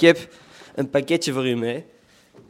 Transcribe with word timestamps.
Ik 0.00 0.06
heb 0.06 0.28
een 0.74 0.90
pakketje 0.90 1.32
voor 1.32 1.46
u 1.48 1.54
mee. 1.56 1.84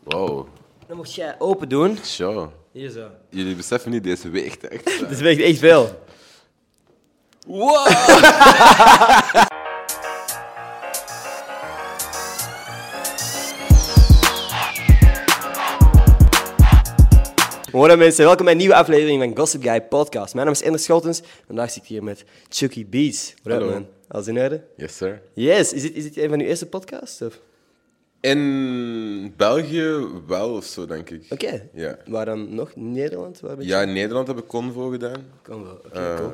Wow, 0.04 0.46
Dat 0.86 0.96
mocht 0.96 1.14
jij 1.14 1.34
open 1.38 1.68
doen. 1.68 1.98
show. 2.04 2.48
Hier 2.72 2.90
zo. 2.90 3.08
Jullie 3.30 3.54
beseffen 3.54 3.90
niet, 3.90 4.04
deze 4.04 4.28
weegt 4.28 4.68
echt. 4.68 4.84
Dat 5.10 5.18
weegt 5.18 5.40
echt 5.40 5.58
veel. 5.58 6.02
Wow! 7.46 7.86
Hallo 17.72 17.96
mensen, 17.96 18.24
welkom 18.24 18.44
bij 18.44 18.52
een 18.54 18.60
nieuwe 18.60 18.74
aflevering 18.74 19.22
van 19.22 19.36
Gossip 19.36 19.62
Guy 19.62 19.80
Podcast. 19.82 20.34
Mijn 20.34 20.46
naam 20.46 20.54
is 20.54 20.62
Ender 20.62 20.80
Scholtens. 20.80 21.20
Vandaag 21.46 21.70
zit 21.70 21.82
ik 21.82 21.88
hier 21.88 22.02
met 22.04 22.24
Chucky 22.48 22.86
Beats. 22.88 23.34
What 23.42 23.54
up, 23.56 23.60
Hallo. 23.62 23.72
man? 23.74 23.86
Alles 24.12 24.26
in 24.26 24.38
orde? 24.38 24.62
Yes, 24.76 24.96
sir. 24.96 25.20
Yes. 25.34 25.72
Is 25.72 25.82
dit, 25.82 25.94
is 25.96 26.02
dit 26.02 26.16
een 26.16 26.28
van 26.28 26.40
uw 26.40 26.46
eerste 26.46 26.66
podcasts? 26.66 27.22
of? 27.22 27.40
In 28.20 29.34
België 29.36 30.06
wel 30.26 30.50
of 30.54 30.64
zo, 30.64 30.86
denk 30.86 31.10
ik. 31.10 31.26
Oké. 31.30 31.68
Ja. 31.74 31.98
Waar 32.06 32.24
dan 32.24 32.54
nog? 32.54 32.70
Nederland? 32.74 33.40
Waar 33.40 33.56
ben 33.56 33.64
je? 33.64 33.70
Ja, 33.70 33.80
in 33.82 33.92
Nederland 33.92 34.26
heb 34.26 34.38
ik 34.38 34.46
Convo 34.46 34.88
gedaan. 34.88 35.24
Wel. 35.44 35.58
Oké, 35.58 35.98
Eh, 35.98 36.16
cool. 36.16 36.30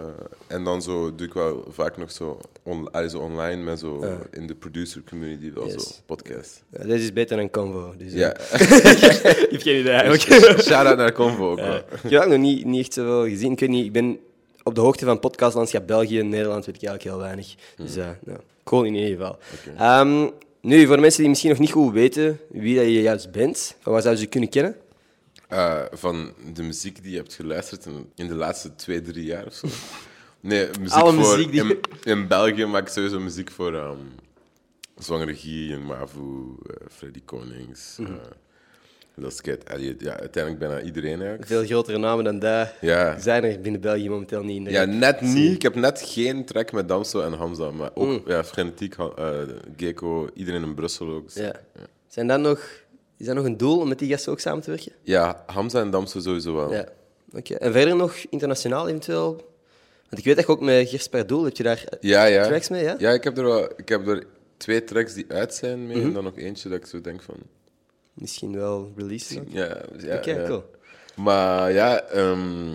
En 0.46 0.64
dan 0.64 0.82
zo 0.82 1.14
doe 1.14 1.26
ik 1.26 1.32
wel 1.32 1.64
vaak 1.68 1.96
nog 1.96 2.10
zo, 2.10 2.40
on, 2.62 2.88
zo 3.08 3.18
online 3.18 3.62
met 3.62 3.78
zo 3.78 4.18
in 4.30 4.46
de 4.46 4.54
producer 4.54 5.02
community 5.08 5.52
wel. 5.52 5.66
Yes. 5.66 5.74
zo 5.86 5.90
podcast. 6.06 6.62
Ja, 6.70 6.82
deze 6.84 7.02
is 7.04 7.12
beter 7.12 7.36
dan 7.36 7.50
Convo. 7.50 7.94
Dus, 7.98 8.12
eh, 8.12 8.18
Ja. 8.18 8.36
ik 9.44 9.48
heb 9.50 9.60
geen 9.60 9.80
idee 9.80 9.92
eigenlijk. 9.92 10.22
Shout-out 10.62 10.96
naar 10.96 11.12
Convo 11.12 11.50
ook 11.50 11.58
Ja. 11.58 11.76
Ik 12.02 12.10
heb 12.10 12.22
ook 12.22 12.28
nog 12.28 12.38
niet, 12.38 12.64
niet 12.64 12.80
echt 12.80 12.92
zoveel 12.92 13.28
gezien. 13.28 13.52
Ik 13.52 13.60
weet 13.60 13.68
niet, 13.68 13.84
ik 13.84 13.92
ben 13.92 14.18
op 14.66 14.74
de 14.74 14.80
hoogte 14.80 15.04
van 15.04 15.18
podcastlandschap 15.20 15.86
België 15.86 16.18
en 16.18 16.28
Nederland 16.28 16.66
weet 16.66 16.76
ik 16.76 16.82
eigenlijk 16.82 17.16
heel 17.16 17.24
weinig. 17.26 17.54
Dus 17.76 17.96
eh 17.96 18.08
nou, 18.24 18.38
cool 18.64 18.84
in 18.84 18.94
ieder 18.94 19.10
geval. 19.16 19.38
Ehm, 19.76 20.28
nu, 20.60 20.86
voor 20.86 21.00
mensen 21.00 21.20
die 21.20 21.28
misschien 21.28 21.50
nog 21.50 21.58
niet 21.58 21.70
goed 21.72 21.92
weten 21.92 22.40
wie 22.48 22.76
dat 22.76 22.84
je 22.84 23.02
juist 23.02 23.30
bent, 23.30 23.76
van 23.80 23.92
waar 23.92 24.00
zouden 24.02 24.18
ze 24.22 24.24
je 24.24 24.30
kunnen 24.32 24.48
kennen? 24.50 24.76
Eh, 25.48 25.82
van 25.92 26.32
de 26.54 26.62
muziek 26.62 27.02
die 27.02 27.10
je 27.10 27.16
hebt 27.16 27.34
geluisterd 27.34 27.86
in, 27.86 28.10
in 28.14 28.26
de 28.28 28.34
laatste 28.34 28.74
twee, 28.74 29.02
drie 29.02 29.24
jaar 29.24 29.46
of 29.46 29.52
zo. 29.54 29.66
Nee, 30.40 30.68
muziek 30.80 30.98
Alle 30.98 31.12
voor... 31.12 31.36
muziek 31.36 31.50
die- 31.52 31.60
In, 31.62 31.80
in 32.02 32.28
België 32.28 32.64
maak 32.64 32.82
ik 32.82 32.88
sowieso 32.92 33.20
muziek 33.20 33.50
voor 33.50 33.74
um, 33.74 33.98
Zwangere 34.98 35.34
Guy, 35.34 35.72
en 35.72 35.82
Mavu, 35.84 36.20
eh, 36.66 36.86
Freddy 36.90 37.22
Konings. 37.24 37.96
Mhm. 37.98 38.12
eh, 38.12 38.18
dat 39.22 39.32
is 39.32 39.40
Elliot. 39.64 40.00
Ja, 40.00 40.18
uiteindelijk 40.20 40.64
bijna 40.68 40.80
iedereen 40.84 41.18
eigenlijk. 41.18 41.46
Veel 41.46 41.64
grotere 41.64 41.98
namen 41.98 42.24
dan 42.24 42.38
dat 42.38 42.68
Ja. 42.80 43.18
zijn 43.18 43.44
er 43.44 43.60
binnen 43.60 43.80
België 43.80 44.08
momenteel 44.08 44.42
niet 44.42 44.56
in 44.56 44.64
de 44.64 44.70
Ja, 44.70 44.84
net 44.84 45.20
niet. 45.20 45.54
Ik 45.54 45.62
heb 45.62 45.74
net 45.74 46.02
geen 46.04 46.44
track 46.44 46.72
met 46.72 46.88
Damso 46.88 47.20
en 47.20 47.32
Hamza, 47.32 47.70
maar 47.70 47.90
ook 47.94 48.06
Mm. 48.08 48.22
ja, 48.26 48.44
Frenetiek, 48.44 48.94
eh, 48.94 49.30
Gecko, 49.76 50.28
iedereen 50.34 50.62
in 50.62 50.74
Brussel 50.74 51.08
ook. 51.08 51.30
Ja. 51.30 51.52
Zijn 52.08 52.26
dat 52.26 52.40
nog, 52.40 52.60
is 53.16 53.26
dat 53.26 53.34
nog 53.34 53.44
een 53.44 53.56
doel 53.56 53.78
om 53.80 53.88
met 53.88 53.98
die 53.98 54.08
gasten 54.10 54.32
ook 54.32 54.40
samen 54.40 54.62
te 54.62 54.70
werken? 54.70 54.92
Ja, 55.02 55.42
Hamza 55.46 55.80
en 55.80 55.90
Damso 55.90 56.20
sowieso 56.20 56.54
wel. 56.54 56.72
Ja. 56.72 56.84
Oké. 57.32 57.54
En 57.54 57.72
verder 57.72 57.96
nog 57.96 58.16
internationaal 58.30 58.88
eventueel? 58.88 59.30
Want 60.08 60.18
ik 60.18 60.24
weet 60.24 60.36
dat 60.36 60.46
je 60.46 60.52
ook 60.52 60.60
met 60.60 60.88
Gers 60.88 61.08
per 61.08 61.26
Doel, 61.26 61.44
heb 61.44 61.56
je 61.56 61.62
daar 61.62 61.84
eh, 61.88 61.98
Ja, 62.00 62.24
ja. 62.24 62.46
tracks 62.46 62.68
mee? 62.68 62.82
Ja? 62.82 62.94
Ja, 62.98 63.10
ik 63.10 63.24
heb 63.24 63.38
er, 63.38 63.44
wel, 63.44 63.68
ik 63.76 63.88
heb 63.88 64.06
er 64.08 64.26
twee 64.56 64.84
tracks 64.84 65.14
die 65.14 65.24
uit 65.28 65.54
zijn 65.54 65.86
mee 65.86 65.96
Mhm. 65.96 66.06
en 66.06 66.12
dan 66.12 66.24
nog 66.24 66.36
eentje 66.38 66.68
dat 66.68 66.78
ik 66.78 66.86
zo 66.86 67.00
denk 67.00 67.22
van... 67.22 67.34
Misschien 68.16 68.54
wel 68.54 68.92
release. 68.96 69.40
ook? 69.40 69.46
Ja, 69.48 69.82
ja, 69.98 70.16
Oké, 70.16 70.30
ja. 70.40 70.46
cool. 70.48 70.64
Maar 71.16 71.72
ja, 71.72 72.00
ehm, 72.02 72.72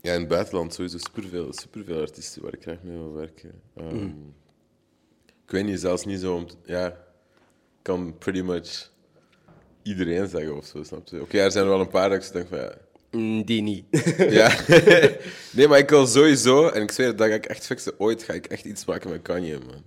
ja, 0.00 0.12
in 0.12 0.20
het 0.20 0.28
buitenland 0.28 0.74
sowieso 0.74 0.98
superveel, 0.98 1.52
superveel 1.52 2.00
artiesten 2.00 2.42
waar 2.42 2.52
ik 2.54 2.62
graag 2.62 2.82
mee 2.82 2.96
wil 2.96 3.12
werken. 3.14 3.52
Ehm, 3.76 3.94
Mhm. 3.96 4.06
Ik 5.44 5.50
weet 5.58 5.64
niet, 5.64 5.80
zelfs 5.80 6.04
niet 6.04 6.20
zo 6.20 6.34
om... 6.34 6.46
ja, 6.64 6.86
ik 6.86 6.94
kan 7.82 8.18
pretty 8.18 8.40
much 8.40 8.90
iedereen 9.82 10.28
zeggen 10.28 10.56
of 10.56 10.64
zo, 10.66 10.82
snap 10.82 11.08
je? 11.08 11.20
Oké, 11.20 11.38
er 11.38 11.50
zijn 11.50 11.64
er 11.64 11.70
wel 11.70 11.80
een 11.80 11.88
paar 11.88 12.08
dat 12.08 12.24
ik 12.26 12.32
denk 12.32 12.48
van 12.48 12.58
ja... 12.58 12.74
Mm, 13.10 13.44
Die 13.44 13.62
niet. 13.62 13.84
Ja. 14.16 14.58
nee, 15.56 15.68
maar 15.68 15.78
ik 15.78 15.90
wil 15.90 16.06
sowieso, 16.06 16.68
en 16.68 16.82
ik 16.82 16.90
zweer 16.90 17.16
dat 17.16 17.28
ik 17.28 17.46
echt 17.46 17.66
fixen, 17.66 17.92
ooit 17.98 18.22
ga 18.22 18.32
ik 18.32 18.46
echt 18.46 18.64
iets 18.64 18.84
maken 18.84 19.10
met 19.10 19.22
Kanye, 19.22 19.58
man. 19.58 19.82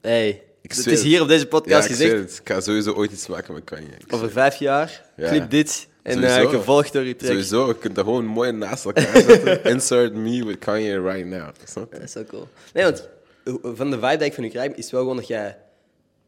hey, 0.00 0.42
het 0.74 0.86
is 0.86 1.02
hier 1.02 1.22
op 1.22 1.28
deze 1.28 1.46
podcast 1.46 1.84
ik 1.84 1.90
gezegd. 1.96 2.38
Ik 2.44 2.48
ga 2.48 2.60
sowieso 2.60 2.92
ooit 2.92 3.12
iets 3.12 3.26
maken 3.26 3.54
met 3.54 3.64
Kanye. 3.64 3.88
Ik 3.98 4.12
Over 4.12 4.30
vijf 4.30 4.56
jaar, 4.56 5.04
Ja. 5.16 5.28
clip 5.28 5.50
dit 5.50 5.88
en 6.02 6.12
Sowieso. 6.12 6.48
gevolgd 6.48 6.92
door 6.92 7.04
je 7.04 7.16
track. 7.16 7.30
Sowieso, 7.30 7.66
je 7.68 7.78
kunt 7.78 7.94
dat 7.94 8.04
gewoon 8.04 8.26
mooi 8.26 8.52
naast 8.52 8.84
elkaar 8.84 9.20
zetten. 9.28 9.64
Insert 9.64 10.14
me 10.14 10.44
with 10.44 10.58
Kanye 10.58 11.00
right 11.00 11.26
now. 11.26 11.46
Dat 11.74 12.00
is 12.02 12.12
zo 12.12 12.24
cool. 12.24 12.48
Nee, 12.74 12.84
want 12.84 13.08
eh, 13.44 13.54
van 13.62 13.90
de 13.90 13.96
vibe 14.00 14.16
die 14.16 14.26
ik 14.26 14.34
van 14.34 14.44
je 14.44 14.50
krijg, 14.50 14.72
is 14.74 14.90
wel 14.90 15.00
gewoon 15.00 15.16
dat 15.16 15.26
jij 15.26 15.56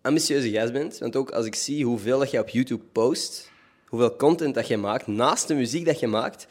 ambitieuze 0.02 0.50
gast 0.50 0.72
bent. 0.72 0.98
Want 0.98 1.16
ook 1.16 1.30
als 1.30 1.46
ik 1.46 1.54
zie 1.54 1.84
hoeveel 1.84 2.18
dat 2.18 2.30
jij 2.30 2.40
op 2.40 2.48
YouTube 2.48 2.82
post, 2.92 3.50
hoeveel 3.86 4.16
content 4.16 4.54
dat 4.54 4.66
je 4.66 4.76
maakt, 4.76 5.06
naast 5.06 5.48
de 5.48 5.54
muziek 5.54 5.84
dat 5.86 6.00
je 6.00 6.06
maakt, 6.06 6.46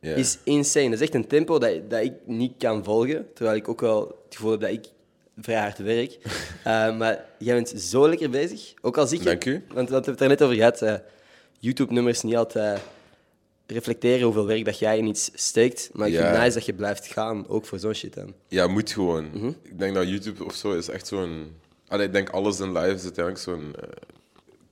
is 0.00 0.38
insane. 0.44 0.84
Dat 0.84 0.94
is 0.94 1.00
echt 1.00 1.14
een 1.14 1.26
tempo 1.26 1.58
dat, 1.58 1.90
dat 1.90 2.02
ik 2.02 2.12
niet 2.26 2.52
kan 2.58 2.84
volgen, 2.84 3.26
terwijl 3.34 3.56
ik 3.56 3.68
ook 3.68 3.80
wel 3.80 4.00
het 4.24 4.34
gevoel 4.36 4.50
heb 4.50 4.60
dat 4.60 4.70
ik 4.70 4.84
vrij 5.40 5.60
hard 5.60 5.78
werk. 5.78 6.18
Eh, 6.64 6.96
maar 6.98 7.24
jij 7.38 7.54
bent 7.54 7.68
zo 7.68 8.08
lekker 8.08 8.30
bezig. 8.30 8.74
Ook 8.80 8.96
al 8.98 9.06
zie 9.06 9.18
je... 9.18 9.24
Dank 9.24 9.44
u. 9.44 9.64
Want 9.74 9.88
we 9.88 9.94
hebben 9.94 10.12
het 10.12 10.20
er 10.20 10.28
net 10.28 10.42
over 10.42 10.56
gehad. 10.56 10.82
eh, 10.82 10.94
YouTube-nummers 11.58 12.22
niet 12.22 12.36
altijd 12.36 12.80
reflecteren 13.66 14.22
hoeveel 14.24 14.46
werk 14.46 14.64
dat 14.64 14.78
jij 14.78 14.98
in 14.98 15.06
iets 15.06 15.30
steekt. 15.34 15.90
Maar 15.92 16.08
ik 16.08 16.14
vind 16.14 16.26
het 16.28 16.38
nice 16.38 16.54
dat 16.54 16.64
je 16.64 16.74
blijft 16.74 17.06
gaan, 17.06 17.48
ook 17.48 17.66
voor 17.66 17.78
zo'n 17.78 17.94
shit 17.94 18.14
dan. 18.14 18.34
Ja, 18.48 18.66
moet 18.66 18.90
gewoon. 18.92 19.30
Mhm. 19.34 19.48
Ik 19.62 19.78
denk 19.78 19.94
dat 19.94 20.08
YouTube 20.08 20.44
of 20.44 20.54
zo 20.54 20.72
is 20.72 20.88
echt 20.88 21.06
zo'n... 21.06 21.56
Allee, 21.88 22.06
ik 22.06 22.12
denk 22.12 22.28
alles 22.30 22.60
in 22.60 22.72
live 22.72 22.94
is 22.94 23.02
uiteindelijk 23.02 23.38
zo'n 23.44 23.74
eh, 23.80 23.88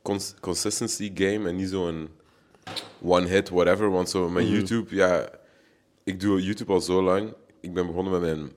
cons- 0.03 0.35
consistency 0.41 1.11
game 1.15 1.49
en 1.49 1.57
niet 1.57 1.69
zo'n 1.69 2.09
one 3.03 3.27
hit 3.29 3.49
whatever. 3.49 3.91
Want 3.91 4.11
zo 4.11 4.29
met 4.29 4.49
YouTube, 4.49 4.95
ja, 4.95 5.29
ik 6.05 6.21
doe 6.21 6.43
YouTube 6.43 6.73
al 6.73 6.81
zo 6.81 7.03
lang. 7.03 7.33
Ik 7.61 7.75
ben 7.75 7.87
begonnen 7.87 8.13
met 8.13 8.21
mijn 8.21 8.53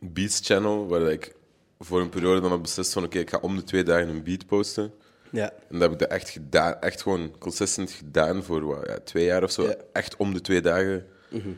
Beats 0.00 0.40
channel, 0.42 0.86
waar 0.88 1.12
ik 1.12 1.34
voor 1.78 2.00
een 2.00 2.08
periode 2.08 2.40
dan 2.40 2.50
heb 2.50 2.62
beslist 2.62 2.92
van 2.92 3.04
oké, 3.04 3.18
ik 3.18 3.30
ga 3.30 3.38
om 3.38 3.56
de 3.56 3.64
twee 3.64 3.82
dagen 3.82 4.08
een 4.08 4.22
beat 4.22 4.46
posten. 4.46 4.92
Ja. 5.30 5.50
En 5.50 5.78
dat 5.78 5.80
heb 5.80 5.92
ik 5.92 5.98
dat 5.98 6.08
echt 6.08 6.28
gedaan, 6.28 6.80
echt 6.80 7.02
gewoon 7.02 7.38
consistent 7.38 7.90
gedaan 7.90 8.42
voor 8.42 8.66
wat, 8.66 8.86
ja, 8.86 8.98
twee 9.04 9.24
jaar 9.24 9.42
of 9.42 9.50
zo. 9.50 9.62
Ja. 9.62 9.76
Echt 9.92 10.16
om 10.16 10.34
de 10.34 10.40
twee 10.40 10.60
dagen 10.60 11.06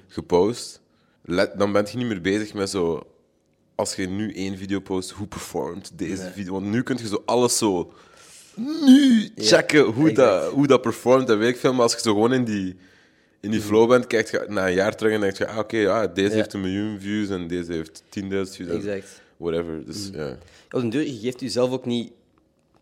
gepost. 0.06 0.81
Let, 1.23 1.59
dan 1.59 1.73
ben 1.73 1.87
je 1.91 1.97
niet 1.97 2.06
meer 2.06 2.21
bezig 2.21 2.55
met 2.55 2.71
zo. 2.71 3.06
Als 3.75 3.95
je 3.95 4.09
nu 4.09 4.34
één 4.34 4.59
video 4.59 4.81
post, 4.81 5.11
hoe 5.11 5.27
performt 5.27 5.91
deze 5.95 6.31
video? 6.33 6.53
Want 6.53 6.67
nu 6.67 6.83
kun 6.83 6.97
je 6.97 7.09
zo 7.09 7.22
alles 7.27 7.59
zo. 7.59 7.93
Nu 8.55 9.31
checken 9.37 9.84
hoe, 9.84 10.12
dat, 10.12 10.53
hoe 10.53 10.67
dat 10.67 10.83
performt 10.83 11.28
en 11.28 11.39
weet 11.39 11.55
ik 11.55 11.61
veel. 11.61 11.72
Maar 11.72 11.83
als 11.83 11.93
je 11.93 12.01
zo 12.01 12.12
gewoon 12.12 12.33
in 12.33 12.45
die, 12.45 12.77
in 13.41 13.51
die 13.51 13.61
flow 13.61 13.89
bent, 13.89 14.06
kijk 14.06 14.31
je 14.31 14.45
na 14.49 14.67
een 14.67 14.75
jaar 14.75 14.97
terug 14.97 15.12
en 15.12 15.21
denk 15.21 15.37
je: 15.37 15.47
ah, 15.47 15.59
oké, 15.59 15.77
ja, 15.77 16.06
deze 16.06 16.28
Ja. 16.31 16.34
heeft 16.34 16.53
een 16.53 16.61
miljoen 16.61 17.01
views 17.01 17.28
en 17.28 17.47
deze 17.47 17.73
heeft 17.73 18.03
10.000 18.09 18.28
views. 18.28 18.71
Exact. 18.71 19.21
Whatever. 19.37 19.84
Dus 19.87 20.11
ja. 20.12 20.39
Op 20.71 20.81
den 20.81 20.91
duur, 20.91 21.03
je 21.06 21.19
geeft 21.19 21.41
jezelf 21.41 21.71
ook 21.71 21.84
niet... 21.87 22.12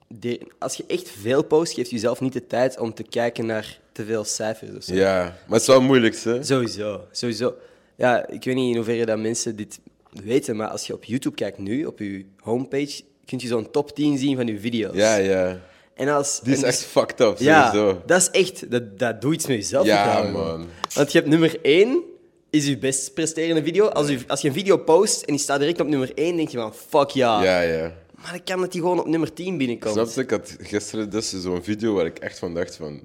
de- 0.09 0.41
als 0.59 0.75
je 0.75 0.85
echt 0.87 1.11
veel 1.11 1.43
post, 1.45 1.73
geeft 1.73 1.89
je 1.89 1.95
jezelf 1.95 2.21
niet 2.21 2.33
de 2.33 2.47
tijd 2.47 2.79
om 2.79 2.95
te 2.95 3.03
kijken 3.03 3.47
naar 3.47 3.79
te 3.93 4.05
veel 4.05 4.25
cijfers 4.25 4.71
of 4.77 4.83
zo. 4.83 4.95
ja, 4.95 5.23
maar 5.23 5.53
het 5.59 5.61
is 5.61 5.67
wel 5.67 5.81
moeilijk, 5.81 6.17
hè? 6.17 6.43
Sowieso, 6.45 7.05
sowieso. 7.11 7.55
Ja, 7.97 8.29
ik 8.29 8.45
weet 8.45 8.55
niet 8.55 8.69
in 8.71 8.77
hoeverre 8.77 9.07
dat 9.07 9.19
mensen 9.19 9.57
dit 9.57 9.81
weten, 10.25 10.57
maar 10.57 10.69
als 10.69 10.87
je 10.87 10.93
op 10.95 11.05
YouTube 11.05 11.35
kijkt 11.35 11.59
nu, 11.59 11.85
op 11.85 11.99
je 11.99 12.25
homepage, 12.39 13.03
kun 13.25 13.39
je 13.39 13.47
zo'n 13.47 13.71
top 13.71 13.95
10 13.95 14.19
zien 14.19 14.37
van 14.37 14.47
je 14.47 14.59
video's. 14.61 14.97
Ja, 14.97 15.17
ja. 15.17 15.61
En 15.99 16.09
als, 16.09 16.41
Die 16.43 16.53
is 16.53 16.63
echt 16.63 16.85
fucked 16.85 17.21
up, 17.21 17.39
Ja, 17.39 17.71
sowieso. 17.71 18.03
dat 18.07 18.21
is 18.21 18.31
echt... 18.31 18.71
Dat, 18.71 18.99
dat 18.99 19.21
doet 19.21 19.35
iets 19.35 19.47
met 19.47 19.57
jezelf. 19.57 19.87
Ja, 19.87 20.23
man. 20.23 20.67
Want 20.95 21.13
je 21.13 21.19
hebt 21.19 21.31
nummer 21.31 21.59
1, 21.63 22.03
is 22.51 22.67
je 22.67 22.79
best 22.79 23.15
presterende 23.15 23.63
video. 23.63 23.87
Als, 23.87 24.09
je, 24.09 24.19
als 24.27 24.41
je 24.41 24.49
een 24.49 24.55
video 24.55 24.77
post 24.77 25.23
en 25.23 25.33
die 25.33 25.43
staat 25.43 25.59
direct 25.59 25.81
op 25.81 25.87
nummer 25.87 26.13
1, 26.15 26.37
denk 26.37 26.49
je 26.49 26.59
van, 26.59 26.75
fuck 26.75 27.09
ja. 27.09 27.43
Ja, 27.43 27.61
ja. 27.61 27.93
Maar 28.15 28.31
dan 28.31 28.45
kan 28.45 28.61
dat 28.61 28.73
die 28.73 28.81
gewoon 28.81 29.01
op 29.01 29.07
nummer 29.07 29.33
10 29.33 29.59
binnenkomt. 29.59 29.93
Snap 29.95 30.09
je? 30.09 30.21
Ik 30.21 30.31
had 30.31 30.57
gisteren 30.61 31.11
dus 31.11 31.41
zo'n 31.41 31.63
video 31.63 31.95
waar 31.95 32.07
ik 32.07 32.19
echt 32.19 32.39
van 32.39 32.55
dacht 32.55 32.77
van... 32.77 33.01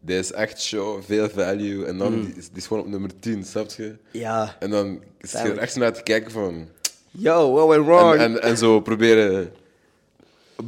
Dit 0.00 0.18
is 0.18 0.32
echt 0.32 0.62
show, 0.62 1.02
veel 1.02 1.28
value. 1.28 1.84
En 1.84 1.98
dan, 1.98 2.20
die, 2.20 2.34
is, 2.36 2.48
die 2.48 2.56
is 2.56 2.66
gewoon 2.66 2.82
op 2.82 2.88
nummer 2.88 3.10
10, 3.20 3.44
snap 3.44 3.70
je? 3.76 3.96
Ja. 4.10 4.56
En 4.58 4.70
dan 4.70 5.02
is 5.20 5.32
je 5.32 5.38
er 5.38 5.58
echt 5.58 5.76
naar 5.76 5.92
te 5.92 6.02
kijken 6.02 6.30
van... 6.30 6.68
Yo, 7.10 7.52
what 7.52 7.68
went 7.68 7.84
wrong? 7.84 8.14
En, 8.14 8.20
en, 8.20 8.42
en 8.42 8.56
zo 8.56 8.80
proberen 8.80 9.52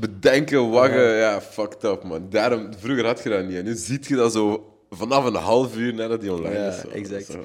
bedenken, 0.01 0.71
waggen. 0.71 1.17
Ja, 1.17 1.41
fucked 1.41 1.85
up, 1.85 2.03
man. 2.03 2.27
Daarom, 2.31 2.69
vroeger 2.79 3.07
had 3.07 3.23
je 3.23 3.29
dat 3.29 3.47
niet. 3.47 3.57
En 3.57 3.65
nu 3.65 3.75
ziet 3.75 4.07
je 4.07 4.15
dat 4.17 4.33
zo 4.33 4.75
vanaf 4.91 5.25
een 5.25 5.35
half 5.35 5.77
uur 5.77 5.95
nadat 5.95 6.21
die 6.21 6.33
online 6.33 6.55
Ja, 6.55 6.69
is. 6.69 6.81
Zo. 6.81 6.89
exact. 6.89 7.37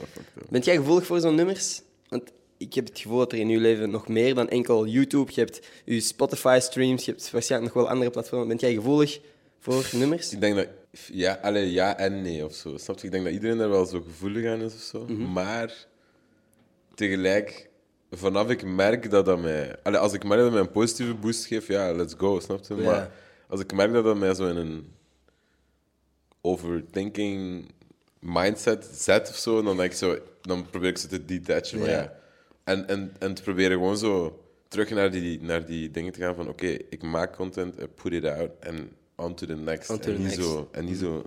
Bent 0.50 0.66
jij 0.66 0.76
gevoelig 0.76 1.06
voor 1.06 1.20
zo'n 1.20 1.36
nummers? 1.36 1.82
Want 2.08 2.24
ik 2.58 2.74
heb 2.74 2.88
het 2.88 3.00
gevoel 3.00 3.18
dat 3.18 3.32
er 3.32 3.38
in 3.40 3.50
je 3.50 3.58
leven 3.58 3.90
nog 3.90 4.08
meer 4.08 4.36
dan 4.36 4.50
enkel 4.50 4.88
YouTube. 4.88 5.32
Je 5.34 5.40
hebt 5.40 5.68
je 5.86 6.00
Spotify-streams, 6.00 7.06
je 7.06 7.12
hebt 7.12 7.32
waarschijnlijk 7.32 7.74
nog 7.74 7.84
wel 7.84 7.94
andere 7.94 8.12
platformen. 8.12 8.48
Bent 8.48 8.62
jij 8.62 8.74
gevoelig 8.74 9.20
voor 9.60 9.90
nummers? 9.92 10.32
Ik 10.34 10.42
denk 10.42 10.56
dat... 10.56 10.68
Ja, 11.12 11.40
allee, 11.42 11.72
ja 11.72 11.98
en 11.98 12.22
nee 12.22 12.46
of 12.46 12.54
zo. 12.54 12.78
Snap 12.78 13.00
je? 13.00 13.06
Ik 13.06 13.12
denk 13.12 13.24
dat 13.24 13.34
iedereen 13.34 13.58
daar 13.58 13.70
wel 13.70 13.86
zo 13.86 14.02
gevoelig 14.02 14.52
aan 14.52 14.62
is 14.62 14.74
of 14.74 14.82
zo. 14.82 15.06
Mhm. 15.08 15.32
Maar 15.32 15.88
tegelijk, 16.96 17.69
vanaf 18.12 18.50
ik 18.50 18.64
merk 18.64 19.12
dat 19.12 19.26
dat 19.26 19.40
mij... 19.40 19.76
Allee, 19.84 20.00
als 20.00 20.14
ik 20.14 20.24
merk 20.24 20.42
dat 20.42 20.52
mij 20.52 20.60
een 20.60 20.72
positieve 20.72 21.14
boost 21.14 21.46
geeft, 21.46 21.68
ja, 21.68 21.94
let's 21.94 22.14
go, 22.18 22.40
snap 22.40 22.66
je? 22.68 22.76
Ja. 22.76 22.82
Maar 22.82 23.12
als 23.48 23.60
ik 23.60 23.74
merk 23.74 23.94
dat 23.94 24.04
dat 24.04 24.18
mij 24.18 24.34
zo 24.34 24.48
in 24.48 24.56
een 24.56 24.94
overthinking 26.42 27.66
mindset 28.20 28.90
zet 28.94 29.30
of 29.30 29.36
zo, 29.36 29.62
dan 29.62 29.78
denk 29.78 29.92
ik 29.92 29.98
zo, 29.98 30.18
dan 30.42 30.70
probeer 30.70 30.90
ik 30.90 30.98
ze 30.98 31.08
te 31.08 31.26
detachen. 31.26 31.80
Maar 31.80 31.90
Ja. 31.90 31.98
ja. 31.98 32.18
En, 32.64 32.88
en, 32.88 33.14
en 33.20 33.34
te 33.34 33.42
proberen 33.42 33.72
gewoon 33.72 33.98
zo 33.98 34.44
terug 34.68 34.90
naar 34.90 35.12
die, 35.12 35.42
naar 35.42 35.66
die 35.66 35.92
dingen 35.92 36.14
te 36.14 36.20
gaan 36.20 36.36
van 36.36 36.48
oké, 36.48 36.68
ik 36.68 37.04
maak 37.04 37.36
content, 37.36 37.82
I 37.82 37.88
put 37.88 38.14
it 38.14 38.26
out 38.26 38.52
en 38.60 38.92
on 39.16 39.36
to 39.36 39.46
the 39.46 39.56
next. 39.56 39.90
On 39.90 40.00
to 40.00 40.10
en, 40.10 40.16
the 40.16 40.22
niet 40.22 40.38
next. 40.38 40.44
Zo, 40.44 40.70
en 40.72 40.86
niet 40.86 40.98
zo... 40.98 41.26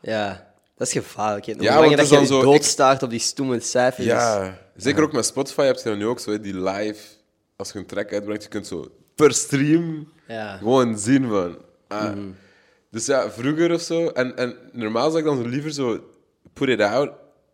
Ja, 0.00 0.51
dat 0.82 0.94
is 0.94 1.02
gevaarlijk. 1.02 1.46
hè. 1.46 1.52
Hoe 1.52 1.62
Ja, 1.62 1.80
langer 1.80 1.96
dat 1.96 2.08
je 2.08 2.14
dan 2.14 2.26
zo- 2.26 2.42
doodstaart 2.42 3.02
op 3.02 3.10
die 3.10 3.18
stomme 3.18 3.60
cijfers. 3.60 4.06
Ja, 4.06 4.58
zeker 4.76 5.02
ook 5.02 5.12
met 5.12 5.24
Spotify 5.26 5.62
heb 5.64 5.76
je 5.76 5.82
dan 5.84 5.98
nu 5.98 6.06
ook 6.06 6.20
zo, 6.20 6.40
die 6.40 6.54
live, 6.60 7.00
als 7.56 7.72
je 7.72 7.78
een 7.78 7.86
track 7.86 8.12
uitbrengt, 8.12 8.42
je 8.42 8.48
kunt 8.48 8.66
zo 8.66 8.86
per 9.14 9.32
stream 9.34 10.12
Ja. 10.28 10.56
gewoon 10.56 10.98
zien 10.98 11.28
van... 11.28 11.58
ah. 11.88 12.12
Dus 12.90 13.06
ja, 13.06 13.30
vroeger 13.30 13.72
of 13.74 13.80
zo, 13.80 14.06
en, 14.08 14.36
en 14.36 14.56
normaal 14.72 15.06
zou 15.10 15.18
ik 15.18 15.24
dan 15.24 15.36
zo 15.42 15.48
liever 15.48 15.72
zo 15.72 16.00
put 16.52 16.68
it 16.68 16.80
out 16.80 17.10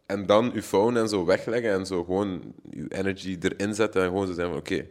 en 0.06 0.26
dan 0.26 0.50
je 0.54 0.62
phone 0.62 1.00
en 1.00 1.08
zo 1.08 1.24
wegleggen 1.24 1.72
en 1.72 1.86
zo 1.86 2.04
gewoon 2.04 2.54
je 2.70 2.86
energy 2.88 3.38
erin 3.40 3.74
zetten 3.74 4.02
en 4.02 4.08
gewoon 4.08 4.26
zo 4.26 4.32
zijn 4.32 4.48
van 4.48 4.56
oké, 4.56 4.86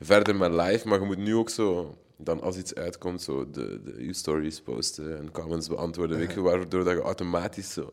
verder 0.00 0.36
met 0.36 0.52
live, 0.52 0.88
maar 0.88 1.00
je 1.00 1.06
moet 1.06 1.16
nu 1.18 1.34
ook 1.36 1.50
zo, 1.50 1.94
dan 2.16 2.40
als 2.40 2.56
iets 2.56 2.74
uitkomt, 2.74 3.22
zo 3.22 3.50
de, 3.50 3.80
de, 3.84 4.04
je 4.06 4.12
stories 4.12 4.60
posten 4.60 5.18
en 5.18 5.30
comments 5.30 5.68
beantwoorden, 5.68 6.18
weet 6.18 6.32
je, 6.32 6.40
waardoor 6.40 6.84
dat 6.84 6.94
je 6.94 7.00
automatisch 7.02 7.72
zo 7.72 7.88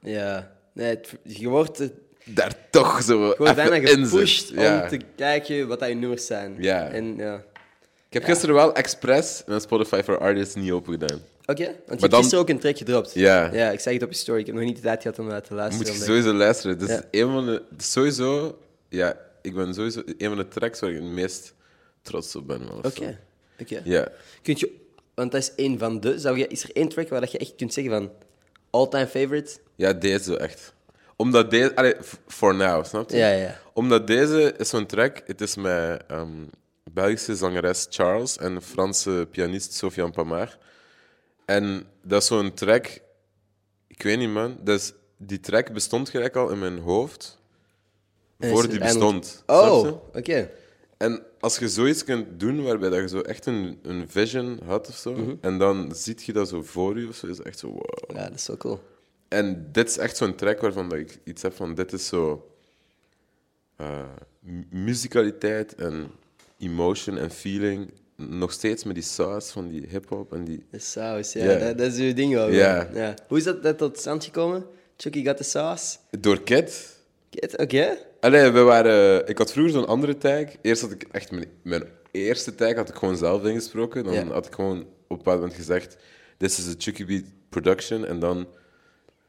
Ja. 0.00 0.52
Nee, 0.72 0.88
het- 0.88 1.16
je 1.22 1.48
wordt, 1.48 1.82
daar 2.24 2.56
toch 2.70 3.02
zo 3.02 3.34
wordt 3.36 3.54
bijna 3.54 3.86
gepusht 3.88 4.48
Ja. 4.48 4.82
om 4.82 4.88
te 4.88 5.00
kijken 5.16 5.68
wat 5.68 5.78
dat 5.78 5.88
je 5.88 5.94
nummers 5.94 6.26
zijn. 6.26 6.56
Ja. 6.58 6.88
En, 6.88 7.16
ja. 7.16 7.44
Ik 8.08 8.20
heb 8.20 8.24
gisteren 8.24 8.54
wel 8.54 8.74
expres 8.74 9.42
mijn 9.46 9.60
Spotify 9.60 10.00
for 10.04 10.18
Artists 10.18 10.54
niet 10.54 10.70
open 10.72 10.92
gedaan. 10.92 11.18
Oké, 11.46 11.64
want 11.86 12.00
je 12.00 12.06
hebt 12.06 12.14
gisteren 12.14 12.38
ook 12.38 12.48
een 12.48 12.58
track 12.58 12.76
gedropt. 12.78 13.12
Ja. 13.14 13.52
Ja, 13.52 13.70
ik 13.70 13.80
zag 13.80 13.92
het 13.92 14.02
op 14.02 14.10
je 14.10 14.16
story. 14.16 14.40
Ik 14.40 14.46
heb 14.46 14.54
nog 14.54 14.64
niet 14.64 14.76
de 14.76 14.82
tijd 14.82 15.02
gehad 15.02 15.18
om 15.18 15.26
naar 15.26 15.42
te 15.42 15.54
luisteren. 15.54 15.86
Moet 15.86 15.86
je 15.86 15.92
omdat 16.02 16.08
ik- 16.16 16.22
sowieso 16.24 16.44
luisteren. 16.44 16.78
Dus 16.78 16.88
Ja. 16.88 17.02
een 17.10 17.32
van 17.32 17.46
de, 17.46 17.62
sowieso, 17.76 18.58
ja, 18.88 19.16
ik 19.42 19.54
ben 19.54 19.74
sowieso 19.74 20.02
een 20.18 20.28
van 20.28 20.36
de 20.36 20.48
tracks 20.48 20.80
waar 20.80 20.90
ik 20.90 20.96
het 20.96 21.04
meest 21.04 21.54
trots 22.02 22.36
op 22.36 22.46
ben. 22.46 22.60
of 22.84 22.94
Oké. 23.60 23.80
Ja. 23.84 24.08
Kun 24.42 24.54
je, 24.58 24.70
want 25.14 25.32
dat 25.32 25.40
is 25.40 25.54
één 25.54 25.78
van 25.78 26.00
de. 26.00 26.18
Zou 26.18 26.38
je, 26.38 26.46
is 26.46 26.62
er 26.62 26.70
één 26.72 26.88
track 26.88 27.08
waar 27.08 27.20
dat 27.20 27.32
je 27.32 27.38
echt 27.38 27.54
kunt 27.56 27.72
zeggen 27.72 27.92
van 27.92 28.10
all-time 28.70 29.06
favorite? 29.06 29.56
ja, 29.76 29.92
deze 29.92 30.22
zo 30.24 30.34
echt. 30.34 30.72
Omdat 31.16 31.50
deze, 31.50 31.76
allee, 31.76 31.94
for 32.26 32.54
now, 32.54 32.84
snap 32.84 33.10
je? 33.10 33.16
Ja, 33.16 33.30
ja. 33.30 33.58
Omdat 33.72 34.06
deze 34.06 34.54
is 34.58 34.68
zo'n 34.68 34.86
track, 34.86 35.22
het 35.26 35.40
is 35.40 35.56
met 35.56 36.02
ehm, 36.08 36.28
Belgische 36.92 37.36
zangeres 37.36 37.86
Charles 37.90 38.38
en 38.38 38.62
Franse 38.62 39.28
pianist 39.30 39.72
Sofiane 39.72 40.10
Pamar. 40.10 40.58
En 41.44 41.86
dat 42.02 42.20
is 42.22 42.26
zo'n 42.28 42.54
track, 42.54 42.86
ik 43.86 44.02
weet 44.02 44.18
niet 44.18 44.28
man, 44.28 44.56
dus 44.60 44.92
die 45.16 45.40
track 45.40 45.72
bestond 45.72 46.08
gelijk 46.08 46.36
al 46.36 46.50
in 46.50 46.58
mijn 46.58 46.78
hoofd, 46.78 47.38
voor 48.40 48.68
die 48.68 48.78
bestond. 48.78 49.26
snap 49.46 49.60
Oh, 49.60 49.84
je? 49.84 50.18
oké. 50.18 50.50
En 51.04 51.22
als 51.40 51.58
je 51.58 51.68
zoiets 51.68 52.04
kunt 52.04 52.40
doen 52.40 52.62
waarbij 52.62 52.88
dat 52.90 53.00
je 53.00 53.08
zo 53.08 53.20
echt 53.20 53.46
een, 53.46 53.78
een 53.82 54.04
vision 54.08 54.58
had 54.64 54.88
of 54.88 54.96
zo, 54.96 55.12
Mhm. 55.12 55.34
en 55.40 55.58
dan 55.58 55.94
ziet 55.94 56.22
je 56.24 56.32
dat 56.32 56.48
zo 56.48 56.62
voor 56.62 56.98
je 57.00 57.08
of 57.08 57.14
zo, 57.16 57.26
is 57.26 57.40
echt 57.40 57.58
zo 57.58 57.68
wow. 57.68 58.16
Ja, 58.16 58.22
dat 58.28 58.34
is 58.34 58.44
zo 58.44 58.56
cool. 58.56 58.80
En 59.28 59.68
dit 59.72 59.88
is 59.88 59.98
echt 59.98 60.16
zo'n 60.16 60.34
track 60.34 60.60
waarvan 60.60 60.88
dat 60.88 60.98
ik 60.98 61.18
iets 61.24 61.42
heb 61.42 61.54
van: 61.54 61.74
dit 61.74 61.92
is 61.92 62.06
zo. 62.06 62.48
mu- 64.40 64.66
musicaliteit 64.70 65.74
en 65.74 66.10
emotion 66.58 67.18
en 67.18 67.30
feeling. 67.30 67.90
Nog 68.16 68.52
steeds 68.52 68.84
met 68.84 68.94
die 68.94 69.04
saus 69.04 69.50
van 69.50 69.68
die 69.68 69.86
hip-hop 69.88 70.32
en 70.32 70.44
die. 70.44 70.64
De 70.70 70.78
saus, 70.78 71.32
ja. 71.32 71.58
Dat, 71.58 71.78
dat 71.78 71.92
is 71.92 71.98
uw 71.98 72.12
ding 72.14 72.32
wel. 72.34 72.50
Ja. 72.50 72.88
ja. 72.92 73.14
Hoe 73.28 73.38
is 73.38 73.44
dat, 73.44 73.62
dat 73.62 73.78
tot 73.78 73.98
stand 73.98 74.24
gekomen? 74.24 74.66
Chucky 74.96 75.24
got 75.24 75.36
the 75.36 75.42
sauce? 75.42 75.96
Door 76.20 76.42
Kid. 76.42 76.96
Kid, 77.30 77.58
Oké. 77.58 77.96
Allee, 78.24 78.50
we 78.50 78.60
waren. 78.60 79.28
Ik 79.28 79.38
had 79.38 79.52
vroeger 79.52 79.72
zo'n 79.72 79.86
andere 79.86 80.18
tag. 80.18 80.44
Eerst 80.62 80.82
had 80.82 80.90
ik 80.90 81.02
echt 81.10 81.30
mijn, 81.30 81.48
mijn 81.62 81.84
eerste 82.10 82.54
tag 82.54 82.74
had 82.74 82.88
ik 82.88 82.94
gewoon 82.94 83.16
zelf 83.16 83.44
ingesproken. 83.44 84.04
Dan 84.04 84.12
Ja. 84.14 84.24
had 84.26 84.46
ik 84.46 84.54
gewoon 84.54 84.78
op 84.80 84.86
een 85.08 85.16
bepaald 85.16 85.38
moment 85.38 85.56
gezegd: 85.56 85.96
This 86.38 86.58
is 86.58 86.68
a 86.68 86.74
Chucky 86.78 87.04
Beat 87.04 87.24
production. 87.48 88.06
En 88.06 88.18
dan 88.18 88.46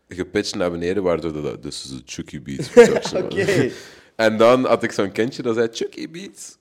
gepitcht 0.07 0.56
naar 0.56 0.71
beneden, 0.71 1.03
waardoor 1.03 1.42
dat 1.42 1.63
dus 1.63 1.86
is 1.86 1.92
a 1.92 2.01
Chucky 2.06 2.42
Beat 2.42 2.71
production. 2.74 3.21
was. 3.21 3.31
Oké. 3.33 3.69
En 4.15 4.38
dan 4.38 4.65
had 4.65 4.83
ik 4.83 4.92
zo'n 4.92 5.12
kindje 5.12 5.42
dat 5.42 5.56
zei 5.56 5.68
Chucky 5.71 6.09
Beats. 6.09 6.57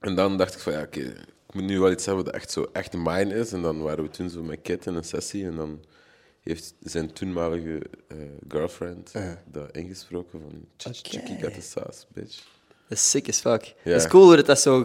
En 0.00 0.14
dan 0.14 0.36
dacht 0.36 0.54
ik 0.54 0.60
van 0.60 0.72
ja, 0.72 0.82
oké, 0.82 1.00
ik 1.00 1.54
moet 1.54 1.64
nu 1.64 1.80
wel 1.80 1.90
iets 1.90 2.06
hebben 2.06 2.24
dat 2.24 2.34
echt 2.34 2.50
zo 2.50 2.68
echt 2.72 2.92
mine 2.96 3.34
is. 3.34 3.52
En 3.52 3.62
dan 3.62 3.82
waren 3.82 4.04
we 4.04 4.10
toen 4.10 4.30
zo 4.30 4.42
met 4.42 4.58
Kit 4.62 4.86
in 4.86 4.94
een 4.94 5.04
sessie. 5.04 5.44
En 5.44 5.56
dan 5.56 5.84
heeft 6.42 6.74
zijn 6.82 7.12
toenmalige 7.12 7.80
eh, 8.08 8.16
girlfriend 8.48 9.12
dat 9.52 9.68
ingesproken 9.76 10.40
van 10.40 10.64
"Ch- 10.76 10.86
Oké. 10.86 10.98
Chucky 11.02 11.42
got 11.42 11.54
the 11.54 11.60
sauce, 11.60 12.04
bitch. 12.14 12.36
Dat 12.88 12.98
is 12.98 13.10
sick 13.10 13.28
as 13.28 13.38
fuck. 13.40 13.74
Dat 13.84 13.94
is 13.94 14.06
cool 14.08 14.36
dat, 14.36 14.46
dat 14.46 14.60
zo 14.60 14.84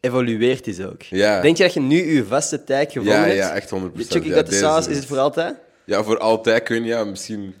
geëvolueerd 0.00 0.66
is 0.66 0.80
ook. 0.80 1.02
Denk 1.10 1.56
je 1.56 1.62
dat 1.62 1.72
je 1.74 1.80
nu 1.80 2.12
je 2.14 2.24
vaste 2.24 2.64
tag 2.64 2.84
gevonden 2.92 3.14
Ja, 3.14 3.22
hebt? 3.22 3.34
ja, 3.36 3.54
echt 3.54 3.70
100%. 3.70 3.72
Chucky 4.08 4.28
Ja, 4.28 4.34
got 4.34 4.46
the 4.46 4.54
sauce, 4.54 4.90
is 4.90 4.96
het 4.96 5.06
voor 5.06 5.18
altijd? 5.18 5.56
Ja, 5.84 6.02
voor 6.04 6.18
altijd. 6.18 6.68
Weet 6.68 6.80
niet, 6.80 6.88
ja, 6.88 7.04
misschien 7.04 7.54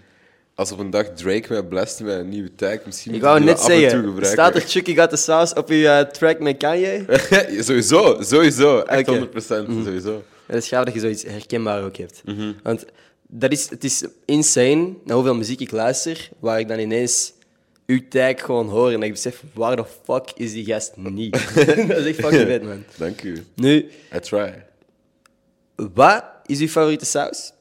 als 0.54 0.72
op 0.72 0.78
een 0.78 0.90
dag 0.90 1.08
Drake 1.08 1.52
mij 1.52 1.62
blest 1.62 2.00
met 2.02 2.18
een 2.18 2.28
nieuwe 2.28 2.54
tag, 2.54 2.78
misschien 2.84 3.14
Ik 3.14 3.20
wou 3.20 3.40
net 3.44 3.60
zeggen, 3.60 3.90
gebruiken. 3.90 4.26
staat 4.26 4.54
er 4.54 4.60
Chucky 4.60 4.94
got 4.96 5.10
the 5.10 5.16
sauce 5.16 5.54
op 5.54 5.68
je 5.68 5.88
eh, 5.88 6.00
track 6.10 6.38
met 6.38 6.56
Kanye? 6.56 7.04
Sowieso, 7.66 8.22
sowieso. 8.22 8.80
Echt 8.80 9.08
Oké. 9.08 9.26
100%, 9.26 9.30
sowieso. 9.84 10.22
Is 10.56 10.68
gaaf 10.68 10.84
dat 10.84 10.94
je 10.94 11.00
zoiets 11.00 11.22
herkenbaar 11.22 11.82
ook 11.84 11.96
hebt. 11.96 12.22
Mhm. 12.24 12.52
Want 12.62 12.84
dat 13.28 13.52
is, 13.52 13.70
het 13.70 13.84
is 13.84 14.04
insane 14.24 14.94
naar 15.04 15.14
hoeveel 15.16 15.34
muziek 15.34 15.60
ik 15.60 15.70
luister, 15.70 16.28
waar 16.38 16.58
ik 16.60 16.68
dan 16.68 16.78
ineens 16.78 17.32
uw 17.86 18.08
tag 18.08 18.40
gewoon 18.42 18.68
hoor 18.68 18.92
en 18.92 19.02
ik 19.02 19.10
besef, 19.10 19.42
waar 19.52 19.76
de 19.76 19.84
fuck 20.04 20.30
is 20.36 20.52
die 20.52 20.64
gast 20.64 20.96
niet? 20.96 21.32
dat 21.88 21.96
is 21.96 22.04
echt 22.06 22.20
fucking 22.20 22.46
vet, 22.46 22.62
man. 22.62 22.84
Dank 22.96 23.22
u. 23.22 23.44
Nu, 23.54 23.90
I 24.14 24.18
try. 24.20 24.64
wat 25.94 26.24
is 26.46 26.60
uw 26.60 26.68
favoriete 26.68 27.04
saus? 27.04 27.52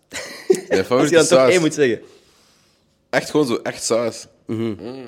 Mijn 0.48 0.60
Als 0.70 0.78
je 0.78 0.84
favoriete 0.84 1.16
dan 1.16 1.26
toch 1.26 1.38
saus. 1.40 1.52
één 1.52 1.62
moet 1.62 1.74
zeggen. 1.74 2.02
Echt 3.10 3.30
gewoon 3.30 3.48
zo, 3.48 3.56
echt 3.56 3.84
saus. 3.84 4.28
Mhm. 4.46 4.62
Mm. 4.80 5.06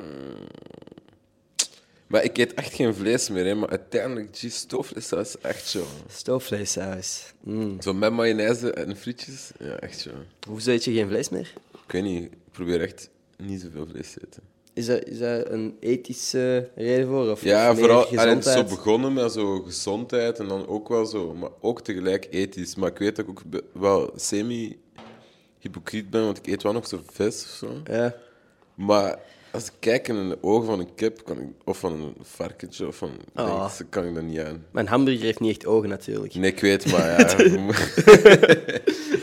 Maar 2.11 2.23
ik 2.23 2.37
eet 2.37 2.53
echt 2.53 2.73
geen 2.73 2.95
vlees 2.95 3.29
meer, 3.29 3.45
hè, 3.45 3.55
maar 3.55 3.69
uiteindelijk, 3.69 4.29
gee, 4.31 4.49
stoofvleessaus 4.49 5.37
echt 5.41 5.67
zo. 5.67 5.85
Stoofvleessaus. 6.07 7.33
Mm. 7.43 7.81
Zo 7.81 7.93
met 7.93 8.11
mayonaise 8.11 8.73
en 8.73 8.97
frietjes, 8.97 9.51
ja, 9.59 9.75
echt 9.75 9.99
zo. 9.99 10.09
Hoezo 10.47 10.71
eet 10.71 10.83
je 10.83 10.93
geen 10.93 11.07
vlees 11.07 11.29
meer? 11.29 11.53
Ik 11.85 11.91
weet 11.91 12.03
niet, 12.03 12.23
ik 12.23 12.37
probeer 12.51 12.81
echt 12.81 13.09
niet 13.37 13.61
zoveel 13.61 13.87
vlees 13.87 14.11
te 14.11 14.19
eten. 14.25 14.43
Is 14.73 14.85
dat, 14.85 15.03
is 15.07 15.19
dat 15.19 15.49
een 15.49 15.77
ethische 15.79 16.69
reden 16.75 17.07
voor? 17.07 17.31
Of 17.31 17.43
Ja, 17.43 17.75
vooral, 17.75 18.05
allee, 18.05 18.35
het 18.35 18.45
is 18.45 18.53
zo 18.53 18.63
begonnen 18.63 19.13
met 19.13 19.31
zo 19.31 19.61
gezondheid 19.61 20.39
en 20.39 20.47
dan 20.47 20.67
ook 20.67 20.87
wel 20.87 21.05
zo, 21.05 21.33
maar 21.33 21.49
ook 21.61 21.81
tegelijk 21.81 22.27
ethisch. 22.29 22.75
Maar 22.75 22.89
ik 22.89 22.97
weet 22.97 23.15
dat 23.15 23.25
ik 23.25 23.31
ook 23.31 23.41
wel 23.73 24.11
semi-hypocriet 24.15 26.09
ben, 26.09 26.23
want 26.23 26.37
ik 26.37 26.47
eet 26.47 26.63
wel 26.63 26.73
nog 26.73 26.87
zo 26.87 27.01
vis 27.11 27.43
of 27.43 27.49
zo. 27.49 27.81
Ja. 27.83 28.15
Maar 28.75 29.19
als 29.51 29.65
ik 29.65 29.71
kijk 29.79 30.07
in 30.07 30.29
de 30.29 30.37
ogen 30.41 30.65
van 30.65 30.79
een 30.79 30.95
kip, 30.95 31.23
kan 31.23 31.39
ik, 31.39 31.47
of 31.65 31.77
van 31.77 31.91
een 31.91 32.15
varkentje, 32.21 32.87
of 32.87 32.95
van... 32.95 33.11
Oh. 33.35 33.71
ik, 33.79 33.85
kan 33.89 34.05
ik 34.05 34.15
dat 34.15 34.23
niet 34.23 34.39
aan. 34.39 34.65
Mijn 34.71 34.87
hamburger 34.87 35.25
heeft 35.25 35.39
niet 35.39 35.49
echt 35.49 35.65
ogen, 35.65 35.89
natuurlijk. 35.89 36.35
Nee, 36.35 36.51
ik 36.51 36.59
weet, 36.59 36.91
maar 36.91 37.07
ja. 37.09 37.35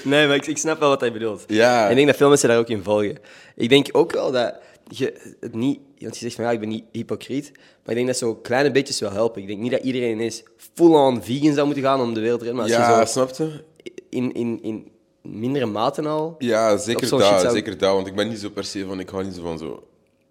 Nee, 0.04 0.26
maar 0.26 0.37
ik, 0.37 0.47
ik 0.47 0.58
snap 0.58 0.78
wel 0.78 0.88
wat 0.88 1.00
hij 1.00 1.12
bedoelt. 1.12 1.44
Ja. 1.47 1.85
En 1.85 1.90
ik 1.90 1.97
denk 1.97 2.06
dat 2.06 2.16
veel 2.16 2.28
mensen 2.28 2.49
daar 2.49 2.58
ook 2.58 2.68
in 2.68 2.82
volgen. 2.82 3.18
Ik 3.56 3.68
denk 3.68 3.88
ook 3.92 4.12
wel 4.12 4.32
dat 4.32 4.54
je 4.88 5.35
het 5.40 5.54
niet... 5.54 5.78
Want 5.99 6.14
je 6.14 6.20
zegt 6.20 6.35
van 6.35 6.44
ja, 6.44 6.50
ik 6.50 6.61
ben 6.61 6.68
niet 6.68 6.85
hypocriet. 6.92 7.50
Maar 7.54 7.88
ik 7.88 7.94
denk 7.94 8.06
dat 8.06 8.16
zo 8.16 8.35
kleine 8.35 8.70
beetjes 8.70 9.00
wel 9.00 9.12
helpen. 9.12 9.42
Ik 9.42 9.49
denk 9.49 9.61
niet 9.61 9.70
dat 9.70 9.82
iedereen 9.82 10.11
ineens 10.11 10.42
full-on 10.75 11.23
vegan 11.23 11.54
zou 11.54 11.66
moeten 11.66 11.85
gaan 11.85 12.00
om 12.00 12.14
de 12.14 12.20
wereld 12.20 12.38
te 12.38 12.44
redden. 12.44 12.64
Maar 12.64 12.75
als 12.75 12.85
ja, 12.87 13.00
je 13.00 13.06
zo 13.06 13.12
snap 13.12 13.37
je? 13.37 13.64
in, 14.08 14.35
in, 14.35 14.62
in 14.62 14.90
mindere 15.23 15.66
maten 15.66 16.06
al... 16.06 16.35
Ja, 16.38 16.76
zeker 16.76 17.06
zo'n 17.06 17.18
dat, 17.18 17.40
zou- 17.40 17.54
zeker 17.54 17.78
dat. 17.78 17.94
Want 17.94 18.06
ik 18.06 18.14
ben 18.14 18.28
niet 18.28 18.38
zo 18.38 18.50
per 18.50 18.64
se 18.64 18.87
van... 18.87 19.00
Ik 19.00 19.08
hou 19.08 19.25
niet 19.25 19.35
zo 19.35 19.42
van 19.42 19.58
zo 19.58 19.88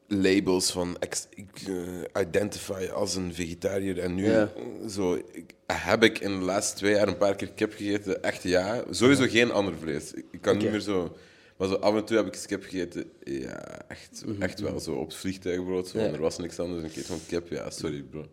labels 0.07 0.71
van... 0.71 0.97
ex- 0.99 1.27
ik 1.29 1.49
eh, 1.67 2.21
identify 2.21 2.87
als 2.93 3.15
een 3.15 3.33
vegetariër. 3.33 3.99
En 3.99 4.15
nu 4.15 4.25
Ja. 4.29 4.51
zo... 4.89 5.13
Ik, 5.31 5.53
heb 5.73 6.03
ik 6.03 6.19
in 6.19 6.39
de 6.39 6.45
laatste 6.45 6.75
twee 6.77 6.93
jaar 6.93 7.07
een 7.07 7.17
paar 7.17 7.35
keer 7.35 7.51
kip 7.51 7.73
gegeten. 7.73 8.23
Echt 8.23 8.43
ja. 8.43 8.83
Sowieso 8.89 9.25
geen 9.27 9.51
ander 9.51 9.73
vlees. 9.81 10.13
Ik, 10.13 10.25
ik 10.31 10.41
kan 10.41 10.57
niet 10.57 10.71
meer 10.71 10.79
zo... 10.79 11.17
Maar 11.57 11.67
zo 11.67 11.73
af 11.73 11.95
en 11.95 12.05
toe 12.05 12.17
heb 12.17 12.25
ik 12.25 12.43
kip 12.47 12.63
gegeten. 12.63 13.05
Ja, 13.23 13.87
echt, 13.87 14.23
echt 14.39 14.59
wel 14.59 14.79
zo. 14.79 14.91
Op 14.93 15.07
het 15.07 15.15
vliegtuigbrood. 15.15 15.87
Zo, 15.87 15.97
Mhm. 15.97 16.07
Ja. 16.07 16.13
Er 16.13 16.19
was 16.21 16.37
niks 16.37 16.59
anders. 16.59 16.83
En 16.83 16.89
ik 16.89 16.95
eet 16.95 17.05
gewoon 17.05 17.21
kip. 17.27 17.47
Ja, 17.47 17.69
sorry 17.69 18.01
bro. 18.09 18.25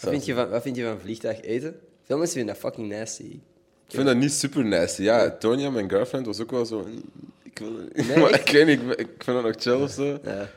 Wat 0.00 0.10
vind, 0.10 0.24
je 0.24 0.34
van, 0.34 0.48
wat 0.48 0.62
vind 0.62 0.76
je 0.76 0.84
van 0.84 1.00
vliegtuig 1.00 1.40
eten? 1.40 1.76
Veel 2.04 2.16
mensen 2.18 2.36
vinden 2.36 2.54
dat 2.54 2.62
fucking 2.64 2.88
nasty. 2.88 3.22
Ik 3.88 3.96
vind 3.96 4.06
dat 4.06 4.16
niet 4.16 4.32
super 4.32 4.64
nasty. 4.64 5.02
Ja, 5.02 5.30
Tonya, 5.36 5.70
mijn 5.70 5.88
girlfriend, 5.90 6.26
was 6.26 6.40
ook 6.40 6.50
wel 6.50 6.66
zo... 6.66 6.84
"Mm, 6.86 7.02
Ik 7.42 7.58
wil... 7.58 7.70
Nee, 8.06 8.16
maar 8.22 8.40
ik 8.40 8.48
weet 8.50 8.66
niet, 8.66 8.80
ik, 8.80 8.98
ik 8.98 9.06
vind 9.18 9.24
dat 9.36 9.42
nog 9.42 9.54
chill 9.58 9.82
of 9.82 9.90
zo. 9.90 10.18
Ja. 10.24 10.50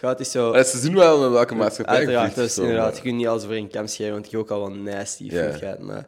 Goud 0.00 0.20
is 0.20 0.30
zo... 0.30 0.50
Maar 0.52 0.64
ze 0.64 0.78
zien 0.78 0.94
wel 0.94 1.24
in 1.26 1.32
welke 1.32 1.54
maatschappij 1.54 1.96
Uiteraard, 1.96 2.36
of 2.38 2.44
is 2.44 2.54
zo, 2.54 2.62
inderdaad. 2.62 2.96
Je 2.96 3.02
kunt 3.02 3.14
niet 3.14 3.26
alles 3.26 3.42
over 3.44 3.56
een 3.56 3.68
kam 3.68 3.86
scheren, 3.86 4.12
want 4.12 4.30
je 4.30 4.38
ook 4.38 4.50
al 4.50 4.60
wat 4.60 4.74
nasty 4.74 5.30
food 5.30 5.54
gaat. 5.54 5.78
Maar 5.78 6.06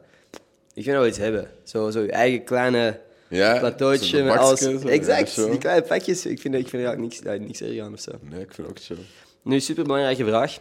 Ik 0.73 0.83
vind 0.83 0.95
wel 0.97 1.07
iets 1.07 1.17
hebben. 1.17 1.51
Zo, 1.63 1.89
zo 1.89 2.01
je 2.01 2.11
eigen 2.11 2.43
kleine 2.43 2.99
Ja, 3.27 3.59
plateautje 3.59 4.23
met 4.23 4.37
alles. 4.37 4.59
zo, 4.59 4.77
Exact, 4.87 5.33
ja, 5.33 5.41
zo. 5.41 5.49
die 5.49 5.57
kleine 5.59 5.81
pakjes. 5.81 6.25
Ik 6.25 6.39
vind, 6.41 6.55
ik 6.55 6.67
vind 6.67 6.73
er 6.83 6.87
eigenlijk 6.89 6.99
niks, 7.01 7.21
daar 7.21 7.39
niks 7.39 7.61
erg 7.61 7.79
aan 7.79 7.93
of 7.93 7.99
zo. 7.99 8.11
Nee, 8.21 8.41
ik 8.41 8.53
vind 8.53 8.67
het 8.67 8.77
ook 8.77 8.83
chill. 8.83 9.05
Nu, 9.41 9.59
super 9.59 9.83
belangrijke 9.83 10.25
vraag. 10.25 10.59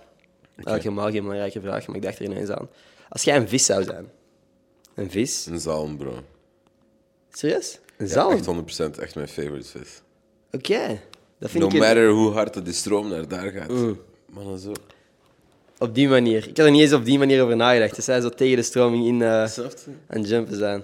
Eigenlijk 0.57 0.83
helemaal 0.83 1.11
geen 1.11 1.23
belangrijke 1.23 1.61
vraag, 1.61 1.87
maar 1.87 1.97
ik 1.97 2.03
dacht 2.03 2.19
er 2.19 2.25
ineens 2.25 2.49
aan. 2.51 2.69
Als 3.09 3.23
jij 3.23 3.37
een 3.37 3.49
vis 3.49 3.65
zou 3.65 3.85
zijn. 3.85 4.11
Een 4.95 5.11
vis? 5.11 5.47
Een 5.47 5.61
zalm, 5.61 5.97
bro. 5.97 6.23
Serieus? 7.33 7.79
Een 7.97 8.07
Ja, 8.07 8.13
zalm? 8.13 8.33
echt 8.33 8.47
100% 8.97 8.99
echt 9.01 9.15
mijn 9.15 9.29
favorite 9.29 9.69
vis. 9.69 10.01
Oké. 10.53 11.01
Dat 11.41 11.51
vind 11.51 11.63
No 11.65 11.71
ik 11.71 11.79
matter 11.79 12.09
hoe 12.11 12.31
hard 12.33 12.65
die 12.65 12.75
stroom 12.75 13.09
naar 13.09 13.29
daar 13.29 13.51
gaat. 13.51 13.71
Mm. 13.71 13.99
Zo. 14.59 14.73
op 15.79 15.95
die 15.95 16.09
manier. 16.09 16.49
Ik 16.49 16.57
had 16.57 16.67
er 16.67 16.73
niet 16.73 16.81
eens 16.81 16.93
op 16.93 17.05
die 17.05 17.19
manier 17.19 17.43
over 17.43 17.57
nagedacht. 17.57 17.95
Dus 17.97 18.05
zij 18.05 18.21
zo 18.21 18.29
tegen 18.29 18.57
de 18.57 18.63
stroming 18.63 19.07
in 19.07 19.23
eh, 19.23 19.41
Hetzelfde. 19.41 19.91
aan 20.09 20.19
het 20.21 20.29
jumpen 20.29 20.57
zijn. 20.57 20.83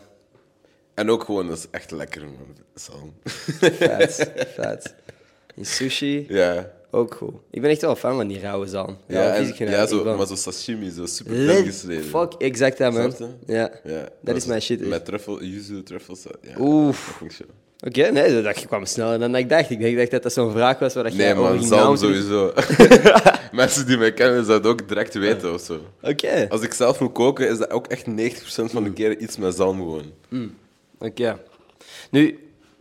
En 0.94 1.10
ook 1.10 1.24
gewoon, 1.24 1.46
dat 1.48 1.58
is 1.58 1.66
echt 1.70 1.90
lekker, 1.90 2.22
man. 2.22 2.56
Zalm. 2.74 3.12
Vet, 3.24 4.30
vet. 4.58 4.94
In 5.54 5.66
sushi, 5.66 6.26
ja. 6.28 6.72
ook 6.90 7.14
goed. 7.14 7.34
Ik 7.50 7.60
ben 7.60 7.70
echt 7.70 7.80
wel 7.80 7.96
fan 7.96 8.16
van 8.16 8.26
die 8.26 8.40
rauwe 8.40 8.66
zalm. 8.66 8.96
Ja, 9.06 9.34
en- 9.34 9.54
ja 9.58 9.70
dat 9.78 9.88
zo, 9.88 10.16
maar 10.16 10.26
zo 10.26 10.34
sashimi, 10.34 10.90
zo 10.90 11.06
super 11.06 11.64
gesneden. 11.64 12.04
Fuck, 12.04 12.32
exact 12.32 12.78
dat, 12.78 12.92
man. 12.92 13.14
Ja. 13.46 13.70
Ja, 13.84 14.08
Dat 14.20 14.36
is 14.36 14.46
mijn 14.46 14.62
shit. 14.62 14.86
Met 14.88 15.04
truffel, 15.04 15.42
yuzu, 15.42 15.82
truffels. 15.82 16.22
Ja, 16.42 16.54
Oef. 16.58 17.16
dat 17.20 17.32
Oké, 17.80 18.10
nee, 18.10 18.42
dat 18.42 18.66
kwam 18.66 18.84
sneller 18.86 19.18
dan 19.18 19.34
ik 19.36 19.48
dacht. 19.48 19.70
Ik 19.70 19.96
dacht 19.96 20.10
dat 20.10 20.22
dat 20.22 20.32
zo'n 20.32 20.52
vraag 20.52 20.78
was 20.78 20.94
waar 20.94 21.04
dat 21.04 21.12
Nee, 21.14 21.34
man, 21.34 21.52
ging 21.58 21.64
zalm 21.64 21.96
sowieso. 21.96 22.52
Mensen 23.52 23.86
die 23.86 23.96
mij 23.96 24.12
kennen, 24.12 24.44
zouden 24.44 24.62
dat 24.72 24.80
ook 24.80 24.88
direct 24.88 25.14
weten 25.14 25.52
of 25.54 25.60
zo. 25.60 25.80
Oké, 26.02 26.46
Als 26.48 26.60
ik 26.62 26.72
zelf 26.72 27.00
moet 27.00 27.12
koken, 27.12 27.48
is 27.48 27.58
dat 27.58 27.70
ook 27.70 27.86
echt 27.86 28.04
90% 28.06 28.10
van 28.64 28.84
de 28.84 28.92
keren 28.92 29.22
iets 29.22 29.36
met 29.36 29.54
zalm 29.54 29.76
gewoon. 29.78 30.12
oké. 30.98 31.38
Nu, 32.10 32.38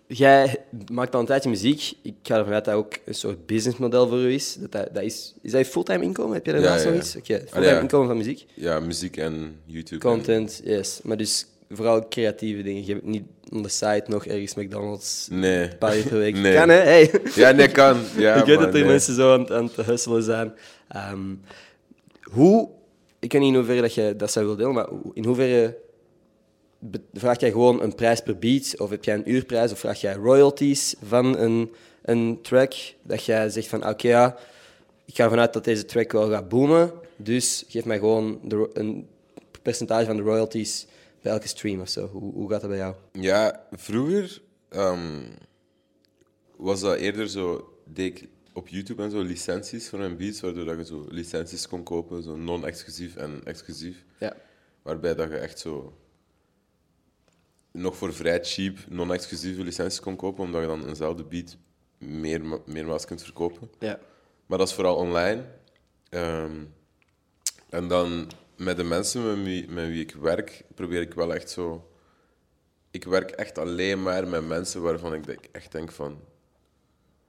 jij 0.08 0.58
maakt 0.92 1.14
al 1.14 1.20
een 1.20 1.26
tijdje 1.26 1.50
muziek. 1.50 1.94
Ik 2.02 2.14
ga 2.24 2.38
ervan 2.38 2.54
uit 2.54 2.66
dat 2.66 2.74
ook 2.76 2.94
een 3.06 3.14
soort 3.16 3.46
businessmodel 3.46 4.08
voor 4.08 4.18
u 4.20 4.34
is. 4.34 4.56
Dat, 4.60 4.72
dat, 4.72 4.90
dat 4.94 5.04
is, 5.04 5.34
is 5.42 5.52
dat 5.52 5.66
je 5.66 5.72
fulltime 5.72 6.04
inkomen? 6.04 6.34
Heb 6.34 6.46
je 6.46 6.52
daarnaast 6.52 6.84
Ja, 6.84 6.90
ja, 6.90 6.96
nog 6.96 7.04
ja. 7.06 7.10
iets? 7.10 7.16
Oké, 7.16 7.34
Ah, 7.46 7.52
fulltime 7.54 7.82
inkomen 7.82 8.08
van 8.08 8.18
muziek? 8.18 8.46
Ja, 8.54 8.80
muziek 8.80 9.18
en 9.18 9.56
YouTube. 9.66 10.02
Content, 10.02 10.62
yes. 10.64 11.00
Maar 11.04 11.18
dus 11.18 11.46
vooral 11.70 12.08
creatieve 12.08 12.62
dingen. 12.62 12.86
Je 12.86 12.94
hebt 12.94 13.06
niet 13.06 13.24
on 13.52 13.64
de 13.64 13.70
site 13.70 14.04
nog 14.08 14.26
ergens 14.26 14.56
McDonald's. 14.56 15.28
Nee. 15.32 15.64
een 15.64 15.78
paar 15.78 15.98
uur 15.98 16.08
per 16.08 16.18
week. 16.18 16.36
Nee. 16.46 16.56
Kan, 16.56 16.70
hè? 16.70 16.76
Hey. 16.76 17.12
Ja, 17.36 17.52
nee, 17.52 17.68
kan. 17.68 17.98
Ja, 18.18 18.36
ik 18.36 18.46
weet 18.46 18.60
dat 18.60 18.68
er 18.68 18.74
nee. 18.74 18.86
mensen 18.86 19.16
zo 19.16 19.34
aan, 19.34 19.50
aan 19.50 19.72
het 19.76 19.86
hustelen 19.86 20.24
zijn. 20.24 20.54
Ehm, 20.88 21.36
hoe, 22.22 22.70
ik 23.20 23.32
weet 23.32 23.42
niet 23.42 23.50
in 23.50 23.58
hoeverre 23.58 23.82
dat 23.82 23.94
je 23.94 24.16
dat 24.18 24.32
zou 24.32 24.46
willen 24.46 24.60
delen, 24.60 24.76
maar 24.76 25.14
in 25.14 25.26
hoeverre 25.26 25.78
vraag 27.14 27.40
jij 27.40 27.52
gewoon 27.52 27.82
een 27.82 27.96
prijs 27.96 28.22
per 28.22 28.38
beat, 28.38 28.80
of 28.80 28.90
heb 28.90 29.04
jij 29.04 29.16
een 29.16 29.32
uurprijs, 29.32 29.72
of 29.72 29.80
vraag 29.80 30.02
jij 30.02 30.14
royalties 30.14 30.96
van 31.04 31.38
een, 31.38 31.72
een 32.02 32.40
track, 32.42 32.74
dat 33.02 33.26
jij 33.26 33.50
zegt 33.50 33.68
van, 33.68 33.88
oké, 33.88 34.08
ja, 34.08 34.38
ik 35.06 35.16
ga 35.16 35.24
ervan 35.24 35.40
uit 35.40 35.54
dat 35.54 35.64
deze 35.64 35.86
track 35.86 36.12
wel 36.12 36.30
gaat 36.30 36.50
boomen, 36.50 36.92
dus 37.16 37.66
geef 37.68 37.86
mij 37.86 38.00
gewoon 38.00 38.40
de, 38.44 38.70
een 38.74 39.08
percentage 39.62 40.06
van 40.06 40.16
de 40.16 40.24
royalties 40.24 40.88
bij 41.26 41.34
elke 41.34 41.48
stream 41.48 41.82
of 41.82 41.90
zo. 41.90 42.08
Hoe, 42.08 42.34
hoe 42.34 42.50
gaat 42.50 42.62
dat 42.62 42.70
bij 42.70 42.80
jou? 42.80 42.96
Ja, 43.12 43.68
vroeger 43.72 44.42
ehm, 44.70 45.24
was 46.56 46.80
dat 46.82 46.98
eerder 46.98 47.30
zo, 47.30 47.74
deed 47.86 48.22
ik 48.22 48.30
op 48.54 48.68
YouTube 48.68 49.04
en 49.04 49.12
zo 49.12 49.22
licenties 49.22 49.90
voor 49.90 50.00
mijn 50.00 50.18
beats, 50.18 50.42
waardoor 50.42 50.66
dat 50.66 50.78
je 50.78 50.86
zo 50.86 51.06
licenties 51.10 51.68
kon 51.68 51.84
kopen, 51.84 52.24
zo 52.24 52.36
non-exclusief 52.36 53.16
en 53.16 53.42
exclusief. 53.44 54.06
Ja. 54.20 54.36
Waarbij 54.82 55.16
dat 55.16 55.30
je 55.30 55.38
echt 55.38 55.60
zo 55.60 55.98
nog 57.72 57.96
voor 57.98 58.14
vrij 58.14 58.44
cheap 58.44 58.78
non-exclusieve 58.90 59.64
licenties 59.64 60.00
kon 60.00 60.16
kopen, 60.16 60.44
omdat 60.44 60.62
je 60.62 60.68
dan 60.68 60.88
eenzelfde 60.88 61.24
beat 61.24 61.58
meer, 61.98 62.62
meermaals 62.66 63.06
kunt 63.06 63.24
verkopen. 63.24 63.70
Ja. 63.80 64.00
Maar 64.46 64.58
dat 64.58 64.68
is 64.68 64.74
vooral 64.74 64.96
online. 64.96 65.46
Ehm, 66.10 66.64
en 67.70 67.88
dan 67.88 68.30
met 68.58 68.78
de 68.78 68.84
mensen 68.84 69.28
met 69.28 69.46
wie, 69.46 69.70
met 69.70 69.88
wie 69.88 70.02
ik 70.02 70.16
werk, 70.22 70.64
probeer 70.76 71.02
ik 71.02 71.14
wel 71.14 71.34
echt 71.34 71.50
zo... 71.50 71.90
Ik 72.92 73.04
werk 73.04 73.30
echt 73.32 73.58
alleen 73.58 74.04
maar 74.04 74.28
met 74.28 74.48
mensen 74.48 74.82
waarvan 74.82 75.14
ik 75.14 75.26
denk- 75.26 75.46
echt 75.52 75.72
denk 75.72 75.92
van... 75.92 76.20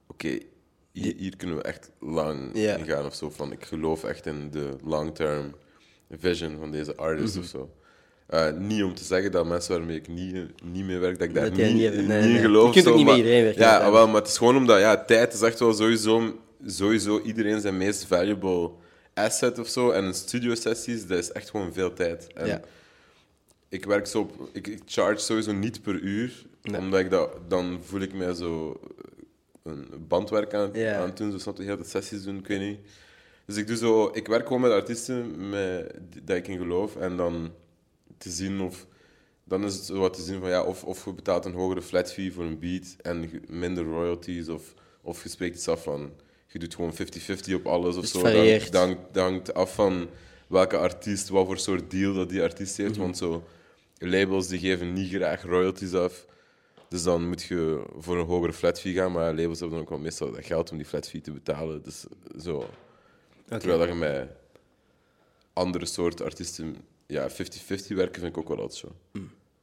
Oké, 0.07 0.37
hier, 0.91 1.13
hier 1.17 1.35
kunnen 1.37 1.55
we 1.55 1.61
echt 1.61 1.91
lang 1.99 2.53
in 2.53 2.85
gaan 2.85 3.05
of 3.05 3.15
zo. 3.15 3.29
Van, 3.29 3.51
ik 3.51 3.65
geloof 3.65 4.03
echt 4.03 4.25
in 4.25 4.51
de 4.51 4.69
long-term 4.83 5.55
vision 6.19 6.57
van 6.59 6.71
deze 6.71 6.95
artist 6.95 7.33
Mhm. 7.35 7.43
of 7.43 7.49
zo. 7.49 7.71
Eh, 8.27 8.51
niet 8.51 8.83
om 8.83 8.95
te 8.95 9.03
zeggen 9.03 9.31
dat 9.31 9.45
mensen 9.45 9.77
waarmee 9.77 9.95
ik 9.97 10.07
niet, 10.07 10.33
niet 10.63 10.85
mee 10.85 10.97
werk, 10.97 11.19
dat 11.19 11.27
ik 11.27 11.33
daar 11.33 11.43
Dat 11.43 11.53
niet, 11.57 11.73
niet 11.95 12.07
nee, 12.07 12.37
geloof. 12.39 12.73
Je 12.75 12.81
kunt 12.81 12.87
ook 12.87 12.91
zo, 12.91 12.97
niet 12.97 13.05
met 13.05 13.05
maar- 13.05 13.15
iedereen 13.15 13.43
werken, 13.43 13.61
Ja, 13.61 13.91
wel, 13.91 14.07
maar 14.07 14.21
het 14.21 14.27
is 14.27 14.37
gewoon 14.37 14.55
omdat 14.57 14.79
ja, 14.79 15.03
tijd 15.05 15.33
is 15.33 15.41
echt 15.41 15.59
wel 15.59 15.73
sowieso, 15.73 16.39
sowieso 16.65 17.21
iedereen 17.21 17.61
zijn 17.61 17.77
meest 17.77 18.05
valuable 18.05 18.71
asset 19.17 19.59
of 19.59 19.67
zo. 19.67 19.89
En 19.91 20.03
een 20.03 20.13
studio 20.13 20.55
sessies, 20.55 21.07
dat 21.07 21.17
is 21.17 21.31
echt 21.31 21.49
gewoon 21.49 21.73
veel 21.73 21.93
tijd. 21.93 22.33
En 22.33 22.47
Ja. 22.47 22.61
ik 23.69 23.85
werk 23.85 24.07
zo 24.07 24.19
op, 24.19 24.49
ik, 24.53 24.67
ik 24.67 24.81
charge 24.85 25.19
sowieso 25.19 25.51
niet 25.53 25.81
per 25.81 25.95
uur, 25.99 26.45
Nee. 26.61 26.79
omdat 26.81 26.99
ik 26.99 27.09
dat, 27.09 27.49
dan 27.49 27.79
voel 27.83 28.01
ik 28.01 28.13
mij 28.13 28.33
zo 28.33 28.79
een 29.63 29.87
bandwerk 30.07 30.53
aan, 30.53 30.69
Ja. 30.73 30.95
aan 30.99 31.07
het 31.07 31.17
doen, 31.17 31.31
zo 31.31 31.37
snap 31.37 31.57
je, 31.57 31.63
heel 31.63 31.77
de 31.77 31.83
sessies 31.83 32.23
doen, 32.23 32.37
ik 32.37 32.47
weet 32.47 32.59
niet. 32.59 32.79
Dus 33.45 33.55
ik 33.55 33.67
doe 33.67 33.75
zo, 33.77 34.09
ik 34.13 34.27
werk 34.27 34.47
gewoon 34.47 34.61
met 34.61 34.71
artiesten 34.71 35.49
met, 35.49 35.93
dat 36.23 36.37
ik 36.37 36.47
in 36.47 36.57
geloof 36.57 36.95
en 36.95 37.17
dan 37.17 37.51
te 38.17 38.29
zien 38.29 38.61
of, 38.61 38.85
dan 39.43 39.63
is 39.65 39.73
het 39.75 39.83
zo 39.83 39.99
wat 39.99 40.13
te 40.13 40.21
zien 40.21 40.39
van 40.39 40.49
ja, 40.49 40.63
of, 40.63 40.83
of 40.83 41.05
je 41.05 41.13
betaalt 41.13 41.45
een 41.45 41.53
hogere 41.53 41.81
flat 41.81 42.13
fee 42.13 42.33
voor 42.33 42.43
een 42.43 42.59
beat 42.59 42.95
en 43.01 43.29
minder 43.47 43.83
royalties, 43.83 44.47
of, 44.49 44.73
of 45.01 45.23
je 45.23 45.29
spreekt 45.29 45.55
iets 45.55 45.67
af 45.67 45.83
van, 45.83 46.11
je 46.47 46.59
doet 46.59 46.75
gewoon 46.75 46.93
50-50 46.93 47.53
op 47.53 47.65
alles 47.67 47.95
of 47.95 48.01
Dus 48.01 48.11
zo. 48.11 48.21
Dat, 48.21 48.33
dat, 48.71 48.73
hangt- 48.73 49.13
dat 49.13 49.23
hangt 49.23 49.53
af 49.53 49.73
van 49.73 50.07
welke 50.47 50.77
artiest, 50.77 51.29
wat 51.29 51.45
voor 51.45 51.57
soort 51.59 51.91
deal 51.91 52.13
dat 52.13 52.29
die 52.29 52.41
artiest 52.41 52.77
heeft, 52.77 52.91
Mhm. 52.91 52.99
want 52.99 53.17
zo 53.17 53.43
labels 53.97 54.47
die 54.47 54.59
geven 54.59 54.93
niet 54.93 55.09
graag 55.09 55.43
royalties 55.43 55.93
af. 55.93 56.25
Dus 56.89 57.03
dan 57.03 57.27
moet 57.27 57.41
je 57.43 57.83
voor 57.97 58.17
een 58.17 58.25
hogere 58.25 58.53
flat 58.53 58.79
fee 58.79 58.93
gaan, 58.93 59.11
maar 59.11 59.33
labels 59.35 59.59
hebben 59.59 59.77
dan 59.77 59.85
ook 59.85 59.89
wel 59.91 59.99
meestal 59.99 60.31
dat 60.31 60.45
geld 60.45 60.71
om 60.71 60.77
die 60.77 60.85
flat 60.85 61.07
fee 61.09 61.21
te 61.21 61.31
betalen. 61.31 61.83
Dus 61.83 62.05
zo. 62.41 62.69
Terwijl 63.47 63.79
dat 63.79 63.87
je 63.87 63.93
met 63.93 64.29
andere 65.53 65.85
soorten 65.85 66.25
artiesten 66.25 66.75
ja, 67.07 67.29
50-50 67.29 67.33
werken, 67.95 68.21
vind 68.21 68.25
ik 68.25 68.37
ook 68.37 68.47
wel 68.47 68.57
altijd 68.59 68.79
zo. 68.79 68.87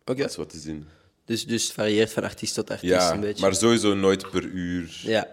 Oké. 0.04 0.20
Dat 0.20 0.30
is 0.30 0.36
wat 0.36 0.50
te 0.50 0.58
zien. 0.58 0.86
Dus, 1.24 1.46
dus 1.46 1.62
het 1.64 1.72
varieert 1.72 2.12
van 2.12 2.22
artiest 2.22 2.54
tot 2.54 2.70
artiest 2.70 2.92
Ja, 2.92 3.12
een 3.12 3.20
beetje. 3.20 3.42
maar 3.42 3.54
sowieso 3.54 3.94
nooit 3.94 4.30
per 4.30 4.42
uur. 4.42 5.00
Ja, 5.02 5.28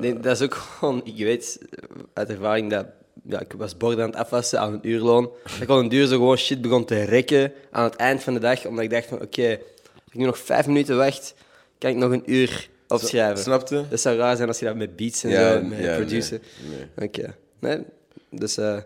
nee, 0.00 0.20
dat 0.20 0.36
is 0.40 0.42
ook 0.42 0.54
gewoon... 0.54 1.00
Ik 1.04 1.16
weet 1.16 1.58
uit 2.12 2.28
ervaring 2.28 2.70
dat... 2.70 2.86
Ja, 3.28 3.40
ik 3.40 3.52
was 3.52 3.76
borden 3.76 4.04
aan 4.04 4.10
het 4.10 4.18
afwassen 4.18 4.60
aan 4.60 4.72
een 4.72 4.88
uurloon. 4.88 5.30
Dat 5.42 5.60
ik 5.60 5.68
al 5.68 5.78
een 5.78 5.88
duur 5.88 6.06
zo 6.06 6.16
gewoon 6.16 6.36
shit 6.36 6.60
begon 6.60 6.84
te 6.84 7.02
rekken 7.02 7.52
aan 7.70 7.84
het 7.84 7.96
eind 7.96 8.22
van 8.22 8.34
de 8.34 8.40
dag. 8.40 8.66
Omdat 8.66 8.84
ik 8.84 8.90
dacht 8.90 9.06
van, 9.06 9.20
oké, 9.22 9.48
als 9.94 10.12
ik 10.12 10.14
nu 10.14 10.24
nog 10.24 10.38
vijf 10.38 10.66
minuten 10.66 10.96
wacht, 10.96 11.34
kan 11.78 11.90
ik 11.90 11.96
nog 11.96 12.12
een 12.12 12.22
uur 12.32 12.68
opschrijven. 12.88 13.42
Snapte? 13.42 13.84
Dat 13.90 14.00
zou 14.00 14.16
raar 14.16 14.36
zijn 14.36 14.48
als 14.48 14.58
je 14.58 14.64
dat 14.64 14.76
met 14.76 14.96
beats 14.96 15.24
en 15.24 15.30
Ja, 15.30 15.52
zo, 15.52 15.62
met 15.62 15.78
ja, 15.78 15.96
produceren. 15.96 16.42
nee, 16.68 16.78
nee. 16.96 17.08
Oké. 17.08 17.34
Nee, 17.58 17.78
dus 18.30 18.56
eh, 18.56 18.76
ik 18.76 18.84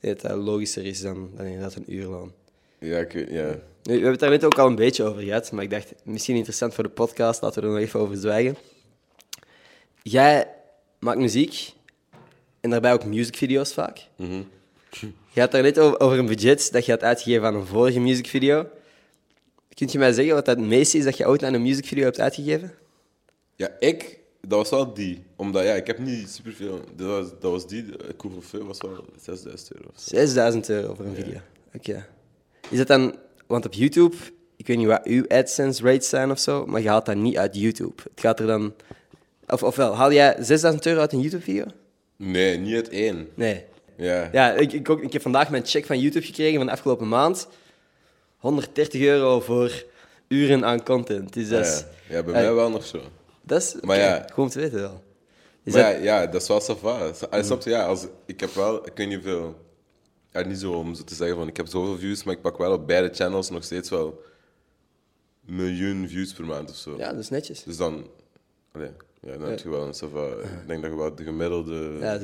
denk 0.00 0.20
dat 0.20 0.30
dat 0.30 0.40
logischer 0.40 0.84
is 0.84 1.00
dan, 1.00 1.30
dan 1.36 1.46
inderdaad 1.46 1.74
een 1.74 1.94
uurloon. 1.94 2.32
Ja, 2.78 2.98
ik, 2.98 3.12
weet- 3.12 3.30
ja. 3.30 3.54
We 3.84 3.92
hebben 3.92 4.10
het 4.10 4.20
daar 4.20 4.30
net 4.30 4.44
ook 4.44 4.58
al 4.58 4.66
een 4.66 4.74
beetje 4.74 5.04
over 5.04 5.22
gehad, 5.22 5.52
maar 5.52 5.64
ik 5.64 5.70
dacht, 5.70 5.94
misschien 6.04 6.36
interessant 6.36 6.74
voor 6.74 6.84
de 6.84 6.90
podcast, 6.90 7.42
laten 7.42 7.62
we 7.62 7.68
er 7.68 7.74
nog 7.74 7.82
even 7.82 8.00
over 8.00 8.16
zwijgen. 8.16 8.56
Jij 10.02 10.48
maakt 10.98 11.18
muziek 11.18 11.72
en 12.60 12.70
daarbij 12.70 12.92
ook 12.92 13.04
musicvideo's 13.04 13.72
vaak. 13.72 14.06
Mhm. 14.16 14.42
Je 15.32 15.40
had 15.40 15.50
daar 15.50 15.62
net 15.62 15.78
over, 15.78 16.00
over 16.00 16.18
een 16.18 16.26
budget 16.26 16.72
dat 16.72 16.86
je 16.86 16.92
had 16.92 17.02
uitgegeven 17.02 17.46
aan 17.46 17.54
een 17.54 17.66
vorige 17.66 18.00
musicvideo. 18.00 18.68
Kunt 19.74 19.92
je 19.92 19.98
mij 19.98 20.12
zeggen 20.12 20.34
wat 20.34 20.44
dat 20.44 20.56
het 20.56 20.66
meeste 20.66 20.98
is 20.98 21.04
dat 21.04 21.16
je 21.16 21.28
ooit 21.28 21.44
aan 21.44 21.54
een 21.54 21.62
musicvideo 21.62 22.04
hebt 22.04 22.20
uitgegeven? 22.20 22.74
ja, 23.56 23.68
ik, 23.78 24.18
dat 24.40 24.58
was 24.58 24.70
wel 24.70 24.94
die. 24.94 25.24
Omdat 25.36 25.64
ja, 25.64 25.74
ik 25.74 25.86
heb 25.86 25.98
niet 25.98 26.30
superveel. 26.30 26.80
Dat 26.96 27.06
was, 27.06 27.30
dat 27.40 27.50
was 27.50 27.66
die, 27.66 27.84
veel 28.40 28.66
was 28.66 28.80
wel 28.80 29.04
6000 29.16 29.72
euro. 29.76 29.88
Of 29.94 30.00
zo. 30.00 30.16
6000 30.16 30.68
euro 30.68 30.94
voor 30.94 31.04
een 31.04 31.14
video. 31.14 31.40
Oké. 31.74 32.06
Is 32.70 32.78
dat 32.78 32.86
dan, 32.86 33.14
want 33.54 33.66
op 33.66 33.72
YouTube, 33.72 34.16
ik 34.56 34.66
weet 34.66 34.76
niet 34.76 34.86
wat 34.86 35.04
uw 35.04 35.24
AdSense 35.28 35.82
rates 35.82 36.08
zijn 36.08 36.30
of 36.30 36.38
zo, 36.38 36.66
maar 36.66 36.80
je 36.80 36.88
haalt 36.88 37.06
dat 37.06 37.16
niet 37.16 37.36
uit 37.36 37.56
YouTube. 37.56 38.02
Het 38.02 38.20
gaat 38.20 38.40
er 38.40 38.46
dan. 38.46 38.74
Of, 39.46 39.62
ofwel, 39.62 39.94
haal 39.94 40.12
jij 40.12 40.36
6000 40.38 40.86
euro 40.86 41.00
uit 41.00 41.12
een 41.12 41.20
YouTube-video? 41.20 41.64
Nee, 42.16 42.58
niet 42.58 42.76
het 42.76 42.88
één. 42.88 43.28
Nee. 43.34 43.64
Ja. 43.96 44.28
Ja, 44.32 44.52
ik, 44.52 44.72
ik, 44.72 44.90
ook, 44.90 45.02
ik 45.02 45.12
heb 45.12 45.22
vandaag 45.22 45.50
mijn 45.50 45.66
check 45.66 45.86
van 45.86 45.98
YouTube 45.98 46.26
gekregen 46.26 46.56
van 46.56 46.66
de 46.66 46.72
afgelopen 46.72 47.08
maand. 47.08 47.48
130 48.38 49.00
euro 49.00 49.40
voor 49.40 49.84
uren 50.28 50.64
aan 50.64 50.82
content. 50.82 51.32
Dus 51.32 51.48
dat 51.48 51.66
is, 51.66 51.84
ja, 52.08 52.16
ja, 52.16 52.22
bij 52.22 52.34
eh, 52.34 52.40
mij 52.40 52.54
wel 52.54 52.70
nog 52.70 52.86
zo. 52.86 53.00
dat 53.42 53.62
is 53.62 53.74
Maar 53.80 53.96
oké, 53.96 54.06
ja. 54.06 54.26
gewoon 54.32 54.48
te 54.48 54.60
weten 54.60 54.80
wel. 54.80 55.02
Is 55.64 55.72
maar 55.72 55.92
dat, 55.92 56.02
ja, 56.02 56.20
ja, 56.20 56.26
dat 56.26 56.42
is 56.42 56.48
wel 56.48 56.60
sava. 56.60 57.12
Snap 57.42 57.62
je? 57.62 57.70
Ja, 57.70 57.86
als, 57.86 58.06
ik 58.26 58.40
heb 58.40 58.54
wel, 58.54 58.86
ik 58.86 58.92
weet 58.94 59.08
niet 59.08 59.22
hoeveel 59.22 59.63
ja, 60.34 60.46
niet 60.46 60.58
zo 60.58 60.72
om 60.72 60.94
zo 60.94 61.04
te 61.04 61.14
zeggen 61.14 61.36
van 61.36 61.48
ik 61.48 61.56
heb 61.56 61.66
zoveel 61.66 61.98
views, 61.98 62.24
maar 62.24 62.34
ik 62.34 62.40
pak 62.40 62.58
wel 62.58 62.72
op 62.72 62.86
beide 62.86 63.14
channels 63.14 63.50
nog 63.50 63.64
steeds 63.64 63.90
wel 63.90 64.22
een 65.46 65.54
miljoen 65.54 66.08
views 66.08 66.32
per 66.32 66.44
maand 66.44 66.70
of 66.70 66.76
zo. 66.76 66.96
Ja, 66.98 67.10
dat 67.10 67.18
is 67.18 67.28
netjes. 67.28 67.62
Dus 67.62 67.76
dan, 67.76 68.06
allee, 68.72 68.90
ja, 69.20 69.36
dan 69.36 69.48
heb 69.48 69.58
je 69.58 69.68
wel 69.68 69.82
een 69.82 70.40
ik 70.42 70.66
denk 70.66 70.82
dat 70.82 70.90
je 70.90 70.96
wel 70.96 71.14
de 71.14 71.24
gemiddelde 71.24 71.96
Ja, 72.00 72.18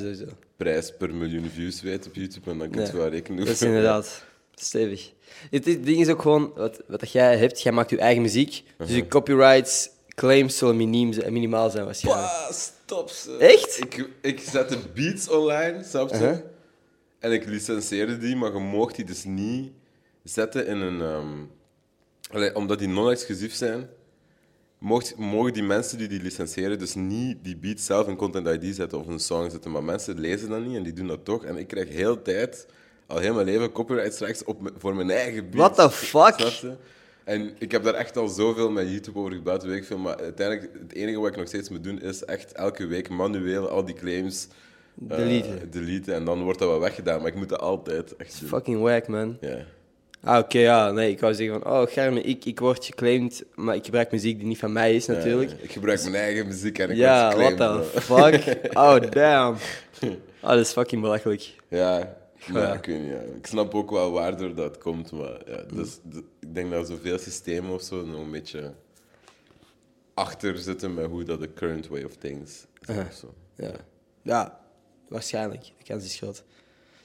prijs 0.57 0.93
per 0.97 1.13
miljoen 1.15 1.49
views 1.49 1.81
weet 1.81 2.07
op 2.07 2.15
YouTube 2.15 2.51
en 2.51 2.57
dan 2.57 2.69
kun 2.69 2.81
je 2.81 2.87
Ja. 2.87 2.93
wel 2.93 3.07
rekenen. 3.07 3.45
Dat 3.45 3.53
is 3.53 3.61
inderdaad 3.61 4.23
stevig. 4.55 5.11
Het, 5.51 5.65
het 5.65 5.85
ding 5.85 6.01
is 6.01 6.07
ook 6.07 6.21
gewoon, 6.21 6.51
wat, 6.55 6.81
wat 6.87 7.11
jij 7.11 7.37
hebt, 7.37 7.61
jij 7.61 7.71
maakt 7.71 7.89
je 7.89 7.97
eigen 7.97 8.21
muziek. 8.21 8.63
Dus 8.77 8.89
je 8.89 9.07
copyrights, 9.07 9.89
claims 10.07 10.57
zullen 10.57 10.77
miniem, 10.77 11.13
minimaal 11.29 11.69
zijn 11.69 11.85
waarschijnlijk. 11.85 12.27
Pa, 12.27 12.51
stop 12.51 13.09
ze. 13.09 13.37
Echt? 13.37 13.79
Ik, 13.79 14.09
ik 14.21 14.39
zette 14.39 14.77
beats 14.93 15.29
online, 15.29 15.83
snap 15.83 16.09
je? 16.09 16.15
Uh-huh. 16.15 16.37
En 17.21 17.31
ik 17.31 17.45
licenseerde 17.45 18.17
die, 18.17 18.35
maar 18.35 18.53
je 18.53 18.59
mocht 18.59 18.95
die 18.95 19.05
dus 19.05 19.23
niet 19.23 19.71
zetten 20.23 20.67
in 20.67 20.77
een... 20.77 21.49
allee, 22.31 22.55
omdat 22.55 22.79
die 22.79 22.87
non-exclusief 22.87 23.53
zijn, 23.53 23.89
mocht, 24.77 25.17
mogen 25.17 25.53
die 25.53 25.63
mensen 25.63 25.97
die 25.97 26.07
die 26.07 26.21
licenseren 26.21 26.79
dus 26.79 26.95
niet 26.95 27.37
die 27.41 27.57
beat 27.57 27.79
zelf 27.79 28.07
in 28.07 28.15
Content 28.15 28.63
ID 28.63 28.75
zetten 28.75 28.99
of 28.99 29.07
een 29.07 29.19
song 29.19 29.49
zetten. 29.49 29.71
Maar 29.71 29.83
mensen 29.83 30.19
lezen 30.19 30.49
dat 30.49 30.65
niet 30.65 30.75
en 30.75 30.83
die 30.83 30.93
doen 30.93 31.07
dat 31.07 31.25
toch. 31.25 31.43
En 31.43 31.57
ik 31.57 31.67
krijg 31.67 31.89
heel 31.89 32.21
tijd, 32.21 32.65
al 33.07 33.17
heel 33.17 33.33
mijn 33.33 33.45
leven, 33.45 33.71
copyright 33.71 34.13
strikes 34.13 34.43
op, 34.43 34.71
voor 34.77 34.95
mijn 34.95 35.09
eigen 35.09 35.49
beat. 35.49 35.75
What 35.75 35.91
the 35.91 35.95
fuck? 35.95 36.75
En 37.23 37.53
ik 37.59 37.71
heb 37.71 37.83
daar 37.83 37.93
echt 37.93 38.17
al 38.17 38.27
zoveel 38.27 38.71
met 38.71 38.89
YouTube 38.89 39.19
over 39.19 39.31
gebouwd, 39.31 39.63
weet 39.63 39.77
ik 39.77 39.85
veel. 39.85 39.97
Maar 39.97 40.17
uiteindelijk, 40.19 40.73
het 40.79 40.93
enige 40.93 41.19
wat 41.19 41.29
ik 41.29 41.37
nog 41.37 41.47
steeds 41.47 41.69
moet 41.69 41.83
doen, 41.83 42.01
is 42.01 42.25
echt 42.25 42.51
elke 42.51 42.85
week 42.85 43.09
manueel 43.09 43.69
al 43.69 43.85
die 43.85 43.95
claims 43.95 44.47
Deleten. 44.95 45.71
deleten. 45.71 46.13
En 46.13 46.25
dan 46.25 46.43
wordt 46.43 46.59
dat 46.59 46.69
wel 46.69 46.79
weggedaan, 46.79 47.17
maar 47.19 47.27
ik 47.27 47.35
moet 47.35 47.49
dat 47.49 47.59
altijd 47.59 48.15
echt 48.15 48.39
doen. 48.39 48.49
Fucking 48.49 48.81
wack, 48.81 49.07
man. 49.07 49.37
Ja. 49.41 49.57
Ah, 50.23 50.37
oké, 50.37 50.59
ja. 50.59 50.91
Nee, 50.91 51.11
ik 51.11 51.19
wou 51.19 51.33
zeggen 51.33 51.61
van, 51.61 51.71
oh, 51.73 51.87
Germe, 51.87 52.21
ik, 52.21 52.45
ik 52.45 52.59
word 52.59 52.85
geclaimd, 52.85 53.43
maar 53.55 53.75
ik 53.75 53.85
gebruik 53.85 54.11
muziek 54.11 54.37
die 54.39 54.47
niet 54.47 54.57
van 54.59 54.71
mij 54.71 54.95
is, 54.95 55.05
natuurlijk. 55.05 55.49
Ja, 55.49 55.55
ik 55.61 55.71
gebruik 55.71 56.01
mijn 56.03 56.15
eigen 56.15 56.47
muziek 56.47 56.79
en 56.79 56.89
ik 56.89 56.97
Ja, 56.97 57.35
word 57.35 57.57
what 57.57 57.81
geclaimd, 57.83 57.91
the 57.93 58.01
fuck? 58.01 58.73
Oh, 58.77 59.11
damn. 59.11 59.57
Oh, 60.41 60.49
dat 60.49 60.59
is 60.59 60.71
fucking 60.71 61.01
belachelijk. 61.01 61.55
Ja, 61.67 62.17
maar 62.47 62.61
Ja. 62.61 62.73
ik 62.73 62.85
weet 62.85 62.99
niet. 63.01 63.09
Ja. 63.11 63.19
Ik 63.37 63.45
snap 63.47 63.73
ook 63.75 63.89
wel 63.91 64.11
waardoor 64.11 64.55
dat 64.55 64.77
komt, 64.77 65.11
maar 65.11 65.39
ja, 65.47 65.63
dus, 65.73 65.99
ik 66.39 66.53
denk 66.53 66.71
dat 66.71 66.87
zoveel 66.87 67.17
systemen 67.17 67.71
of 67.73 67.81
zo 67.81 68.05
nog 68.05 68.19
een 68.21 68.31
beetje 68.31 68.73
achter 70.13 70.57
zitten 70.57 70.93
met 70.93 71.05
hoe 71.05 71.23
dat 71.23 71.39
de 71.39 71.53
current 71.53 71.87
way 71.87 72.03
of 72.03 72.15
things 72.15 72.65
is. 72.87 72.95
of 72.97 73.13
zo. 73.13 73.33
Ja. 73.55 73.71
ja, 74.21 74.59
waarschijnlijk. 75.11 75.61
De 75.77 75.83
kans 75.83 76.03
is 76.05 76.15
groot. 76.17 76.43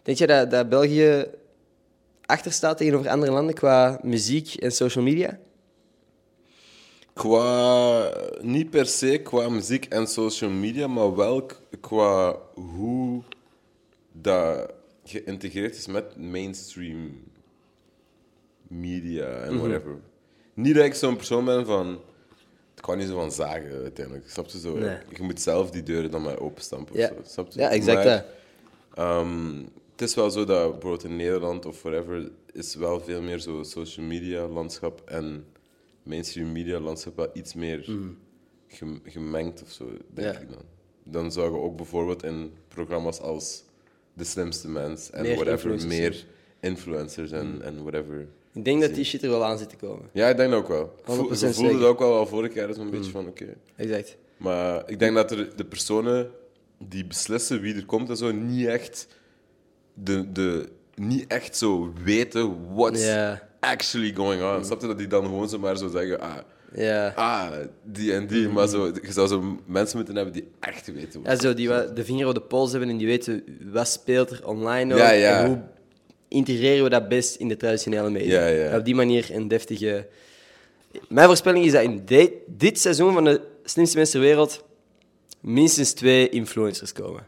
Denk 0.02 0.18
je 0.18 0.26
dat, 0.26 0.50
dat 0.50 0.68
België 0.68 1.26
achter 2.26 2.52
staat 2.52 2.76
tegenover 2.78 3.10
andere 3.10 3.32
landen 3.32 3.54
qua 3.54 3.98
muziek 4.02 4.54
en 4.54 4.72
social 4.72 5.04
media? 5.04 5.38
Qua, 7.12 8.10
niet 8.40 8.70
per 8.70 8.86
se 8.86 9.18
qua 9.22 9.48
muziek 9.48 9.84
en 9.84 10.06
social 10.06 10.50
media, 10.50 10.86
maar 10.86 11.14
wel 11.16 11.46
qua 11.80 12.36
hoe 12.54 13.22
dat 14.12 14.72
geïntegreerd 15.04 15.76
is 15.76 15.86
met 15.86 16.16
mainstream 16.16 17.25
media 18.68 19.28
Mhm. 19.28 19.42
en 19.42 19.58
whatever. 19.58 19.96
Niet 20.54 20.75
dat 20.75 20.84
ik 20.84 20.94
zo'n 20.94 21.16
persoon 21.16 21.44
ben 21.44 21.66
van. 21.66 22.00
Ik 22.87 22.93
kan 22.93 23.00
niet 23.00 23.11
zo 23.11 23.19
van 23.21 23.33
zagen 23.33 23.83
uiteindelijk. 23.83 24.31
Snap 24.31 24.47
je 24.49 24.59
zo? 24.59 24.76
Nee. 24.78 24.97
Je 25.16 25.23
moet 25.23 25.40
zelf 25.40 25.71
die 25.71 25.83
deuren 25.83 26.11
dan 26.11 26.23
maar 26.23 26.38
openstampen. 26.40 26.95
of 26.95 27.00
Ja. 27.00 27.07
zo, 27.09 27.14
snap 27.25 27.52
je? 27.52 27.61
Ja, 27.61 27.71
exact 27.71 28.05
Maar, 28.05 28.25
ehm, 28.95 29.55
het 29.93 30.02
is 30.02 30.14
wel 30.14 30.31
zo 30.31 30.45
dat 30.45 30.71
bijvoorbeeld 30.71 31.05
in 31.05 31.16
Nederland 31.16 31.66
of 31.66 31.83
whatever 31.83 32.31
is 32.52 32.75
wel 32.75 33.00
veel 33.00 33.23
meer 33.23 33.38
zo 33.38 33.62
social 33.62 34.07
media 34.07 34.47
landschap 34.49 35.02
en 35.05 35.45
mainstream 36.02 36.52
media 36.52 36.81
landschap 36.81 37.16
wel 37.16 37.31
iets 37.33 37.55
meer 37.55 37.85
gem- 38.69 39.00
gemengd 39.05 39.62
of 39.62 39.71
zo, 39.71 39.91
denk 40.15 40.34
Ja. 40.34 40.41
ik 40.41 40.50
dan. 40.50 40.63
Dan 41.04 41.32
zou 41.32 41.52
je 41.52 41.58
ook 41.58 41.76
bijvoorbeeld 41.76 42.23
in 42.23 42.52
programma's 42.69 43.21
als 43.21 43.65
De 44.13 44.25
Slimste 44.25 44.69
Mens 44.69 45.10
en 45.10 45.23
Meer 45.23 45.34
whatever 45.34 45.71
influencers 45.71 45.99
meer 45.99 46.25
influencers 46.60 47.30
en, 47.30 47.63
en 47.63 47.82
whatever. 47.82 48.28
Ik 48.56 48.64
denk 48.64 48.80
dat 48.80 48.95
die 48.95 49.04
shit 49.04 49.23
er 49.23 49.30
wel 49.30 49.45
aan 49.45 49.58
zit 49.58 49.69
te 49.69 49.76
komen. 49.76 50.08
Ja, 50.12 50.28
ik 50.28 50.36
denk 50.36 50.52
ook 50.54 50.69
wel. 50.69 50.82
Ik 50.99 51.04
voel- 51.04 51.16
100% 51.16 51.28
Je 51.40 51.54
voelde 51.54 51.54
zeker. 51.69 51.78
dat 51.80 51.88
ook 51.88 51.99
wel 51.99 52.14
al 52.16 52.26
vorig 52.26 52.54
jaar 52.54 52.75
zo'n 52.75 52.90
beetje 52.90 53.10
van 53.10 53.26
oké. 53.26 53.47
Exact. 53.76 54.16
Maar 54.36 54.82
ik 54.90 54.99
denk 54.99 55.14
dat 55.14 55.30
er 55.30 55.49
de 55.56 55.64
personen 55.64 56.30
die 56.78 57.04
beslissen 57.06 57.60
wie 57.60 57.75
er 57.75 57.84
komt 57.86 58.08
en 58.08 58.16
zo, 58.16 58.32
niet 58.32 58.66
echt, 58.66 59.06
de, 59.95 60.32
de, 60.32 60.69
niet 60.95 61.26
echt 61.26 61.56
zo 61.56 61.92
weten 62.04 62.75
what's 62.75 63.08
actually 63.60 64.14
going 64.14 64.42
on. 64.56 64.64
Snap 64.64 64.80
je 64.80 64.86
dat 64.86 64.99
die 64.99 65.06
dan 65.06 65.25
gewoon 65.25 65.49
zomaar 65.49 65.76
zo 65.76 65.88
zeggen, 65.88 66.21
ah, 66.21 66.36
Ja. 66.75 67.12
ah 67.16 67.50
die 67.84 68.12
en 68.12 68.26
die. 68.26 68.49
Maar 68.49 68.69
zo, 68.69 68.86
je 68.86 69.12
zou 69.12 69.28
zo 69.28 69.58
mensen 69.66 69.97
moeten 69.97 70.16
hebben 70.16 70.32
die 70.34 70.49
echt 70.60 70.92
weten. 70.92 71.21
Ja, 71.25 71.36
zo, 71.36 71.54
die 71.54 71.69
de 71.92 72.04
vinger 72.04 72.26
op 72.28 72.34
de 72.34 72.40
pols 72.40 72.71
hebben 72.71 72.88
en 72.88 72.97
die 72.97 73.06
weten 73.06 73.45
wat 73.73 73.88
speelt 73.88 74.30
er 74.30 74.47
online 74.47 74.92
ook 74.95 75.00
Ja, 75.00 75.10
ja. 75.10 75.40
en 75.40 75.47
hoe 75.47 75.58
integreren 76.28 76.84
we 76.84 76.91
dat 76.91 77.08
best 77.08 77.34
in 77.36 77.49
de 77.49 77.56
traditionele 77.56 78.10
media. 78.10 78.41
Ja, 78.41 78.47
ja. 78.47 78.69
En 78.71 78.78
op 78.78 78.84
die 78.84 78.95
manier 78.95 79.26
een 79.32 79.49
deftige... 79.49 80.06
Mijn 81.08 81.26
voorspelling 81.26 81.65
is 81.65 81.73
dat 81.73 81.82
in 81.82 82.02
dit, 82.04 82.30
dit 82.47 82.80
seizoen 82.80 83.12
van 83.12 83.25
de 83.25 83.41
slimste 83.65 83.97
mensen 83.97 84.21
ter 84.21 84.28
wereld 84.28 84.65
minstens 85.41 85.93
twee 85.93 86.28
influencers 86.28 86.93
komen. 86.93 87.26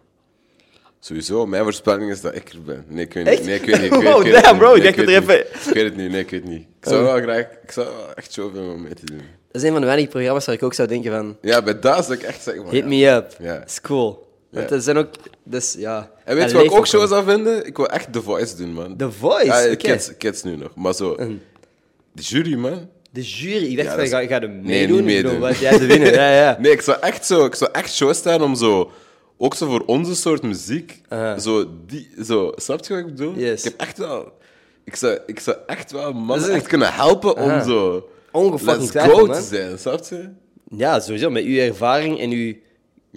Sowieso, 1.01 1.47
mijn 1.47 1.63
voorspelling 1.63 2.11
is 2.11 2.21
dat 2.21 2.35
ik 2.35 2.49
er 2.53 2.63
ben. 2.63 2.85
Nee, 2.89 3.05
ik 3.05 3.13
weet 3.13 3.25
niet. 3.31 3.45
Nee, 3.45 3.55
ik 3.61 3.65
weet 3.65 3.81
niet. 3.81 3.93
Ik 3.93 4.01
weet, 4.01 4.13
Wow, 4.13 4.17
ik 4.19 4.25
weet 4.25 4.35
het 4.35 4.45
damn, 4.45 4.57
niet. 4.59 4.67
bro, 4.67 4.75
ik 4.75 4.83
weet 4.83 4.97
dat 4.97 5.07
er 5.09 5.15
even- 5.23 5.41
Ik 5.41 5.75
weet 5.75 5.85
het 5.85 5.97
niet, 5.97 6.11
nee, 6.11 6.21
ik 6.21 6.31
weet 6.31 6.41
het 6.43 6.51
niet. 6.51 6.63
Ik 6.81 6.89
zou 6.89 7.03
wel 7.03 7.21
graag, 7.21 7.47
ik 7.63 7.71
zou 7.71 7.89
echt 8.15 8.33
zoveel 8.33 8.71
om 8.73 8.83
mee 8.83 8.95
te 8.95 9.05
doen. 9.05 9.21
Dat 9.53 9.63
is 9.63 9.63
een 9.63 9.71
van 9.73 9.81
de 9.81 9.87
weinige 9.87 10.09
programma's 10.11 10.47
waar 10.47 10.55
ik 10.55 10.63
ook 10.63 10.75
zou 10.75 10.89
denken 10.89 11.11
van... 11.13 11.37
Ja, 11.43 11.63
bij 11.63 11.79
dat 11.79 12.05
zou 12.05 12.17
ik 12.19 12.23
echt 12.25 12.43
zeggen 12.43 12.65
Hit 12.69 12.83
ja. 12.83 12.87
me 12.89 13.07
up. 13.07 13.37
Ja. 13.41 13.65
Is 13.65 13.81
cool. 13.81 14.28
Want 14.51 14.83
zijn 14.83 14.97
ook... 14.97 15.09
Is, 15.51 15.75
ja, 15.79 16.11
En 16.25 16.37
weet 16.37 16.51
je 16.51 16.57
wat 16.57 16.65
ik 16.65 16.73
ook 16.73 16.87
zo 16.87 16.99
wel. 16.99 17.07
zou 17.07 17.25
vinden? 17.25 17.67
Ik 17.67 17.77
wil 17.77 17.89
echt 17.89 18.13
The 18.13 18.23
Voice 18.23 18.57
doen, 18.57 18.73
man. 18.73 18.97
The 18.97 19.11
Voice? 19.13 19.47
Ja, 19.47 19.65
Oké. 19.65 19.77
kids, 19.77 20.17
kids 20.17 20.43
nu 20.43 20.57
nog. 20.57 20.75
Maar 20.75 20.95
zo, 20.95 21.17
de 22.13 22.23
jury, 22.23 22.55
man. 22.55 22.89
De 23.11 23.23
jury. 23.23 23.65
Ik 23.71 23.77
dacht 23.77 23.89
Ja, 23.89 23.95
van, 23.95 23.97
dat 23.97 24.07
is- 24.07 24.11
ga, 24.11 24.27
ga 24.27 24.41
er 24.43 24.49
Nee, 24.49 24.61
meedoen? 24.63 25.05
niet 25.05 25.17
bedoel, 25.17 25.31
meedoen. 25.31 25.41
wat 25.41 25.59
jij 25.59 25.79
te 25.79 25.87
winnen. 25.87 26.13
Ja, 26.13 26.33
ja. 26.35 26.57
Nee, 26.61 26.73
ik 26.73 26.81
zou 26.81 26.99
echt 27.01 27.27
zo, 27.27 27.45
ik 27.45 27.55
zou 27.55 27.71
echt 27.73 27.95
show 27.95 28.15
staan 28.15 28.43
om 28.43 28.55
zo, 28.55 28.91
ook 29.37 29.55
zo 29.55 29.67
voor 29.67 29.83
onze 29.87 30.15
soort 30.17 30.43
muziek, 30.43 31.01
zo, 31.39 31.65
die, 31.87 32.11
zo, 32.25 32.53
snap 32.57 32.85
je 32.87 32.95
wat 32.95 33.03
ik 33.03 33.07
bedoel? 33.07 33.35
Yes. 33.37 33.59
Ik 33.65 33.65
heb 33.71 33.81
echt 33.81 33.99
wel, 33.99 34.33
ik 34.85 34.97
zou, 34.97 35.19
ik 35.27 35.41
zou 35.41 35.57
echt 35.67 35.93
wel 35.93 36.13
mannen 36.13 36.51
echt 36.51 36.67
kunnen 36.67 36.93
helpen 36.95 37.37
om 37.37 37.63
zo, 37.63 38.09
Ongefucking 38.33 38.93
let's 38.93 39.07
go 39.13 39.27
man. 39.27 39.37
te 39.37 39.43
zijn, 39.43 39.79
snap 39.79 40.05
je? 40.09 40.29
Ja, 40.77 41.01
sowieso. 41.01 41.31
Met 41.31 41.45
uw 41.45 41.59
ervaring 41.59 42.21
en 42.21 42.31
uw... 42.31 42.55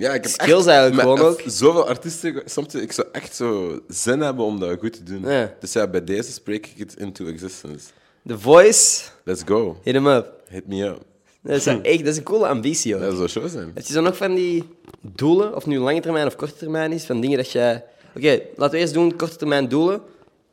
Ja, 0.02 0.14
ik 0.14 0.24
heb 0.24 0.32
Skills 0.32 0.66
echt 0.66 0.68
eigenlijk 0.68 1.02
gewoon 1.02 1.20
ook. 1.20 1.42
Zoveel 1.46 1.88
artiesten, 1.88 2.44
je? 2.68 2.82
Ik 2.82 2.92
zou 2.92 3.08
echt 3.12 3.36
zo 3.36 3.80
zin 3.88 4.20
hebben 4.20 4.46
om 4.46 4.60
dat 4.60 4.80
goed 4.80 4.94
te 4.94 5.04
doen. 5.04 5.22
Ja. 5.22 5.54
Dus 5.60 5.74
ja, 5.74 5.88
bij 5.88 6.04
deze 6.04 6.32
spreek 6.32 6.68
ik 6.68 6.78
het 6.78 6.96
into 6.96 7.26
existence. 7.26 7.86
The 8.28 8.40
Voice, 8.40 9.02
Let's 9.24 9.42
go. 9.46 9.78
hit 9.84 9.94
hem 9.94 10.08
up. 10.08 10.34
Hit 10.48 10.68
me 10.68 10.84
up. 10.86 11.02
Dat 11.42 11.56
is, 11.56 11.66
echt, 11.66 11.84
dat 11.84 12.08
is 12.08 12.18
een 12.18 12.24
coole 12.24 12.48
ambitie, 12.48 12.94
hoor. 12.94 13.02
Dat 13.02 13.16
zou 13.16 13.28
show 13.28 13.48
zijn. 13.50 13.72
Heb 13.74 13.86
je 13.86 13.94
zo 13.94 14.02
nog 14.02 14.18
van 14.18 14.36
die 14.36 14.64
doelen, 15.02 15.56
of 15.56 15.66
nu 15.66 15.80
lange 15.80 16.02
termijn 16.02 16.28
of 16.28 16.36
korte 16.36 16.56
termijn 16.56 16.92
is, 16.92 17.06
van 17.06 17.22
dingen 17.22 17.38
dat 17.38 17.52
jij... 17.52 17.84
Oké, 18.16 18.42
laten 18.56 18.76
we 18.76 18.82
eerst 18.82 18.94
doen 18.94 19.16
korte 19.16 19.36
termijn 19.36 19.68
doelen. 19.68 20.02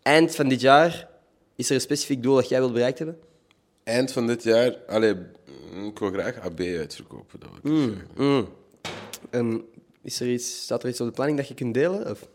Eind 0.02 0.34
van 0.34 0.48
dit 0.48 0.60
jaar, 0.60 1.08
is 1.56 1.68
er 1.68 1.74
een 1.74 1.80
specifiek 1.80 2.22
doel 2.22 2.34
dat 2.34 2.48
jij 2.48 2.58
wilt 2.58 2.72
bereikt 2.72 2.98
hebben? 2.98 3.18
Eind 3.84 4.12
van 4.12 4.26
dit 4.26 4.42
jaar, 4.42 4.76
allee, 4.86 5.14
mm, 5.14 5.86
ik 5.86 5.98
wil 5.98 6.10
graag 6.10 6.40
AB 6.40 6.60
uitverkopen. 6.60 7.40
Dat 7.40 7.48
wil 7.62 7.72
ik 7.72 7.78
zeggen. 7.82 8.08
Mm. 8.16 8.48
En 9.30 9.64
is 10.02 10.20
er 10.20 10.28
iets, 10.32 10.62
staat 10.62 10.82
er 10.82 10.88
iets 10.88 11.00
op 11.00 11.06
de 11.06 11.12
planning 11.12 11.38
dat 11.38 11.48
je 11.48 11.54
kunt 11.54 11.74
delen? 11.74 12.10
Of 12.10 12.28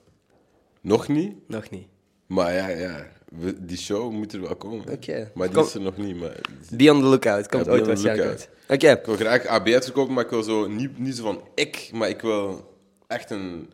Nog 0.81 1.07
niet, 1.07 1.35
nog 1.47 1.69
niet? 1.69 1.87
maar 2.27 2.53
ja, 2.53 2.67
ja 2.67 3.07
we- 3.29 3.65
die 3.65 3.77
show 3.77 4.11
moet 4.11 4.33
er 4.33 4.41
wel 4.41 4.55
komen. 4.55 4.89
Oké. 4.89 5.31
Maar 5.33 5.47
die 5.47 5.55
Kom. 5.57 5.65
is 5.65 5.73
er 5.73 5.81
nog 5.81 5.97
niet. 5.97 6.15
Maar 6.15 6.41
Be 6.71 6.91
on 6.91 6.99
the 6.99 7.05
lookout. 7.05 7.47
Komt 7.47 7.65
Ja, 7.65 7.71
ooit 7.71 7.83
be 7.83 7.89
on 7.89 7.95
the 7.95 8.01
waarschijnlijk 8.03 8.27
uit. 8.29 8.39
lookout. 8.39 8.81
Oké. 8.81 8.99
ik 8.99 9.05
wil 9.05 9.15
graag 9.15 9.45
AB 9.45 9.67
uitverkopen, 9.67 10.13
maar 10.13 10.23
ik 10.23 10.29
wil 10.29 10.43
zo 10.43 10.67
niet, 10.67 10.99
niet 10.99 11.15
zo 11.15 11.23
van 11.23 11.41
ik, 11.55 11.89
maar 11.93 12.09
ik 12.09 12.21
wil 12.21 12.73
echt 13.07 13.29
een, 13.31 13.69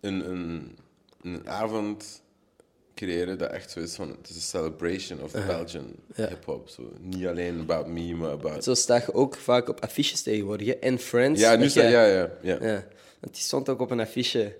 een, 0.00 0.30
een, 0.30 0.76
een 1.22 1.48
avond 1.48 2.22
creëren 3.06 3.38
dat 3.38 3.50
echt 3.50 3.70
zo 3.70 3.80
is 3.80 3.94
van 3.94 4.08
het 4.08 4.28
is 4.30 4.34
een 4.34 4.40
celebration 4.40 5.20
of 5.22 5.32
Belgian 5.46 5.86
Ja. 6.14 6.28
hip-hop. 6.28 6.68
Zo. 6.68 6.82
Niet 7.00 7.26
alleen 7.26 7.60
about 7.60 7.86
me, 7.86 8.14
maar 8.14 8.30
about. 8.30 8.64
Zo 8.64 8.74
sta 8.74 8.96
je 8.96 9.14
ook 9.14 9.36
vaak 9.36 9.68
op 9.68 9.80
affiches 9.80 10.22
tegenwoordig. 10.22 10.68
En 10.68 10.98
Friends. 10.98 11.40
Ja, 11.40 11.54
nu 11.56 11.62
dat 11.62 11.70
staat, 11.70 11.82
jij- 11.90 12.12
ja, 12.12 12.18
ja, 12.18 12.30
ja. 12.42 12.66
Ja, 12.66 12.84
want 13.20 13.34
die 13.34 13.42
stond 13.42 13.68
ook 13.68 13.80
op 13.80 13.90
een 13.90 14.00
affiche 14.00 14.54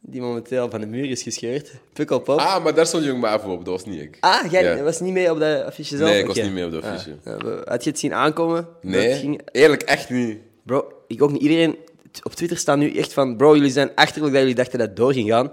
die 0.00 0.20
momenteel 0.20 0.70
van 0.70 0.80
de 0.80 0.86
muur 0.86 1.10
is 1.10 1.22
gescheurd. 1.22 1.70
Pukkelpop. 1.92 2.38
Ah, 2.38 2.54
Ah, 2.54 2.64
maar 2.64 2.74
daar 2.74 2.86
stond 2.86 3.04
Jong 3.04 3.20
Mavo 3.20 3.52
op, 3.52 3.64
dat 3.64 3.74
was 3.74 3.84
niet 3.84 4.00
ik. 4.02 4.18
jij 4.50 4.64
Ja. 4.76 4.82
was 4.82 5.00
niet 5.00 5.12
mee 5.12 5.30
op 5.30 5.38
dat 5.38 5.62
affiche 5.64 5.96
zelf? 5.96 6.10
Nee, 6.10 6.20
ik 6.20 6.26
was 6.26 6.36
niet 6.36 6.52
mee 6.52 6.64
op 6.64 6.70
de 6.70 6.80
Ah, 6.82 6.92
affiche. 6.92 7.16
had 7.64 7.84
je 7.84 7.90
het 7.90 7.98
zien 7.98 8.14
aankomen? 8.14 8.62
Dat 8.62 8.90
Nee, 8.90 9.14
ging- 9.14 9.40
eerlijk 9.52 9.82
echt 9.82 10.10
niet. 10.10 10.38
Bro, 10.62 10.92
ik 11.06 11.22
ook 11.22 11.30
niet. 11.32 11.42
Iedereen 11.42 11.76
op 12.22 12.34
Twitter 12.34 12.58
staat 12.58 12.78
nu 12.78 12.94
echt 12.96 13.12
van... 13.12 13.36
Bro, 13.36 13.54
jullie 13.56 13.70
zijn 13.70 13.90
achterlijk 13.94 14.32
dat 14.32 14.40
jullie 14.42 14.56
dachten 14.56 14.78
dat 14.78 14.88
het 14.88 14.96
door 14.96 15.12
ging 15.12 15.28
gaan. 15.28 15.52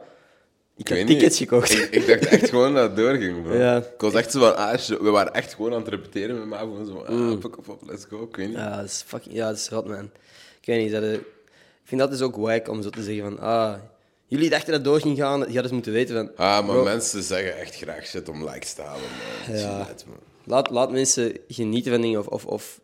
Ik 0.80 0.88
heb 0.88 0.98
niet. 0.98 1.08
tickets 1.08 1.38
gekocht. 1.38 1.72
Ik, 1.72 1.90
ik 1.92 2.08
dacht 2.08 2.26
echt 2.26 2.50
gewoon 2.50 2.74
dat 2.74 2.84
het 2.84 2.96
doorging, 2.96 3.44
bro. 3.44 3.54
Ja. 3.54 3.78
Ik 3.78 4.02
was 4.02 4.14
echt 4.14 4.32
zo 4.32 4.40
van, 4.40 4.56
ah, 4.56 4.80
we 4.80 5.10
waren 5.10 5.34
echt 5.34 5.54
gewoon 5.54 5.74
aan 5.74 5.80
het 5.80 5.88
repeteren 5.88 6.40
met 6.40 6.48
mij. 6.48 6.60
Gewoon 6.60 6.86
zo, 6.86 6.98
ah, 6.98 7.40
fuck 7.40 7.58
op, 7.58 7.70
op, 7.70 7.82
let's 7.88 8.06
go. 8.10 8.24
Ik 8.24 8.36
weet 8.36 8.48
niet. 8.48 8.58
Mm. 8.58 8.64
Ja, 8.64 8.76
dat 8.76 8.86
is 8.86 9.04
fucking... 9.08 9.36
Ja, 9.36 9.48
dat 9.48 9.58
is 9.58 9.70
rot, 9.70 9.88
man. 9.88 10.10
Ik 10.60 10.66
weet 10.66 10.82
niet, 10.82 10.92
dat... 10.92 11.04
Ik 11.04 11.22
vind 11.84 12.02
dat 12.02 12.12
dus 12.12 12.22
ook 12.22 12.36
wack 12.36 12.68
om 12.68 12.82
zo 12.82 12.90
te 12.90 13.04
zeggen 13.04 13.24
van... 13.24 13.40
Ah, 13.40 13.74
jullie 14.26 14.50
dachten 14.50 14.68
dat 14.68 14.76
het 14.76 14.84
door 14.84 15.00
ging 15.00 15.18
gaan. 15.18 15.40
Je 15.40 15.54
had 15.54 15.64
dus 15.64 15.72
moeten 15.72 15.92
weten 15.92 16.16
van... 16.16 16.32
Ah, 16.36 16.66
maar 16.66 16.76
bro, 16.76 16.84
mensen 16.84 17.24
zeggen 17.24 17.58
echt 17.58 17.76
graag 17.76 18.06
shit 18.06 18.30
om 18.30 18.50
likes 18.50 18.74
te 18.74 18.82
halen, 18.82 19.04
man. 19.48 19.58
Ja. 19.58 19.88
Laat, 20.44 20.70
laat 20.70 20.92
mensen 20.92 21.38
genieten 21.48 21.92
van 21.92 22.02
dingen. 22.02 22.20
Of, 22.20 22.28
of, 22.28 22.46
of 22.46 22.80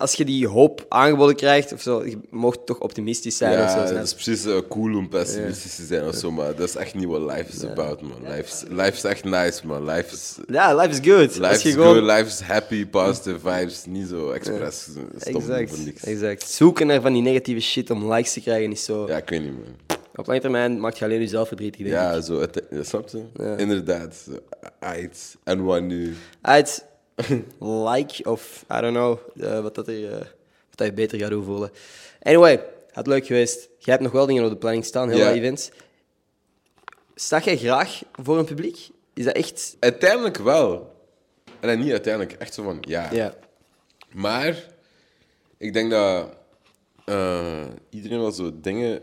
als 0.00 0.14
je 0.14 0.24
die 0.24 0.46
hoop 0.48 0.86
aangeboden 0.88 1.36
krijgt, 1.36 1.72
of 1.72 1.80
zo, 1.80 2.04
je 2.04 2.18
mocht 2.30 2.66
toch 2.66 2.78
optimistisch 2.78 3.36
zijn. 3.36 3.64
of 3.64 3.70
zo, 3.70 3.78
Ja, 3.78 3.92
dat 3.92 4.06
is 4.06 4.14
precies 4.14 4.44
eh, 4.44 4.58
cool 4.68 4.96
om 4.96 5.08
pessimistisch 5.08 5.76
te 5.76 5.84
zijn 5.84 6.06
of 6.06 6.14
zo, 6.14 6.30
maar 6.30 6.54
dat 6.54 6.68
is 6.68 6.76
echt 6.76 6.94
niet 6.94 7.06
wat 7.06 7.20
life 7.20 7.46
is 7.48 7.64
about, 7.64 8.00
man. 8.00 8.22
Life 8.22 8.42
is, 8.42 8.64
life 8.68 8.92
is 8.92 9.04
echt 9.04 9.24
nice, 9.24 9.66
man. 9.66 9.84
Life 9.84 10.14
is, 10.14 10.38
Ja, 10.46 10.74
life 10.74 10.88
is 10.88 11.12
good. 11.12 11.36
life 11.38 11.68
is 11.68 11.74
gewoon... 11.74 11.94
good, 11.94 12.02
life 12.02 12.26
is 12.26 12.40
happy, 12.40 12.86
positive 12.86 13.38
vibes, 13.38 13.84
niet 13.86 14.08
zo 14.08 14.30
expres 14.30 14.88
stoppen 15.16 15.56
Exact, 15.56 16.04
exact. 16.04 16.48
Zoeken 16.50 16.86
naar 16.86 17.00
van 17.00 17.12
die 17.12 17.22
negatieve 17.22 17.60
shit 17.60 17.90
om 17.90 18.12
likes 18.12 18.32
te 18.32 18.40
krijgen 18.40 18.70
is 18.70 18.84
zo... 18.84 19.06
Ja, 19.08 19.16
ik 19.16 19.28
weet 19.28 19.42
niet, 19.42 19.52
man. 19.52 19.98
Op 20.14 20.26
lange 20.26 20.40
termijn 20.40 20.80
maakt 20.80 20.98
je 20.98 21.04
alleen 21.04 21.20
jezelf 21.20 21.48
verdrietig, 21.48 21.80
denk 21.80 21.92
ik. 21.92 22.00
Ja, 22.00 22.20
zo, 22.20 22.40
het, 22.40 22.62
ja, 22.70 22.82
snap 22.82 23.08
je? 23.08 23.54
Inderdaad. 23.56 24.16
Aight. 24.80 25.36
En 25.44 25.64
wat 25.64 25.82
nu? 25.82 26.14
Uit 26.40 26.84
like 27.92 28.30
of 28.30 28.64
I 28.72 28.80
don't 28.80 28.94
know 28.94 29.18
eh, 29.40 29.60
wat, 29.60 29.74
dat 29.74 29.88
er, 29.88 30.12
eh, 30.12 30.18
wat 30.68 30.76
dat 30.76 30.86
je 30.86 30.92
beter 30.92 31.18
gaat 31.18 31.30
doen 31.30 31.44
voelen. 31.44 31.70
Anyway, 32.22 32.64
het 32.90 33.06
leuk 33.06 33.26
geweest. 33.26 33.58
Jij 33.78 33.92
hebt 33.94 34.02
nog 34.02 34.12
wel 34.12 34.26
dingen 34.26 34.44
op 34.44 34.50
de 34.50 34.56
planning 34.56 34.84
staan, 34.84 35.08
heel 35.08 35.18
Ja. 35.18 35.24
wat 35.24 35.34
events. 35.34 35.70
Sta 37.14 37.40
jij 37.40 37.56
graag 37.56 38.02
voor 38.12 38.38
een 38.38 38.44
publiek? 38.44 38.88
Is 39.14 39.24
dat 39.24 39.34
echt... 39.34 39.76
Uiteindelijk 39.80 40.36
wel. 40.36 40.94
En 41.60 41.78
niet 41.78 41.90
uiteindelijk, 41.90 42.32
echt 42.32 42.54
zo 42.54 42.62
van 42.62 42.78
ja. 42.80 43.12
Ja. 43.12 43.34
Maar 44.12 44.64
ik 45.56 45.72
denk 45.72 45.90
dat 45.90 46.28
eh, 47.04 47.64
iedereen 47.90 48.20
wel 48.20 48.32
zo 48.32 48.50
dingen 48.60 49.02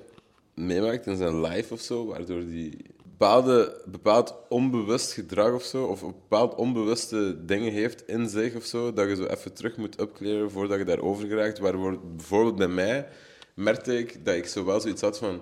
meemaakt 0.54 1.06
in 1.06 1.16
zijn 1.18 1.42
life 1.42 1.74
of 1.74 1.80
zo, 1.82 2.06
waardoor 2.06 2.46
die 2.46 2.78
bepaalde, 3.18 3.82
bepaald 3.86 4.36
onbewust 4.50 5.12
gedrag 5.12 5.54
of 5.54 5.64
zo, 5.64 5.84
of 5.86 6.02
bepaald 6.02 6.56
onbewuste 6.56 7.46
dingen 7.46 7.72
heeft 7.72 8.08
in 8.08 8.30
zich 8.30 8.56
of 8.56 8.66
zo, 8.66 8.94
dat 8.94 9.08
je 9.10 9.16
zo 9.16 9.24
even 9.26 9.54
terug 9.54 9.78
moet 9.78 10.00
upclearen 10.00 10.52
voordat 10.52 10.78
je 10.78 10.86
daarover 10.86 11.28
geraakt. 11.28 11.60
Waardoor 11.60 12.00
bijvoorbeeld 12.16 12.56
bij 12.56 12.68
mij 12.68 13.08
merkte 13.54 13.98
ik 13.98 14.26
dat 14.26 14.36
ik 14.36 14.46
zo 14.48 14.66
wel 14.66 14.80
zoiets 14.80 15.02
had 15.02 15.18
van. 15.18 15.42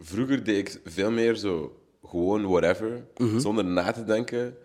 Vroeger 0.00 0.44
deed 0.44 0.58
ik 0.68 0.80
veel 0.84 1.10
meer 1.10 1.34
zo 1.34 1.76
gewoon 2.04 2.46
whatever, 2.46 3.04
zonder 3.36 3.64
na 3.64 3.92
te 3.92 4.04
denken 4.04 4.56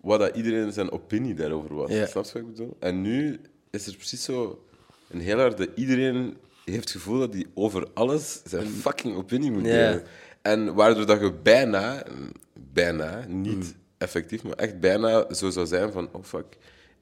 wat 0.00 0.20
dat 0.20 0.36
iedereen 0.36 0.72
zijn 0.72 0.90
opinie 0.92 1.34
daarover 1.34 1.74
was. 1.74 1.90
Ja. 1.90 2.06
Snap 2.06 2.24
je 2.24 2.32
wat 2.32 2.42
ik 2.42 2.46
bedoel? 2.46 2.76
En 2.78 3.00
nu 3.02 3.40
is 3.70 3.86
er 3.86 3.96
precies 3.96 4.24
zo 4.24 4.64
een 5.10 5.20
heel 5.20 5.38
harde... 5.38 5.68
Iedereen 5.74 6.36
heeft 6.64 6.78
het 6.80 6.90
gevoel 6.90 7.18
dat 7.18 7.32
hij 7.34 7.46
over 7.54 7.86
alles 7.94 8.40
zijn 8.44 8.66
fucking 8.66 9.16
opinie 9.16 9.50
moet 9.50 9.66
Ja. 9.66 9.92
geven. 9.92 10.06
En 10.44 10.74
waardoor 10.74 11.06
dat 11.06 11.20
je 11.20 11.32
bijna, 11.42 12.02
bijna, 12.72 13.24
niet 13.28 13.74
effectief, 13.98 14.42
maar 14.42 14.56
echt 14.56 14.80
bijna 14.80 15.34
zo 15.34 15.50
zou 15.50 15.66
zijn 15.66 15.92
van, 15.92 16.08
oh 16.12 16.24
fuck, 16.24 16.56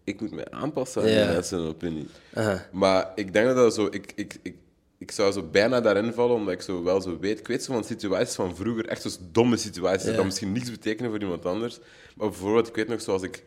ik 0.04 0.20
moet 0.20 0.30
mij 0.30 0.50
aanpassen 0.50 1.02
aan 1.02 1.08
Ja. 1.08 1.24
die 1.24 1.32
mensen 1.32 1.58
opinie. 1.58 2.06
Aha. 2.34 2.68
Maar 2.72 3.12
ik 3.14 3.32
denk 3.32 3.46
dat 3.46 3.56
dat 3.56 3.74
zo... 3.74 3.86
Ik, 3.90 4.12
ik, 4.14 4.38
ik, 4.42 4.54
ik 4.98 5.10
zou 5.10 5.32
zo 5.32 5.42
bijna 5.42 5.80
daarin 5.80 6.12
vallen, 6.12 6.36
omdat 6.36 6.54
ik 6.54 6.62
zo 6.62 6.82
wel 6.82 7.00
zo 7.00 7.18
weet... 7.18 7.38
Ik 7.38 7.46
weet 7.46 7.62
zo 7.64 7.72
van 7.72 7.84
situaties 7.84 8.34
van 8.34 8.56
vroeger, 8.56 8.86
echt 8.88 9.02
zo'n 9.02 9.28
domme 9.32 9.56
situaties, 9.56 10.10
Ja. 10.10 10.16
dat 10.16 10.24
misschien 10.24 10.52
niets 10.52 10.70
betekenen 10.70 11.10
voor 11.10 11.20
iemand 11.20 11.46
anders. 11.46 11.78
Maar 12.16 12.28
bijvoorbeeld, 12.28 12.68
ik 12.68 12.74
weet 12.74 12.88
nog, 12.88 13.00
zoals 13.00 13.22
ik 13.22 13.42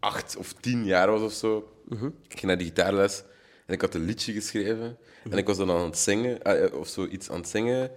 acht 0.00 0.36
of 0.36 0.52
tien 0.52 0.84
jaar 0.84 1.10
was 1.10 1.20
of 1.22 1.32
zo, 1.32 1.72
Mhm. 1.88 2.06
ik 2.06 2.12
ging 2.32 2.42
naar 2.42 2.58
die 2.58 2.66
gitaarles 2.66 3.22
en 3.66 3.74
ik 3.74 3.80
had 3.80 3.94
een 3.94 4.04
liedje 4.04 4.32
geschreven. 4.32 4.96
En 5.30 5.38
ik 5.38 5.46
was 5.46 5.56
dan 5.56 5.70
aan 5.70 5.84
het 5.84 5.98
zingen, 5.98 6.42
eh, 6.42 6.74
of 6.78 6.88
zoiets 6.88 7.30
aan 7.30 7.36
het 7.40 7.48
zingen, 7.48 7.90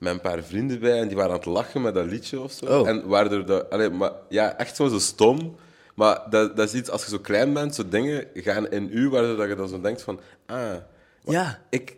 met 0.00 0.12
een 0.12 0.20
paar 0.20 0.42
vrienden 0.42 0.80
bij, 0.80 1.00
en 1.00 1.08
die 1.08 1.16
waren 1.16 1.30
aan 1.32 1.36
het 1.36 1.46
lachen 1.46 1.80
met 1.82 1.94
dat 1.94 2.06
liedje 2.06 2.40
of 2.40 2.52
zo. 2.52 2.64
Oh. 2.80 2.88
En 2.88 3.06
waardoor 3.06 3.44
dat... 3.46 3.70
Allee, 3.70 3.90
maar, 3.90 4.12
ja, 4.28 4.56
echt 4.58 4.76
zo, 4.76 4.88
zo 4.88 4.98
stom. 4.98 5.54
Maar 5.94 6.22
dat, 6.30 6.56
dat 6.56 6.68
is 6.68 6.74
iets, 6.74 6.90
als 6.90 7.04
je 7.04 7.10
zo 7.10 7.18
klein 7.18 7.52
bent, 7.52 7.74
zo 7.74 7.88
dingen 7.88 8.24
gaan 8.34 8.70
in 8.70 8.88
u, 8.92 9.08
waardoor 9.08 9.36
dat 9.36 9.48
je 9.48 9.54
dan 9.54 9.68
zo 9.68 9.80
denkt 9.80 10.02
van... 10.02 10.20
Ah, 10.46 10.58
Ja. 11.24 11.58
ik 11.70 11.96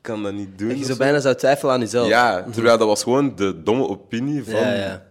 kan 0.00 0.22
dat 0.22 0.32
niet 0.32 0.58
doen. 0.58 0.68
Dat 0.68 0.78
je 0.78 0.84
zo 0.84 0.92
zo. 0.92 0.98
bijna 0.98 1.20
zou 1.20 1.34
twijfelen 1.34 1.74
aan 1.74 1.80
jezelf. 1.80 2.08
Ja, 2.08 2.46
terwijl 2.52 2.78
dat 2.78 2.86
was 2.88 3.02
gewoon 3.02 3.36
de 3.36 3.62
domme 3.62 3.88
opinie 3.88 4.44
van 4.44 4.54
Ja, 4.54 4.74
ja. 4.74 5.06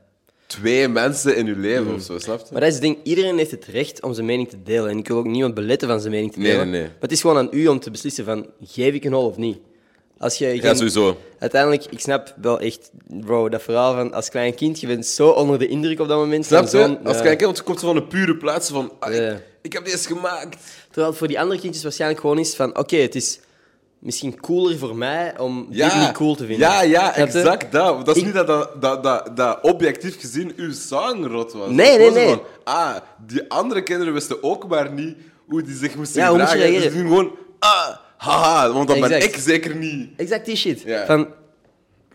twee 0.46 0.88
mensen 0.88 1.36
in 1.36 1.46
je 1.46 1.56
leven 1.56 1.94
of 1.94 2.02
zo, 2.02 2.20
snap 2.20 2.40
je? 2.40 2.46
Maar 2.52 2.60
dat 2.62 2.70
is 2.70 2.76
het 2.76 2.84
ding, 2.84 2.98
iedereen 3.04 3.38
heeft 3.38 3.52
het 3.52 3.66
recht 3.66 4.02
om 4.04 4.14
zijn 4.14 4.26
mening 4.26 4.50
te 4.50 4.64
delen. 4.64 4.90
En 4.90 4.98
ik 4.98 5.08
wil 5.08 5.18
ook 5.18 5.26
niemand 5.26 5.54
beletten 5.54 5.88
van 5.88 6.00
zijn 6.00 6.12
mening 6.14 6.32
te 6.34 6.40
Nee, 6.40 6.52
delen. 6.52 6.70
nee, 6.70 6.80
nee. 6.82 6.90
Maar 6.90 6.98
het 7.02 7.12
is 7.12 7.22
gewoon 7.22 7.38
aan 7.38 7.48
u 7.52 7.68
om 7.68 7.80
te 7.80 7.92
beslissen 7.92 8.26
van, 8.26 8.48
geef 8.64 8.94
ik 8.94 9.04
een 9.04 9.14
hol 9.14 9.26
of 9.26 9.38
niet? 9.38 9.58
Als 10.18 10.38
je 10.38 10.62
Ja, 10.62 10.74
sowieso. 10.74 11.18
Uiteindelijk, 11.40 11.86
ik 11.90 12.00
snap 12.00 12.34
wel 12.42 12.60
echt, 12.60 12.92
bro, 13.08 13.50
dat 13.50 13.62
verhaal 13.62 13.94
van 13.94 14.14
als 14.14 14.30
klein 14.30 14.56
kind, 14.56 14.80
je 14.80 14.88
bent 14.88 15.06
zo 15.06 15.30
onder 15.30 15.60
de 15.60 15.68
indruk 15.68 16.00
op 16.00 16.08
dat 16.08 16.18
moment. 16.18 16.46
Snap 16.46 16.68
je? 16.68 16.98
Als 17.04 17.18
ja. 17.18 17.24
kijker, 17.24 17.46
want 17.46 17.58
je 17.58 17.64
komt 17.64 17.80
van 17.80 17.96
een 17.96 18.08
pure 18.08 18.36
plaats 18.38 18.70
van... 18.70 18.92
ah, 19.00 19.14
ik- 19.14 19.20
Ja. 19.22 19.38
ik, 19.62 19.74
heb 19.74 19.86
deze 19.86 20.08
gemaakt. 20.08 20.58
Terwijl 20.86 21.08
het 21.08 21.18
voor 21.18 21.28
die 21.28 21.40
andere 21.40 21.60
kindjes 21.60 21.84
waarschijnlijk 21.84 22.22
gewoon 22.22 22.40
is 22.40 22.56
van, 22.56 22.78
oké, 22.78 22.96
het 22.98 23.16
is 23.16 23.40
misschien 24.00 24.40
cooler 24.40 24.78
voor 24.78 24.96
mij 24.96 25.40
om 25.40 25.68
Ja, 25.70 25.90
dit 25.90 26.00
niet 26.08 26.12
cool 26.12 26.36
te 26.36 26.46
vinden. 26.46 26.68
Ja, 26.70 26.82
ja, 26.82 27.14
Snap 27.14 27.16
je? 27.16 27.22
exact 27.22 27.72
dat. 27.72 28.06
Dat 28.06 28.16
is 28.16 28.22
Ik- 28.22 28.26
niet 28.28 28.36
dat, 28.46 28.48
dat, 28.82 29.04
dat, 29.04 29.38
dat, 29.38 29.60
objectief 29.62 30.20
gezien 30.20 30.54
uw 30.56 30.72
song 30.74 31.24
rot 31.26 31.54
was. 31.54 31.70
Nee, 31.70 31.98
nee, 31.98 32.12
nee. 32.12 32.28
Van, 32.30 32.42
ah, 32.64 32.96
die 33.28 33.50
andere 33.50 33.84
kinderen 33.84 34.14
wisten 34.14 34.44
ook 34.44 34.68
maar 34.68 34.92
niet 34.92 35.18
hoe 35.48 35.62
die 35.64 35.76
zich 35.76 35.96
moesten 35.96 36.22
Ja, 36.22 36.30
hoe 36.30 36.38
moet 36.38 36.52
je 36.52 36.58
gedragen. 36.58 36.82
Dus 36.82 37.02
gewoon... 37.02 37.32
Ah, 37.60 37.88
haha, 38.18 38.72
want 38.72 38.88
dat 38.88 39.00
ben 39.00 39.22
ik 39.24 39.36
zeker 39.36 39.76
niet. 39.76 40.10
Exact 40.18 40.46
die 40.46 40.56
shit. 40.56 40.82
Ja. 40.82 41.06
Van, 41.06 41.28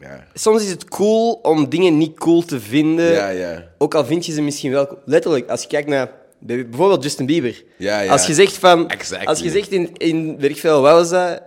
Ja, 0.00 0.26
soms 0.34 0.62
is 0.62 0.70
het 0.70 0.84
cool 0.84 1.32
om 1.32 1.68
dingen 1.68 1.98
niet 1.98 2.18
cool 2.18 2.42
te 2.42 2.60
vinden. 2.60 3.12
ja, 3.12 3.28
ja. 3.28 3.68
Ook 3.78 3.94
al 3.94 4.04
vind 4.04 4.26
je 4.26 4.32
ze 4.32 4.42
misschien 4.42 4.70
wel... 4.70 4.86
cool. 4.86 4.98
Letterlijk, 5.04 5.48
als 5.48 5.62
je 5.62 5.68
kijkt 5.68 5.88
naar 5.88 6.10
bijvoorbeeld 6.38 7.02
Justin 7.02 7.26
Bieber. 7.26 7.62
Ja, 7.76 8.00
ja. 8.00 8.12
Als 8.12 8.26
je 8.26 8.34
zegt 8.34 8.58
van... 8.58 8.90
Exactly. 8.90 9.28
Als 9.28 9.40
je 9.40 9.50
zegt 9.50 9.70
in, 9.70 9.90
in 9.96 10.38
weet 10.38 10.50
ik 10.50 10.58
veel, 10.58 10.80
wat 10.80 10.92
was 10.92 11.10
dat? 11.10 11.42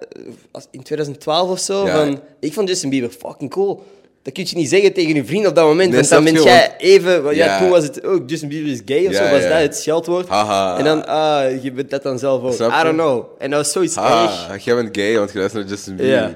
In 0.72 0.84
2012 0.84 1.50
of 1.50 1.60
zo, 1.60 1.86
van... 1.86 2.22
Ik 2.40 2.54
vond 2.54 2.68
Justin 2.68 2.90
Bieber 2.90 3.10
fucking 3.10 3.50
cool. 3.50 3.84
Dat 4.24 4.34
kun 4.34 4.46
je 4.48 4.56
niet 4.56 4.70
zeggen 4.70 4.94
tegen 4.94 5.16
je 5.16 5.26
vriend 5.26 5.48
op 5.48 5.56
dat 5.56 5.66
moment. 5.66 5.90
Nee, 5.90 5.98
want 5.98 6.10
dan 6.10 6.24
ben 6.24 6.44
jij 6.44 6.76
even... 6.78 7.24
Ja, 7.24 7.32
Ja. 7.32 7.60
toen 7.60 7.70
was 7.70 7.84
het 7.84 8.04
ook 8.04 8.30
Justin 8.30 8.50
Bieber 8.50 8.72
is 8.72 8.82
gay 8.86 9.06
of 9.06 9.12
Ja, 9.12 9.26
zo. 9.26 9.32
Was 9.34 9.44
ja. 9.44 9.50
dat 9.50 9.60
het 9.60 9.76
scheldwoord? 9.76 10.28
Haha. 10.28 10.78
En 10.78 10.84
dan, 10.84 11.06
ah, 11.08 11.64
je 11.64 11.72
bent 11.72 11.90
dat 11.90 12.04
dan 12.04 12.20
zelf 12.20 12.42
ook. 12.44 12.54
I 12.54 12.84
don't 12.84 12.94
know. 12.94 13.26
En 13.38 13.50
dat 13.50 13.60
was 13.60 13.72
zoiets 13.72 13.96
erg. 13.96 14.06
Ah, 14.50 14.58
jij 14.58 14.76
bent 14.76 14.98
gay, 14.98 15.18
want 15.18 15.32
je 15.32 15.38
luistert 15.38 15.64
naar 15.64 15.74
Justin 15.74 15.96
Bieber. 15.96 16.16
Ja. 16.16 16.36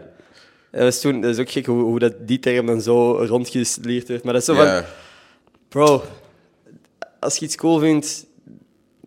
Dat, 0.71 0.82
was 0.82 1.00
toen, 1.00 1.21
dat 1.21 1.32
is 1.34 1.39
ook 1.39 1.50
gek 1.50 1.65
hoe, 1.65 1.84
hoe 1.84 2.00
dat, 2.00 2.13
die 2.19 2.39
term 2.39 2.65
dan 2.65 2.82
zo 2.82 3.12
rondgesleerd 3.12 4.08
werd. 4.08 4.23
Maar 4.23 4.34
dat 4.34 4.41
is 4.41 4.47
zo 4.47 4.56
van... 4.56 4.84
Bro, 5.69 6.04
als 7.19 7.36
je 7.38 7.45
iets 7.45 7.56
cool 7.56 7.80
vindt, 7.80 8.26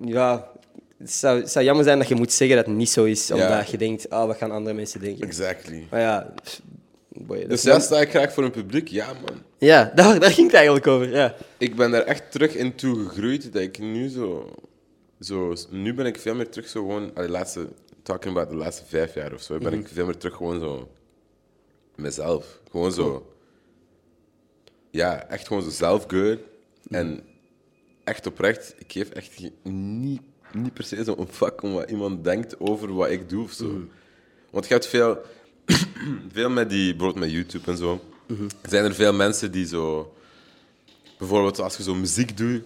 ja, 0.05 0.47
het 0.99 1.13
zou, 1.13 1.41
het 1.41 1.51
zou 1.51 1.65
jammer 1.65 1.85
zijn 1.85 1.99
dat 1.99 2.09
je 2.09 2.15
moet 2.15 2.33
zeggen 2.33 2.57
dat 2.57 2.67
het 2.67 2.75
niet 2.75 2.91
zo 2.91 3.05
is, 3.05 3.31
omdat 3.31 3.49
Ja. 3.49 3.65
je 3.71 3.77
denkt, 3.79 4.11
ah, 4.11 4.27
wat 4.27 4.37
gaan 4.37 4.51
andere 4.51 4.75
mensen 4.77 5.01
denken? 5.01 5.27
Exactly. 5.27 5.87
Maar 5.91 6.01
ja, 6.01 6.33
boy, 7.11 7.41
dat 7.41 7.49
Dus 7.49 7.63
ja, 7.63 7.71
dan- 7.71 7.81
sta 7.81 8.01
ik 8.01 8.11
graag 8.11 8.33
voor 8.33 8.45
een 8.45 8.51
publiek? 8.51 8.89
Ja, 8.89 9.13
man. 9.13 9.43
ja 9.59 9.93
daar, 9.95 10.21
daar 10.21 10.31
ging 10.31 10.47
het 10.47 10.57
eigenlijk 10.57 10.87
over. 10.87 11.11
Ja. 11.11 11.35
Ik 11.59 11.77
ben 11.77 11.91
daar 11.91 12.03
echt 12.03 12.31
terug 12.33 12.55
in 12.55 12.75
toe 12.75 13.07
gegroeid 13.09 13.53
dat 13.53 13.63
ik 13.63 13.79
nu 13.79 14.09
zo, 14.09 14.55
zo... 15.21 15.55
Nu 15.71 15.95
ben 15.95 16.07
ik 16.07 16.19
veel 16.19 16.35
meer 16.35 16.49
terug 16.49 16.69
zo 16.69 16.81
gewoon... 16.81 17.13
laatste, 17.15 17.69
talking 18.03 18.37
about 18.37 18.51
de 18.51 18.57
laatste 18.57 18.85
vijf 18.87 19.15
jaar 19.15 19.33
of 19.33 19.43
zo, 19.43 19.59
ben 19.59 19.73
ik 19.73 19.89
veel 19.89 20.07
meer 20.07 20.17
terug 20.17 20.37
gewoon 20.37 20.61
zo... 20.61 20.91
Mezelf. 21.95 22.61
Gewoon 22.71 22.93
zo... 22.93 23.35
Ja, 24.91 25.27
echt 25.29 25.47
gewoon 25.47 25.63
zo 25.63 25.71
zelf-good. 25.71 26.39
En 26.91 27.21
echt 28.05 28.27
oprecht, 28.27 28.75
ik 28.79 28.93
geef 28.93 29.11
echt 29.11 29.41
niet, 29.63 30.21
niet 30.53 30.75
per 30.75 30.85
se 30.85 31.05
zo'n 31.05 31.29
fuck 31.31 31.63
om 31.63 31.73
wat 31.73 31.91
iemand 31.91 32.25
denkt 32.25 32.61
over 32.61 32.95
wat 32.95 33.11
ik 33.11 33.29
doe 33.29 33.45
of 33.45 33.53
zo. 33.53 33.81
Want 34.51 34.67
je 34.67 34.73
hebt 34.73 34.87
veel, 34.87 35.19
veel 36.33 36.51
met 36.51 36.71
die, 36.71 36.95
bijvoorbeeld 36.95 37.25
met 37.25 37.35
YouTube 37.35 37.71
en 37.71 37.77
zo, 37.77 38.01
zijn 38.69 38.85
er 38.85 38.95
veel 38.95 39.13
mensen 39.13 39.53
die 39.53 39.67
zo, 39.67 40.15
bijvoorbeeld 41.19 41.61
als 41.61 41.77
je 41.77 41.83
zo 41.83 41.95
muziek 41.95 42.37
doet, 42.37 42.63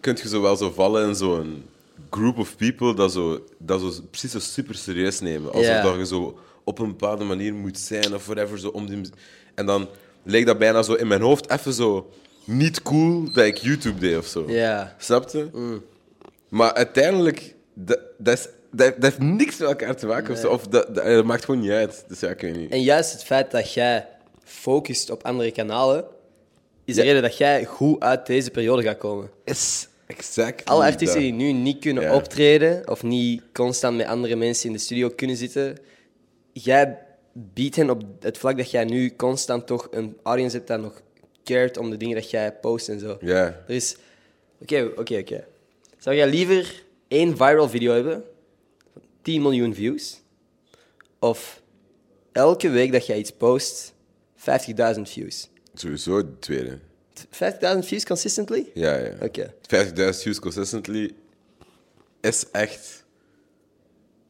kun 0.00 0.16
je 0.22 0.28
zo 0.28 0.40
wel 0.40 0.56
zo 0.56 0.70
vallen 0.70 1.08
in 1.08 1.14
zo'n 1.14 1.64
group 2.10 2.38
of 2.38 2.56
people 2.56 2.94
dat 2.94 3.12
zo, 3.12 3.44
dat 3.58 3.80
zo 3.80 3.92
precies 4.10 4.30
zo 4.30 4.38
super 4.38 4.74
serieus 4.74 5.20
nemen. 5.20 5.52
Alsof 5.52 5.80
dat 5.82 5.96
je 5.96 6.06
zo 6.06 6.38
op 6.64 6.78
een 6.78 6.88
bepaalde 6.88 7.24
manier 7.24 7.54
moet 7.54 7.78
zijn 7.78 8.14
of 8.14 8.26
whatever. 8.26 8.58
Zo 8.58 8.68
om 8.68 8.86
die 8.86 9.10
en 9.54 9.66
dan 9.66 9.88
leek 10.22 10.46
dat 10.46 10.58
bijna 10.58 10.82
zo 10.82 10.92
in 10.94 11.06
mijn 11.06 11.20
hoofd 11.20 11.50
even 11.50 11.72
zo 11.72 12.10
niet 12.44 12.82
cool 12.82 13.32
dat 13.32 13.44
ik 13.44 13.56
YouTube 13.56 13.98
deed 14.00 14.16
of 14.16 14.26
zo. 14.26 14.50
Ja. 14.50 14.94
Snap 14.98 15.30
je? 15.30 15.80
Maar 16.48 16.72
uiteindelijk, 16.74 17.54
dat, 17.74 17.98
dat, 18.18 18.38
is, 18.38 18.48
dat, 18.70 18.94
dat 18.94 19.02
heeft 19.02 19.18
niks 19.18 19.58
met 19.58 19.68
elkaar 19.68 19.96
te 19.96 20.06
maken. 20.06 20.32
Of, 20.34 20.38
zo, 20.40 20.48
of 20.50 20.66
dat, 20.66 20.94
dat, 20.94 21.04
dat 21.04 21.24
maakt 21.24 21.44
gewoon 21.44 21.60
niet 21.60 21.70
uit. 21.70 22.04
Dus 22.08 22.20
ja, 22.20 22.28
ik 22.28 22.40
weet 22.40 22.56
niet. 22.56 22.70
En 22.70 22.82
juist 22.82 23.12
het 23.12 23.24
feit 23.24 23.50
dat 23.50 23.72
jij 23.72 24.06
focust 24.44 25.10
op 25.10 25.22
andere 25.24 25.50
kanalen, 25.50 26.04
is 26.84 26.94
de 26.94 27.02
reden 27.02 27.22
dat 27.22 27.36
jij 27.36 27.64
goed 27.64 28.00
uit 28.02 28.26
deze 28.26 28.50
periode 28.50 28.82
gaat 28.82 28.98
komen. 28.98 29.30
Is 29.44 29.88
exact. 30.06 30.64
Alle 30.64 30.84
artiesten 30.84 31.20
die 31.20 31.32
nu 31.32 31.52
niet 31.52 31.78
kunnen 31.78 32.02
Ja. 32.02 32.14
optreden 32.14 32.88
of 32.90 33.02
niet 33.02 33.42
constant 33.52 33.96
met 33.96 34.06
andere 34.06 34.36
mensen 34.36 34.66
in 34.66 34.72
de 34.72 34.78
studio 34.78 35.08
kunnen 35.08 35.36
zitten, 35.36 35.78
jij 36.52 36.98
biedt 37.32 37.76
hen 37.76 37.90
op 37.90 38.02
het 38.20 38.38
vlak 38.38 38.56
dat 38.56 38.70
jij 38.70 38.84
nu 38.84 39.16
constant 39.16 39.66
toch 39.66 39.88
een 39.90 40.16
audience 40.22 40.56
hebt 40.56 40.68
dat 40.68 40.80
nog 40.80 41.02
cared 41.44 41.76
om 41.78 41.90
de 41.90 41.96
dingen 41.96 42.14
dat 42.14 42.30
jij 42.30 42.52
post 42.52 42.88
en 42.88 42.98
zo. 43.00 43.16
Ja. 43.20 43.44
Er 43.44 43.74
is... 43.74 43.96
Oké, 44.62 44.90
oké, 44.96 45.18
oké. 45.18 45.44
Zou 45.98 46.16
jij 46.16 46.28
liever 46.28 46.82
één 47.08 47.36
viral 47.36 47.68
video 47.68 47.92
hebben, 47.92 48.24
10 49.28 49.42
miljoen 49.42 49.74
views, 49.74 50.20
of 51.18 51.62
elke 52.32 52.68
week 52.70 52.92
dat 52.92 53.06
jij 53.06 53.18
iets 53.18 53.32
post, 53.32 53.94
50.000 54.36 55.00
views? 55.02 55.48
Sowieso 55.74 56.22
de 56.22 56.38
tweede. 56.38 56.78
50.000 57.14 57.78
views 57.78 58.04
consistently? 58.04 58.70
Ja, 58.74 58.96
ja. 58.96 59.12
Oké. 59.22 59.54
50.000 59.66 59.92
views 60.22 60.38
consistently 60.38 61.10
is 62.20 62.50
echt 62.50 63.04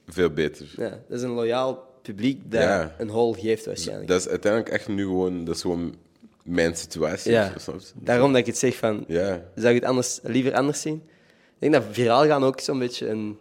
veel 0.06 0.30
beter. 0.30 0.66
Ja, 0.76 0.88
dat 1.08 1.18
is 1.18 1.22
een 1.22 1.30
loyaal 1.30 1.86
publiek 2.02 2.50
dat 2.50 2.62
Ja. 2.62 2.94
een 2.98 3.08
hol 3.08 3.32
geeft 3.32 3.66
waarschijnlijk. 3.66 4.08
Dat 4.08 4.20
is 4.20 4.28
uiteindelijk 4.28 4.72
echt 4.72 4.88
nu 4.88 5.02
gewoon, 5.02 5.44
dat 5.44 5.54
is 5.54 5.60
gewoon 5.60 5.94
mijn 6.42 6.76
situatie. 6.76 7.32
ja. 7.32 7.52
Daarom 7.94 8.30
dat 8.32 8.40
ik 8.40 8.46
het 8.46 8.58
zeg 8.58 8.76
van, 8.76 9.04
Ja. 9.08 9.44
zou 9.54 9.68
je 9.68 9.80
het 9.80 9.88
anders, 9.88 10.18
liever 10.22 10.54
anders 10.54 10.80
zien? 10.80 10.94
Ik 10.94 11.58
denk 11.58 11.72
dat 11.72 11.84
viraal 11.90 12.26
gaan 12.26 12.44
ook 12.44 12.60
zo'n 12.60 12.78
beetje 12.78 13.08
een, 13.08 13.38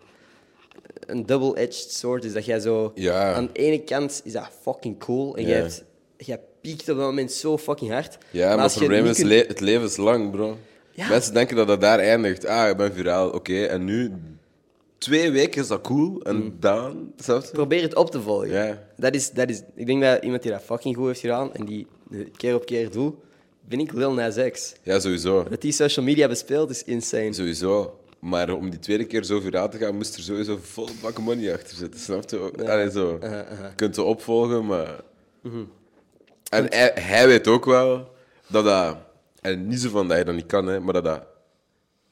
een 1.06 1.26
double-edged 1.26 1.92
sword 1.92 2.24
is. 2.24 2.34
Dat 2.34 2.46
jij 2.46 2.60
zo... 2.60 2.92
Ja. 2.96 3.34
Aan 3.34 3.50
de 3.54 3.60
ene 3.60 3.84
kant 3.84 4.22
is 4.24 4.32
dat 4.32 4.50
fucking 4.62 5.00
cool 5.00 5.36
en 5.36 5.42
Ja. 5.42 5.48
jij, 5.48 5.58
hebt, 5.58 5.84
jij 6.18 6.40
piekt 6.62 6.82
op 6.82 6.98
dat 6.98 7.06
moment 7.06 7.32
zo 7.32 7.58
fucking 7.58 7.92
hard. 7.92 8.18
Ja, 8.32 8.56
maar, 8.56 8.66
het 8.66 8.74
probleem 8.76 9.06
is, 9.06 9.16
kunt- 9.16 9.28
le- 9.28 9.46
het 9.48 9.60
leven 9.60 9.86
is 9.88 9.98
lang, 9.98 10.32
bro. 10.32 10.58
Ja. 10.92 11.10
Mensen 11.10 11.34
denken 11.34 11.56
dat 11.56 11.68
dat 11.68 11.82
daar 11.82 12.00
eindigt. 12.00 12.46
Ah, 12.46 12.70
ik 12.70 12.78
ben 12.78 12.94
viraal, 12.94 13.30
oké. 13.30 13.64
En 13.64 13.84
nu, 13.86 14.14
twee 14.98 15.32
weken 15.32 15.62
is 15.62 15.68
dat 15.68 15.82
cool. 15.82 16.22
En 16.22 16.36
Mm. 16.36 16.56
dan? 16.60 17.14
Probeer 17.52 17.82
het 17.82 17.96
op 17.96 18.12
te 18.12 18.22
volgen. 18.22 18.50
Ja. 18.50 18.84
Dat 18.98 19.16
is, 19.16 19.32
dat 19.32 19.50
is, 19.50 19.62
ik 19.76 19.86
denk 19.86 20.02
dat 20.02 20.24
iemand 20.24 20.42
die 20.42 20.52
dat 20.52 20.62
fucking 20.62 20.96
goed 20.96 21.08
heeft 21.08 21.20
gedaan 21.20 21.54
en 21.54 21.66
die 21.66 21.88
keer 22.38 22.56
op 22.56 22.66
keer 22.66 22.92
doet, 22.92 23.16
vind 23.70 23.82
ik 23.82 23.92
Lil 23.94 24.14
Nas 24.14 24.36
X. 24.52 24.74
Ja, 24.84 25.00
sowieso. 25.00 25.44
Dat 25.50 25.62
die 25.62 25.72
social 25.72 26.06
media 26.06 26.28
bespeelt 26.28 26.70
is 26.70 26.84
insane. 26.84 27.34
Sowieso. 27.34 28.00
Maar 28.20 28.50
om 28.54 28.70
die 28.70 28.80
tweede 28.80 29.06
keer 29.06 29.24
zo 29.24 29.40
viraal 29.40 29.70
te 29.70 29.78
gaan, 29.78 29.96
moest 29.96 30.16
er 30.16 30.22
sowieso 30.22 30.58
vol 30.62 30.88
bakken 31.02 31.24
money 31.24 31.54
achter 31.54 31.78
zitten. 31.78 32.00
Snap 32.00 32.30
je? 32.30 32.52
Allee, 32.72 32.92
zo. 32.92 33.18
Je 33.22 33.72
kunt 33.76 33.96
het 33.96 34.06
opvolgen, 34.06 34.66
maar... 34.66 35.00
Mhm. 35.42 35.64
En 36.50 36.66
hij, 36.70 36.92
hij 36.96 37.28
weet 37.28 37.48
ook 37.48 37.66
wel 37.66 38.14
dat 38.48 38.64
dat... 38.66 38.98
En 39.42 39.68
niet 39.68 39.80
zo 39.82 39.90
van 39.90 40.08
dat 40.08 40.16
hij 40.16 40.24
dat 40.26 40.36
niet 40.36 40.46
kan, 40.46 40.68
hè, 40.68 40.80
maar 40.80 40.94
dat 40.94 41.04
dat 41.04 41.24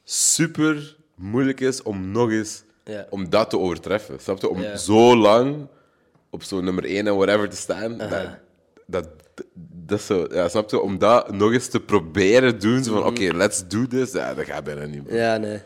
super 0.04 0.96
moeilijk 1.14 1.60
is 1.60 1.82
om 1.82 2.10
nog 2.10 2.30
eens... 2.30 2.62
Ja. 2.84 3.06
Om 3.10 3.30
dat 3.30 3.50
te 3.50 3.58
overtreffen. 3.58 4.20
Snap 4.20 4.40
je? 4.40 4.48
Om 4.48 4.60
Ja. 4.62 4.76
zo 4.76 5.16
lang 5.16 5.66
op 6.30 6.42
zo'n 6.42 6.64
nummer 6.64 6.84
1 6.84 7.06
en 7.06 7.16
whatever 7.16 7.48
te 7.48 7.56
staan. 7.56 7.98
Dat, 7.98 8.28
dat, 8.86 9.08
dat 9.86 9.98
is 9.98 10.06
zo... 10.06 10.26
Ja, 10.32 10.48
snap 10.48 10.70
je? 10.70 10.80
Om 10.80 10.98
dat 10.98 11.32
nog 11.32 11.52
eens 11.52 11.68
te 11.68 11.80
proberen 11.80 12.58
doen. 12.60 12.84
Zo 12.84 12.90
van, 12.92 13.00
Mhm. 13.00 13.08
oké, 13.08 13.36
let's 13.36 13.68
do 13.68 13.86
this. 13.86 14.12
Ja, 14.12 14.34
dat 14.34 14.44
gaat 14.44 14.64
bijna 14.64 14.84
niet. 14.84 15.02
Ja, 15.08 15.36
nee. 15.36 15.58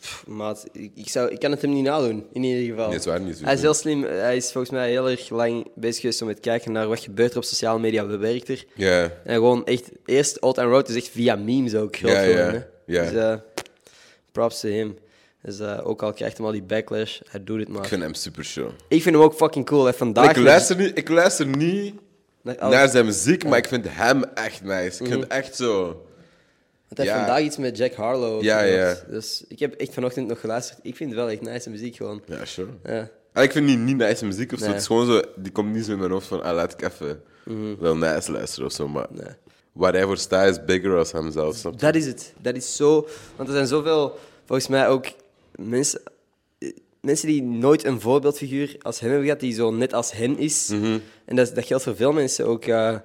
Pff, 0.00 0.24
maat, 0.26 0.64
ik, 0.72 0.90
ik, 0.94 1.08
zou, 1.08 1.30
ik 1.30 1.38
kan 1.38 1.50
het 1.50 1.62
hem 1.62 1.72
niet 1.72 1.84
nadoen, 1.84 2.26
in 2.32 2.42
ieder 2.42 2.74
geval. 2.74 2.88
Nee, 2.88 2.98
is 2.98 3.04
waar 3.06 3.20
niet, 3.20 3.40
Hij 3.40 3.54
is 3.54 3.60
heel 3.60 3.74
slim. 3.74 4.02
Hij 4.02 4.36
is 4.36 4.52
volgens 4.52 4.72
mij 4.72 4.90
heel 4.90 5.10
erg 5.10 5.28
lang 5.28 5.66
bezig 5.74 6.00
geweest 6.00 6.22
om 6.22 6.34
te 6.34 6.40
kijken 6.40 6.72
naar 6.72 6.88
wat 6.88 7.00
gebeurt 7.00 7.30
er 7.30 7.36
op 7.36 7.44
sociale 7.44 7.78
media, 7.80 8.06
wat 8.06 8.18
werkt 8.18 8.48
er. 8.48 8.64
Ja. 8.74 9.10
En 9.24 9.34
gewoon 9.34 9.66
echt, 9.66 9.90
eerst 10.04 10.40
Old 10.40 10.54
Town 10.54 10.68
Road 10.68 10.88
is 10.88 10.96
echt 10.96 11.08
via 11.08 11.36
memes 11.36 11.74
ook 11.74 11.96
groot 11.96 12.12
Ja, 12.12 12.20
ja, 12.22 12.36
geworden. 12.36 12.66
ja. 12.86 13.02
Dus 13.02 13.12
eh, 13.12 13.34
props 14.32 14.60
to 14.60 14.68
him. 14.68 14.96
Dus 15.42 15.58
eh, 15.60 15.80
ook 15.88 16.02
al 16.02 16.12
krijgt 16.12 16.36
hem 16.36 16.46
al 16.46 16.52
die 16.52 16.62
backlash, 16.62 17.20
hij 17.30 17.44
doet 17.44 17.58
het 17.60 17.68
maar. 17.68 17.82
Ik 17.82 17.88
vind 17.88 18.02
hem 18.02 18.14
super 18.14 18.44
show. 18.44 18.68
Ik 18.88 19.02
vind 19.02 19.14
hem 19.14 19.24
ook 19.24 19.34
fucking 19.34 19.66
cool. 19.66 19.84
Hè. 19.84 19.92
Vandaag 19.94 20.30
ik, 20.30 20.36
luister 20.36 20.76
niet, 20.76 20.98
ik 20.98 21.08
luister 21.08 21.46
niet 21.46 21.94
naar 22.44 22.58
alles- 22.58 22.74
naar 22.76 22.88
zijn 22.88 23.04
muziek, 23.04 23.44
maar 23.44 23.58
ik 23.58 23.68
vind 23.68 23.84
hem 23.88 24.24
echt 24.24 24.62
nice. 24.62 25.04
Ik 25.04 25.10
vind 25.10 25.26
echt 25.26 25.56
zo... 25.56 25.84
Want 26.88 26.98
hij 26.98 27.06
heeft 27.06 27.18
vandaag 27.26 27.40
iets 27.44 27.56
met 27.56 27.76
Jack 27.76 27.92
Harlow. 27.94 28.42
Ja, 28.42 28.60
ja. 28.60 28.94
Dus 29.08 29.44
ik 29.48 29.58
heb 29.58 29.74
echt 29.74 29.94
vanochtend 29.94 30.28
nog 30.28 30.40
geluisterd. 30.40 30.78
Ik 30.82 30.96
vind 30.96 31.10
het 31.10 31.18
wel 31.18 31.28
echt 31.30 31.40
nice 31.40 31.70
muziek 31.70 31.96
gewoon. 31.96 32.22
Ja, 32.26 32.44
sure. 32.44 32.68
Ja. 32.84 33.42
Ik 33.42 33.52
vind 33.52 33.66
die 33.66 33.76
niet 33.76 33.96
nice 33.96 34.26
muziek 34.26 34.52
of 34.52 34.58
zo. 34.58 34.64
Nee. 34.64 34.72
Het 34.72 34.80
is 34.82 34.86
gewoon 34.86 35.06
zo... 35.06 35.22
Die 35.36 35.52
komt 35.52 35.72
niet 35.74 35.84
zo 35.84 35.92
in 35.92 35.98
mijn 35.98 36.10
hoofd 36.10 36.26
van... 36.26 36.42
Ah, 36.42 36.54
laat 36.54 36.72
ik 36.72 36.82
even 36.82 37.22
wel 37.78 37.96
nice 37.96 38.32
luisteren 38.32 38.66
of 38.66 38.72
zo. 38.72 38.88
Maar 38.88 39.06
Nee. 39.10 39.26
waar 39.72 39.92
hij 39.92 40.02
voor 40.04 40.18
staat 40.18 40.48
is 40.50 40.64
bigger 40.64 40.96
als 40.98 41.12
hemzelf. 41.12 41.60
Dat 41.60 41.94
is 41.94 42.06
het. 42.06 42.32
Dat 42.40 42.54
is 42.56 42.76
zo. 42.76 43.08
Want 43.36 43.48
er 43.48 43.54
zijn 43.54 43.66
zoveel, 43.66 44.18
volgens 44.46 44.68
mij 44.68 44.88
ook 44.88 45.06
mensen, 45.56 46.00
mensen 47.04 47.28
die 47.28 47.42
nooit 47.42 47.84
een 47.84 48.00
voorbeeldfiguur 48.00 48.76
als 48.82 49.00
hem 49.00 49.08
hebben 49.08 49.26
gehad, 49.26 49.40
die 49.42 49.54
zo 49.54 49.70
net 49.70 49.92
als 49.92 50.12
hen 50.12 50.38
is. 50.38 50.70
En 51.24 51.36
dat, 51.36 51.54
dat 51.54 51.64
geldt 51.66 51.84
voor 51.84 51.96
veel 51.96 52.12
mensen 52.12 52.46
ook. 52.46 52.64
eh, 52.64 52.96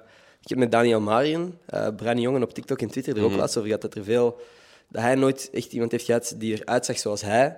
ik 0.42 0.48
heb 0.48 0.58
met 0.58 0.70
Daniel 0.72 1.00
Marion, 1.00 1.54
eh 1.66 1.88
Brani 1.96 2.20
Jongen 2.20 2.42
op 2.42 2.54
TikTok 2.54 2.80
en 2.82 2.88
Twitter 2.90 3.16
er 3.16 3.22
ook 3.24 3.32
laatst 3.32 3.56
over 3.56 3.68
gehad 3.68 3.82
dat 3.82 3.94
er 3.94 4.04
veel. 4.04 4.40
dat 4.88 5.02
hij 5.02 5.14
nooit 5.14 5.50
echt 5.52 5.72
iemand 5.72 5.90
heeft 5.92 6.04
gehad 6.04 6.34
die 6.38 6.54
eruit 6.60 6.84
zag 6.84 6.98
zoals 6.98 7.22
hij. 7.22 7.56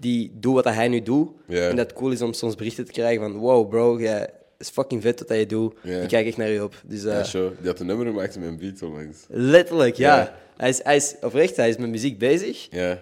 Die 0.00 0.32
doet 0.34 0.54
wat 0.54 0.64
hij 0.64 0.88
nu 0.88 1.02
doet. 1.02 1.28
En 1.68 1.76
dat 1.76 1.86
het 1.86 1.96
cool 1.98 2.10
is 2.12 2.22
om 2.22 2.32
soms 2.32 2.54
berichten 2.54 2.84
te 2.84 2.92
krijgen 2.92 3.22
van: 3.22 3.36
wow, 3.40 3.68
bro, 3.68 4.00
jij 4.00 4.28
is 4.58 4.68
fucking 4.68 5.02
vet 5.02 5.18
wat 5.28 5.38
je 5.38 5.46
doet. 5.46 5.74
Ja. 5.82 5.98
Ik 6.00 6.08
kijk 6.08 6.26
echt 6.26 6.36
naar 6.36 6.48
je 6.48 6.62
op. 6.62 6.74
Dus, 6.86 7.04
eh, 7.04 7.12
Ja, 7.12 7.24
sure. 7.24 7.52
Die 7.58 7.66
had 7.66 7.80
een 7.80 7.86
nummer 7.86 8.06
gemaakt 8.06 8.34
in 8.34 8.40
mijn 8.40 8.56
beat 8.58 8.82
onlangs. 8.82 9.18
Letterlijk, 9.28 9.96
ja. 9.96 10.16
Ja. 10.16 10.34
Hij, 10.56 10.68
is, 10.68 10.80
hij 10.82 10.96
is 10.96 11.14
oprecht, 11.20 11.56
hij 11.56 11.68
is 11.68 11.76
met 11.76 11.88
muziek 11.90 12.18
bezig. 12.18 12.66
Ja. 12.70 12.98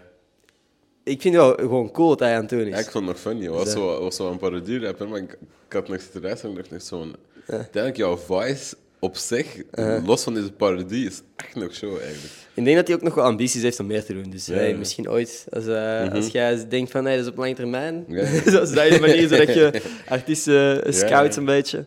Ik 1.11 1.21
vind 1.21 1.35
het 1.35 1.45
wel 1.45 1.55
gewoon 1.55 1.91
cool 1.91 2.09
wat 2.09 2.19
hij 2.21 2.35
aan 2.35 2.41
het 2.41 2.49
doen 2.49 2.61
is. 2.61 2.69
Ja, 2.69 2.79
ik 2.79 2.91
vond 2.91 3.07
het 3.07 3.15
nog 3.15 3.19
funny. 3.23 3.45
Het 3.45 3.55
was 3.55 3.73
zo, 3.73 4.01
was 4.01 4.17
zo 4.17 4.31
een 4.31 4.39
parodie 4.39 4.81
rapper, 4.81 5.09
maar 5.09 5.19
ik, 5.19 5.39
ik 5.67 5.73
had 5.73 5.89
nog 5.89 6.01
zitten 6.01 6.23
luisteren 6.23 6.51
en 6.51 6.57
ik 6.57 6.71
dacht 6.71 6.91
nog 6.91 7.01
zo'n... 7.01 7.15
Uiteindelijk, 7.47 7.97
jouw 7.97 8.17
voice 8.17 8.77
op 9.01 9.17
zich, 9.17 9.63
los 10.05 10.23
van 10.23 10.35
deze 10.35 10.53
parodie, 10.53 11.07
is 11.07 11.21
echt 11.37 11.55
nog 11.55 11.75
show 11.75 11.91
eigenlijk. 11.91 12.33
Ik 12.55 12.65
denk 12.65 12.77
dat 12.77 12.87
hij 12.87 12.97
ook 12.97 13.03
nog 13.03 13.15
wel 13.15 13.25
ambities 13.25 13.63
heeft 13.63 13.81
om 13.81 13.87
meer 13.87 14.05
te 14.05 14.13
doen. 14.13 14.31
Dus 14.31 14.47
Ja, 14.47 14.55
hey, 14.55 14.69
ja. 14.69 14.77
misschien 14.77 15.11
ooit, 15.11 15.47
als, 15.51 15.67
eh, 15.67 16.13
als 16.13 16.27
jij 16.27 16.69
denkt 16.69 16.91
van 16.91 17.05
hey, 17.05 17.17
dat 17.17 17.25
is 17.25 17.31
op 17.31 17.37
lange 17.37 17.55
termijn. 17.55 18.05
Ja. 18.09 18.23
Dat 18.45 18.71
je 18.71 18.91
de 18.91 18.99
manier 19.01 19.29
zodat 19.29 19.55
je 19.55 19.83
artiesten 20.09 20.85
eh, 20.85 20.93
scouts 20.93 21.35
ja. 21.35 21.41
een 21.41 21.47
beetje. 21.47 21.87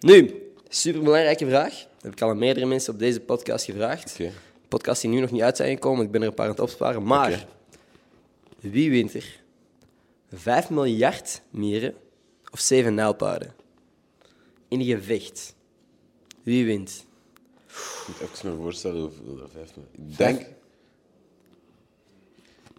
Nu, 0.00 0.34
superbelangrijke 0.68 1.46
vraag. 1.46 1.72
Dat 1.72 2.02
heb 2.02 2.12
ik 2.12 2.22
al 2.22 2.30
aan 2.30 2.38
meerdere 2.38 2.66
mensen 2.66 2.92
op 2.92 2.98
deze 2.98 3.20
podcast 3.20 3.64
gevraagd. 3.64 4.16
Podcast 4.68 5.00
die 5.00 5.10
nu 5.10 5.20
nog 5.20 5.30
niet 5.30 5.42
uit 5.42 5.56
zijn 5.56 5.72
gekomen, 5.72 6.04
ik 6.04 6.10
ben 6.10 6.20
er 6.20 6.28
een 6.28 6.34
paar 6.34 6.46
aan 6.46 6.50
het 6.50 6.60
opsparen. 6.60 7.02
Maar. 7.02 7.46
Wie 8.60 8.90
wint 8.90 9.14
er? 9.14 9.40
5 10.32 10.70
miljard 10.70 11.42
mieren 11.50 11.94
of 12.52 12.60
7 12.60 12.94
nijlpaarden? 12.94 13.54
In 14.68 14.80
een 14.80 14.86
gevecht. 14.86 15.54
Wie 16.42 16.64
wint? 16.64 17.06
Ik 17.68 18.04
moet 18.06 18.30
even 18.30 18.50
me 18.50 18.56
voorstellen 18.62 19.00
hoeveel 19.00 19.36
dat 19.36 19.50
vijf 19.52 19.76
miljoen- 19.76 20.10
Ik 20.10 20.16
denk... 20.16 20.40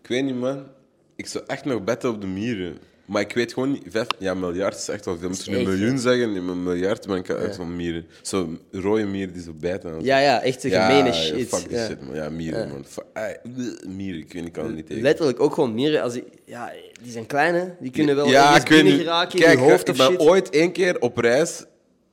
Ik 0.02 0.08
weet 0.08 0.24
niet, 0.24 0.36
man. 0.36 0.68
Ik 1.16 1.28
zou 1.28 1.44
echt 1.48 1.66
nog 1.66 1.84
betten 1.84 2.10
op 2.10 2.22
de 2.22 2.28
mieren. 2.28 2.78
Maar 3.10 3.22
ik 3.22 3.34
weet 3.34 3.54
gewoon 3.54 3.72
niet... 3.72 3.84
Vijf... 3.90 4.08
Ja, 4.18 4.34
miljard 4.34 4.76
is 4.78 4.88
echt 4.90 5.06
wel 5.06 5.18
veel. 5.18 5.28
Moet 5.30 5.46
je 5.46 5.52
echt, 5.52 5.60
een 5.60 5.66
miljoen 5.80 6.00
zeggen? 6.00 6.32
Nee, 6.32 6.42
maar 6.42 6.56
een 6.56 6.64
miljard 6.64 7.08
ben 7.08 7.18
ik 7.18 7.30
uit 7.30 7.56
van 7.56 7.76
mieren. 7.76 8.06
Zo'n 8.22 8.60
rode 8.72 9.04
mier 9.06 9.34
die 9.34 9.42
zo 9.42 9.52
bijten. 9.60 9.90
en 9.90 10.00
zo. 10.00 10.06
Ja, 10.06 10.20
ja, 10.20 10.42
echt 10.42 10.64
een 10.64 10.70
Ja, 10.70 10.88
gemene 10.88 11.08
ja, 11.08 11.14
shit. 11.14 11.48
Fuck 11.50 11.70
die 11.70 11.78
Ja. 11.78 11.86
shit, 11.86 12.02
man. 12.06 12.16
Ja, 12.16 12.30
mieren, 12.30 12.70
man. 12.70 12.86
Fuck- 12.88 13.40
mieren, 13.88 14.20
ik 14.22 14.34
weet 14.34 14.34
niet, 14.34 14.46
ik 14.46 14.52
kan 14.54 14.66
het 14.66 14.76
niet 14.76 14.88
tegen. 14.88 15.04
Letterlijk 15.04 15.40
ook 15.40 15.54
gewoon 15.54 15.74
mieren. 15.74 16.02
Als 16.02 16.14
die, 16.14 16.24
ja, 16.46 16.72
die 17.02 17.12
zijn 17.12 17.26
klein, 17.26 17.56
hè. 17.56 17.66
Die 17.80 17.92
kunnen 17.92 18.16
wel 18.16 18.28
ja, 18.28 18.56
ik 18.56 18.70
binnen 18.70 18.94
geraken 18.98 19.40
Kijk, 19.40 19.58
in 19.60 19.64
je 19.66 19.70
hoofd 19.72 19.88
ik 19.88 19.90
of 19.90 19.98
ben 19.98 20.08
shit. 20.08 20.20
ooit 20.20 20.50
één 20.50 20.72
keer 20.72 21.00
op 21.00 21.18
reis 21.18 21.66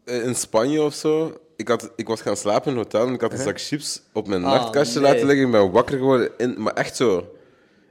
eh, 0.05 0.25
in 0.25 0.35
Spanje 0.35 0.83
of 0.83 0.95
zo. 0.95 1.37
Ik, 1.57 1.69
had, 1.69 1.91
ik 1.97 2.07
was 2.09 2.21
gaan 2.21 2.37
slapen 2.37 2.65
in 2.71 2.71
een 2.79 2.83
hotel 2.83 3.07
en 3.07 3.15
ik 3.15 3.21
had 3.21 3.33
een 3.33 3.39
zak 3.39 3.61
chips 3.61 4.03
op 4.13 4.29
mijn 4.29 4.45
Ah, 4.45 4.53
nachtkastje 4.53 5.01
nee. 5.01 5.11
laten 5.13 5.27
liggen. 5.27 5.47
Ik 5.47 5.53
ben 5.53 5.71
wakker 5.71 5.97
geworden. 5.99 6.31
In, 6.37 6.55
maar 6.59 6.73
echt 6.75 6.97
zo. 6.97 7.36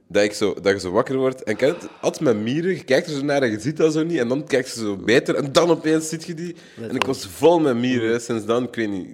Dat, 0.07 0.23
ik 0.23 0.33
zo. 0.33 0.53
dat 0.61 0.73
je 0.73 0.79
zo 0.79 0.91
wakker 0.91 1.15
wordt. 1.17 1.43
En 1.43 1.55
kijk, 1.55 1.77
altijd 2.01 2.23
met 2.23 2.37
mieren. 2.37 2.71
Je 2.71 2.83
kijkt 2.83 3.07
er 3.07 3.13
zo 3.13 3.23
naar 3.23 3.41
en 3.41 3.51
je 3.51 3.59
ziet 3.59 3.77
dat 3.77 3.93
zo 3.93 4.03
niet. 4.03 4.17
En 4.19 4.27
dan 4.27 4.43
kijkt 4.47 4.71
je 4.73 4.79
zo 4.79 4.95
beter. 4.95 5.35
En 5.35 5.51
dan 5.51 5.69
opeens 5.69 6.09
ziet 6.09 6.25
je 6.25 6.33
die. 6.33 6.55
En 6.89 6.95
ik 6.95 7.03
was 7.03 7.27
vol 7.35 7.59
met 7.59 7.75
mieren. 7.75 8.11
hè, 8.11 8.19
Sinds 8.19 8.45
dan, 8.45 8.63
ik 8.63 8.75
weet 8.75 8.89
niet. 8.89 9.09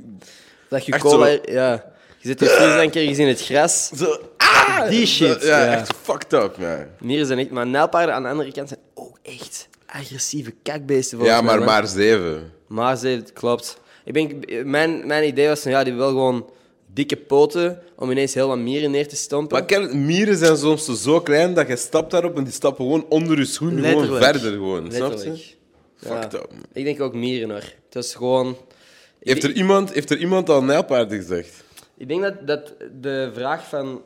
Dat 0.69 0.85
je 0.85 0.99
cola... 0.99 1.25
zo. 1.25 1.37
Ja. 1.51 1.91
Je 2.17 2.27
zet 2.27 2.39
je 2.39 2.45
frisdrank 2.45 2.95
ergens 2.95 3.17
in 3.17 3.27
het 3.27 3.41
gras. 3.41 3.89
Zo, 3.95 4.17
ah! 4.37 4.89
Die 4.89 5.05
shit, 5.05 5.43
Ja, 5.43 5.63
ja. 5.65 5.71
echt 5.71 5.93
fucked 6.01 6.33
up, 6.33 6.57
man. 6.57 6.85
Mieren 6.99 7.25
zijn 7.25 7.39
echt... 7.39 7.49
Maar 7.49 7.67
nijlpaarden 7.67 8.15
aan 8.15 8.23
de 8.23 8.29
andere 8.29 8.51
kant 8.51 8.67
zijn 8.67 8.79
ook 8.93 9.17
echt 9.21 9.67
agressieve 9.85 10.53
kakbeesten. 10.63 11.17
volgens 11.17 11.39
Ja, 11.39 11.45
maar 11.45 11.63
maar 11.63 11.87
zeven. 11.87 12.51
Maar 12.67 12.97
ze, 12.97 13.07
het 13.07 13.33
klopt. 13.33 13.79
Ik 14.05 14.13
ben, 14.13 14.41
mijn, 14.69 15.07
mijn 15.07 15.27
idee 15.27 15.47
was 15.47 15.63
ja, 15.63 15.83
die 15.83 15.93
wil 15.93 16.07
gewoon 16.07 16.49
dikke 16.93 17.15
poten 17.15 17.81
om 17.95 18.11
ineens 18.11 18.33
heel 18.33 18.47
wat 18.47 18.57
mieren 18.57 18.91
neer 18.91 19.07
te 19.07 19.15
stompen. 19.15 19.57
Maar 19.57 19.65
ken, 19.65 20.05
mieren 20.05 20.37
zijn 20.37 20.57
soms 20.57 21.01
zo- 21.01 21.21
klein 21.21 21.53
dat 21.53 21.67
je 21.67 21.75
stapt 21.75 22.11
daarop 22.11 22.37
en 22.37 22.43
die 22.43 22.53
stappen 22.53 22.85
gewoon 22.85 23.05
onder 23.09 23.37
je 23.37 23.45
schoen 23.45 23.79
gewoon 23.83 24.17
verder. 24.17 24.51
Gewoon, 24.51 24.91
snap 24.91 25.13
je? 25.13 25.29
Ja. 25.29 26.21
Fucked 26.21 26.33
up. 26.33 26.49
Ik 26.73 26.83
denk 26.83 27.01
ook 27.01 27.13
mieren, 27.13 27.49
hoor. 27.49 27.63
Het 27.89 27.95
is 28.03 28.15
gewoon... 28.15 28.57
Heeft 29.19 29.43
er, 29.43 29.51
iemand, 29.51 29.93
heeft 29.93 30.09
er 30.09 30.17
iemand 30.17 30.49
al 30.49 30.63
nijlpaarden 30.63 31.17
gezegd? 31.17 31.63
Ik 31.97 32.07
denk 32.07 32.21
dat, 32.21 32.47
dat 32.47 32.73
de 33.01 33.29
vraag 33.33 33.67
van... 33.67 34.01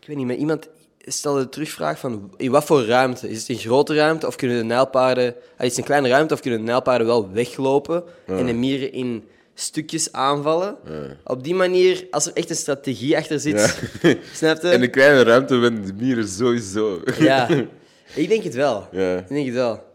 Ik 0.00 0.06
weet 0.06 0.16
niet, 0.16 0.26
maar 0.26 0.36
iemand 0.36 0.68
stelde 0.98 1.40
de 1.40 1.48
terugvraag 1.48 1.98
van... 1.98 2.34
In 2.36 2.50
wat 2.50 2.64
voor 2.64 2.84
ruimte? 2.84 3.28
Is 3.30 3.38
het 3.38 3.48
een 3.48 3.56
grote 3.56 3.94
ruimte 3.94 4.26
of 4.26 4.36
kunnen 4.36 4.56
de 4.58 4.64
nijlpaarden... 4.64 5.34
ah, 5.56 5.64
Is 5.64 5.68
het 5.68 5.78
een 5.78 5.84
kleine 5.84 6.08
ruimte 6.08 6.34
of 6.34 6.40
kunnen 6.40 6.58
de 6.60 6.64
nijlpaarden 6.66 7.06
wel 7.06 7.30
weglopen 7.32 8.04
en 8.26 8.46
de 8.46 8.52
mieren 8.52 8.92
in 8.92 9.24
stukjes 9.54 10.12
aanvallen? 10.12 10.76
Op 11.24 11.44
die 11.44 11.54
manier, 11.54 12.06
als 12.10 12.26
er 12.26 12.32
echt 12.32 12.50
een 12.50 12.56
strategie 12.56 13.16
achter 13.16 13.40
zit... 13.40 13.60
Snap 14.34 14.62
je? 14.62 14.70
In 14.70 14.82
een 14.82 14.90
kleine 14.90 15.22
ruimte 15.22 15.56
winnen 15.56 15.86
de 15.86 15.92
mieren 15.92 16.28
sowieso. 16.28 17.00
Ja, 17.18 17.48
ik 18.14 18.28
denk 18.28 18.42
het 18.42 18.54
wel. 18.54 18.88
Ja. 18.92 19.18
Ik 19.18 19.28
denk 19.28 19.46
het 19.46 19.54
wel. 19.54 19.90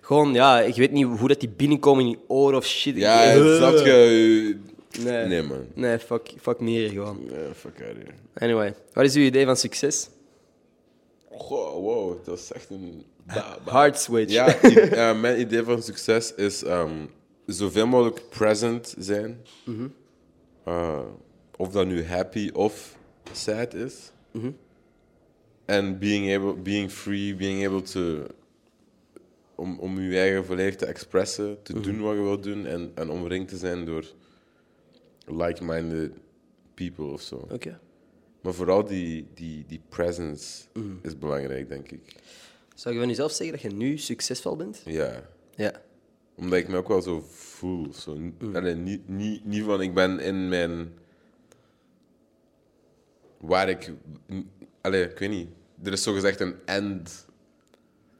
Gewoon, 0.00 0.32
ja, 0.32 0.60
ik 0.60 0.74
weet 0.74 0.92
niet 0.92 1.06
hoe 1.06 1.28
dat 1.28 1.40
die 1.40 1.48
binnenkomen 1.48 2.04
in 2.04 2.10
je 2.10 2.18
oren 2.28 2.58
of 2.58 2.66
shit. 2.66 2.96
Ja, 2.96 3.18
het 3.18 3.56
snap 3.56 3.74
je. 3.74 4.56
Nee. 5.04 5.26
Nee, 5.26 5.42
man. 5.42 5.66
Nee, 5.74 5.98
fuck, 5.98 6.32
fuck 6.40 6.60
mieren 6.60 6.90
gewoon. 6.90 7.20
Ja, 7.30 7.54
fuck 7.54 7.82
out 7.86 7.96
here. 7.96 8.12
Anyway, 8.34 8.74
wat 8.92 9.04
is 9.04 9.14
uw 9.14 9.22
idee 9.22 9.44
van 9.44 9.56
succes? 9.56 10.08
Goh, 11.30 11.72
wow, 11.72 12.24
dat 12.24 12.38
is 12.38 12.52
echt 12.52 12.70
een... 12.70 13.04
Hard 13.64 13.98
switch. 13.98 14.32
Ja, 14.94 15.12
mijn 15.12 15.40
idee 15.40 15.62
van 15.62 15.82
succes 15.82 16.34
is 16.34 16.64
ehm, 16.64 17.06
zoveel 17.46 17.86
mogelijk 17.86 18.28
present 18.28 18.94
zijn. 18.98 19.40
Eh, 20.64 21.04
of 21.56 21.70
dat 21.70 21.86
nu 21.86 22.04
happy 22.04 22.50
of 22.52 22.98
sad 23.32 23.74
is. 23.74 24.12
En 25.64 25.98
being, 25.98 26.36
able, 26.36 26.54
being 26.54 26.90
free, 26.90 27.34
being 27.34 27.66
able 27.66 27.82
to... 27.82 28.26
Om, 29.54 29.78
om 29.78 30.00
je 30.00 30.18
eigen 30.18 30.44
volledig 30.44 30.76
te 30.76 30.86
expressen, 30.86 31.62
te 31.62 31.80
doen 31.80 32.00
wat 32.00 32.14
je 32.14 32.20
wilt 32.20 32.42
doen 32.42 32.66
en, 32.66 32.90
en 32.94 33.10
omringd 33.10 33.48
te 33.48 33.56
zijn 33.56 33.84
door 33.84 34.12
like-minded 35.26 36.12
people 36.74 37.04
of 37.04 37.20
zo. 37.20 37.46
Oké. 37.50 37.80
Maar 38.40 38.54
vooral 38.54 38.84
die, 38.84 39.26
die, 39.34 39.64
die 39.66 39.80
presence 39.88 40.64
is 41.02 41.18
belangrijk, 41.18 41.68
denk 41.68 41.90
ik. 41.90 42.16
Zou 42.74 42.94
je 42.94 43.00
van 43.00 43.08
jezelf 43.08 43.32
zeggen 43.32 43.60
dat 43.62 43.70
je 43.70 43.76
nu 43.76 43.98
succesvol 43.98 44.56
bent? 44.56 44.82
Ja. 44.84 45.22
Ja. 45.54 45.82
Omdat 46.36 46.58
ik 46.58 46.68
me 46.68 46.76
ook 46.76 46.88
wel 46.88 47.02
zo 47.02 47.24
voel. 47.28 47.92
Zo. 47.92 48.14
Mm. 48.16 48.56
Allee, 48.56 48.74
niet, 48.74 49.08
niet, 49.08 49.44
niet 49.44 49.64
van 49.64 49.80
ik 49.80 49.94
ben 49.94 50.20
in 50.20 50.48
mijn. 50.48 50.92
Waar 53.38 53.68
ik. 53.68 53.92
Allee, 54.80 55.04
ik 55.04 55.18
weet 55.18 55.30
niet. 55.30 55.48
Er 55.82 55.92
is 55.92 56.02
zogezegd 56.02 56.40
een 56.40 56.54
end. 56.64 57.26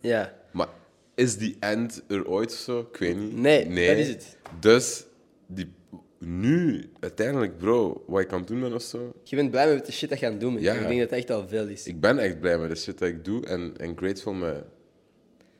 Ja. 0.01 0.35
Maar 0.53 0.69
is 1.15 1.37
die 1.37 1.57
end 1.61 2.03
er 2.09 2.27
ooit 2.29 2.51
of 2.53 2.59
zo? 2.59 2.81
Ik 2.93 2.97
weet 2.97 3.17
niet. 3.17 3.37
Nee, 3.37 3.65
dat 3.89 3.97
is 3.97 4.09
het. 4.09 4.37
Dus 4.61 5.05
die, 5.47 5.73
nu, 6.19 6.91
uiteindelijk, 7.01 7.59
bro, 7.59 8.05
wat 8.07 8.21
ik 8.21 8.29
kan 8.29 8.45
doen 8.45 8.61
ben 8.61 8.75
of 8.75 8.83
zo. 8.83 9.13
Je 9.23 9.37
bent 9.37 9.51
blij 9.51 9.75
met 9.75 9.87
de 9.87 9.93
shit 9.93 10.09
dat 10.09 10.19
je 10.19 10.27
aan 10.27 10.33
het 10.33 10.41
doen 10.41 10.53
bent. 10.53 10.65
Ja. 10.65 10.73
Ik 10.75 10.79
denk 10.87 11.01
dat 11.01 11.11
het 11.11 11.19
echt 11.19 11.31
al 11.31 11.49
veel 11.49 11.67
is. 11.69 11.87
Ik 11.87 12.01
ben 12.01 12.19
echt 12.19 12.41
blij 12.41 12.59
met 12.59 12.69
de 12.71 12.77
shit 12.77 12.99
dat 12.99 13.09
ik 13.09 13.25
doe 13.25 13.47
en, 13.47 13.75
en 13.77 13.97
grateful 13.97 14.33
met. 14.33 14.65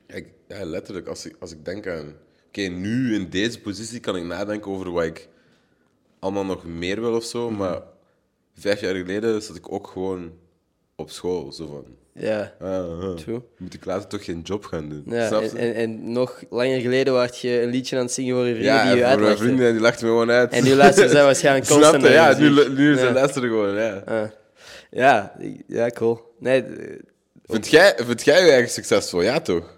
Ja, 0.07 0.15
ik- 0.15 0.31
ja, 0.47 0.65
letterlijk, 0.65 1.07
als 1.07 1.25
ik, 1.25 1.35
als 1.39 1.51
ik 1.51 1.65
denk 1.65 1.87
aan. 1.87 2.13
Oké, 2.57 2.67
nu 2.67 3.13
in 3.15 3.29
deze 3.29 3.59
positie 3.61 3.99
kan 3.99 4.15
ik 4.15 4.23
nadenken 4.23 4.71
over 4.71 4.91
wat 4.91 5.03
ik 5.03 5.27
allemaal 6.19 6.45
nog 6.45 6.65
meer 6.65 7.01
wil 7.01 7.13
of 7.15 7.23
zo. 7.23 7.49
Mhm. 7.49 7.59
Maar 7.59 7.81
vijf 8.55 8.81
jaar 8.81 8.95
geleden 8.95 9.41
zat 9.41 9.55
ik 9.55 9.71
ook 9.71 9.87
gewoon 9.87 10.31
op 10.95 11.09
school. 11.09 11.51
Zo 11.51 11.65
van. 11.67 11.85
Ja. 12.13 12.53
Ah, 12.59 12.69
ah, 12.69 13.15
True. 13.15 13.41
Moet 13.57 13.73
ik 13.73 13.85
later 13.85 14.07
toch 14.09 14.25
geen 14.25 14.41
job 14.43 14.65
gaan 14.65 14.89
doen? 14.89 15.03
ja. 15.05 15.27
Snap 15.27 15.41
En, 15.41 15.49
je? 15.51 15.57
en, 15.57 15.73
en 15.75 16.11
nog 16.11 16.43
langer 16.49 16.79
geleden 16.81 17.13
was 17.13 17.41
je 17.41 17.61
een 17.61 17.69
liedje 17.69 17.95
aan 17.97 18.01
het 18.03 18.11
zingen 18.11 18.35
voor 18.35 18.45
je 18.45 18.53
vrienden 18.53 18.73
ja, 18.73 18.83
die 18.83 18.95
je 18.97 19.03
en 19.03 19.09
voor 19.11 19.19
mijn 19.19 19.19
uitlachten. 19.29 19.45
vrienden, 19.45 19.71
die 19.71 19.81
lachten 19.81 20.05
me 20.05 20.11
gewoon 20.11 20.31
uit. 20.31 20.51
En 20.51 20.63
nu 20.69 20.73
luisteren 20.75 21.09
zij 21.09 21.23
waarschijnlijk 21.23 21.65
Snap 21.65 21.77
constant 21.79 22.03
je? 22.03 22.09
Ja, 22.09 22.37
nu, 22.37 22.49
nu 22.69 22.97
ze 22.97 23.05
Ja. 23.05 23.11
luisteren 23.13 23.49
gewoon, 23.49 23.75
ja. 23.75 24.01
Ah. 24.05 24.29
Ja, 24.91 25.35
ja, 25.67 25.89
cool. 25.89 26.33
Nee, 26.39 26.63
Vind 27.45 27.67
jij, 27.67 27.93
vind 28.05 28.23
jij 28.23 28.45
je 28.45 28.51
eigen 28.51 28.69
succesvol? 28.71 29.21
Ja, 29.21 29.39
toch? 29.39 29.76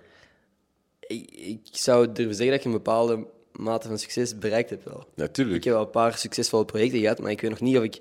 Ik, 1.09 1.31
ik 1.31 1.59
zou 1.71 2.11
durven 2.11 2.35
zeggen 2.35 2.53
dat 2.55 2.63
je 2.63 2.69
een 2.69 2.75
bepaalde 2.75 3.25
mate 3.51 3.87
van 3.87 3.99
succes 3.99 4.37
bereikt 4.37 4.69
hebt 4.69 4.83
wel. 4.83 5.07
Natuurlijk. 5.15 5.57
Ik 5.57 5.63
heb 5.63 5.73
wel 5.73 5.83
een 5.83 5.89
paar 5.89 6.17
succesvolle 6.17 6.65
projecten 6.65 6.99
gehad, 6.99 7.19
maar 7.19 7.31
ik 7.31 7.41
weet 7.41 7.49
nog 7.49 7.59
niet 7.59 7.77
of 7.77 7.83
ik... 7.83 7.99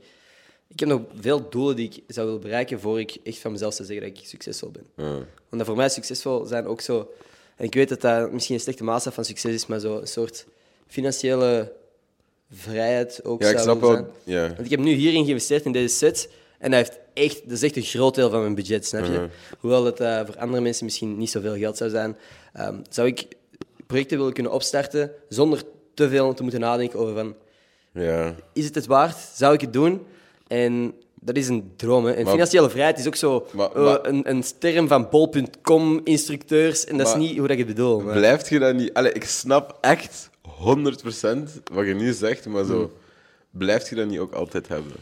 Ik 0.69 0.81
heb 0.81 0.89
nog 0.89 1.01
veel 1.21 1.49
doelen 1.49 1.77
die 1.77 1.87
ik 1.87 2.03
zou 2.07 2.27
willen 2.27 2.43
bereiken 2.43 2.81
voor 2.81 3.01
ik 3.01 3.17
echt 3.23 3.39
van 3.39 3.53
mezelf 3.53 3.75
zou 3.75 3.89
zeggen 3.89 4.09
dat 4.09 4.19
ik 4.19 4.27
succesvol 4.27 4.71
ben. 4.71 4.87
Ja. 4.97 5.25
Want 5.49 5.65
voor 5.65 5.77
mij 5.77 5.89
succesvol 5.89 6.45
zijn 6.45 6.67
ook 6.67 6.81
zo... 6.81 7.11
En 7.57 7.65
ik 7.65 7.75
weet 7.75 7.89
dat 7.89 8.01
dat 8.01 8.33
misschien 8.33 8.55
een 8.55 8.61
slechte 8.61 8.85
maatstaf 8.85 9.15
van 9.15 9.25
succes 9.25 9.55
is, 9.55 9.67
maar 9.67 9.81
zo 9.81 9.99
een 9.99 10.07
soort 10.07 10.47
financiële 10.87 11.73
vrijheid 12.51 13.25
ook 13.25 13.43
Ja, 13.43 13.49
ik 13.51 13.59
snap 13.59 13.81
wel. 13.81 13.93
zijn. 13.93 14.07
Ja. 14.25 14.47
Want 14.47 14.65
ik 14.65 14.71
heb 14.71 14.81
nu 14.81 14.93
hierin 14.93 15.25
geïnvesteerd 15.25 15.65
in 15.65 15.73
deze 15.73 15.97
set. 15.97 16.29
En 16.59 16.71
dat, 16.71 16.81
heeft 16.81 16.99
echt, 17.19 17.43
dat 17.45 17.53
is 17.53 17.63
echt 17.63 17.77
een 17.77 17.83
groot 17.83 18.15
deel 18.15 18.31
van 18.31 18.41
mijn 18.41 18.55
budget, 18.55 18.87
snap 18.87 19.05
je? 19.05 19.11
Mhm. 19.11 19.27
Hoewel 19.59 19.85
dat 19.85 20.01
eh, 20.01 20.21
voor 20.27 20.37
andere 20.39 20.63
mensen 20.63 20.85
misschien 20.85 21.19
niet 21.19 21.31
zoveel 21.31 21.57
geld 21.57 21.77
zou 21.77 21.91
zijn, 21.91 22.17
ehm, 22.53 22.75
zou 22.91 23.09
ik 23.09 23.27
projecten 23.87 24.19
willen 24.19 24.33
kunnen 24.33 24.53
opstarten 24.53 25.11
zonder 25.29 25.63
te 25.95 26.09
veel 26.09 26.35
te 26.35 26.43
moeten 26.43 26.61
nadenken 26.61 26.99
over 26.99 27.15
van... 27.15 27.35
ja. 27.93 28.35
Is 28.53 28.65
het 28.65 28.75
het 28.75 28.87
waard? 28.87 29.17
Zou 29.35 29.55
ik 29.55 29.61
het 29.61 29.73
doen? 29.73 30.07
En 30.47 30.95
dat 31.21 31.37
is 31.37 31.49
een 31.49 31.73
droom. 31.77 32.05
Hè? 32.05 32.13
En 32.13 32.23
Maar- 32.23 32.33
financiële 32.33 32.71
vrijheid 32.71 32.99
is 32.99 33.07
ook 33.07 33.15
zo 33.17 33.47
Maar- 33.53 33.73
eh, 33.73 33.85
maar- 33.85 34.07
een, 34.07 34.31
een 34.31 34.45
term 34.59 34.89
van 34.89 35.09
bol.com-instructeurs. 35.11 36.85
En 36.85 36.97
dat 36.97 37.07
is 37.07 37.15
niet 37.15 37.31
hoe 37.39 37.41
dat 37.49 37.51
ik 37.51 37.59
het 37.59 37.67
bedoel. 37.67 38.01
Maar... 38.01 38.17
Blijft 38.17 38.49
je 38.49 38.59
dat 38.59 38.75
niet... 38.75 38.95
Allee, 38.95 39.13
ik 39.13 39.25
snap 39.25 39.79
echt 39.81 40.31
100% 40.43 41.63
wat 41.73 41.87
je 41.87 41.95
nu 41.95 42.13
zegt, 42.13 42.47
maar 42.47 42.65
zo... 42.65 42.77
Hmm. 42.79 42.91
Blijft 43.51 43.89
je 43.89 43.95
dat 43.95 44.07
niet 44.07 44.19
ook 44.19 44.33
altijd 44.33 44.69
hebben? 44.69 44.93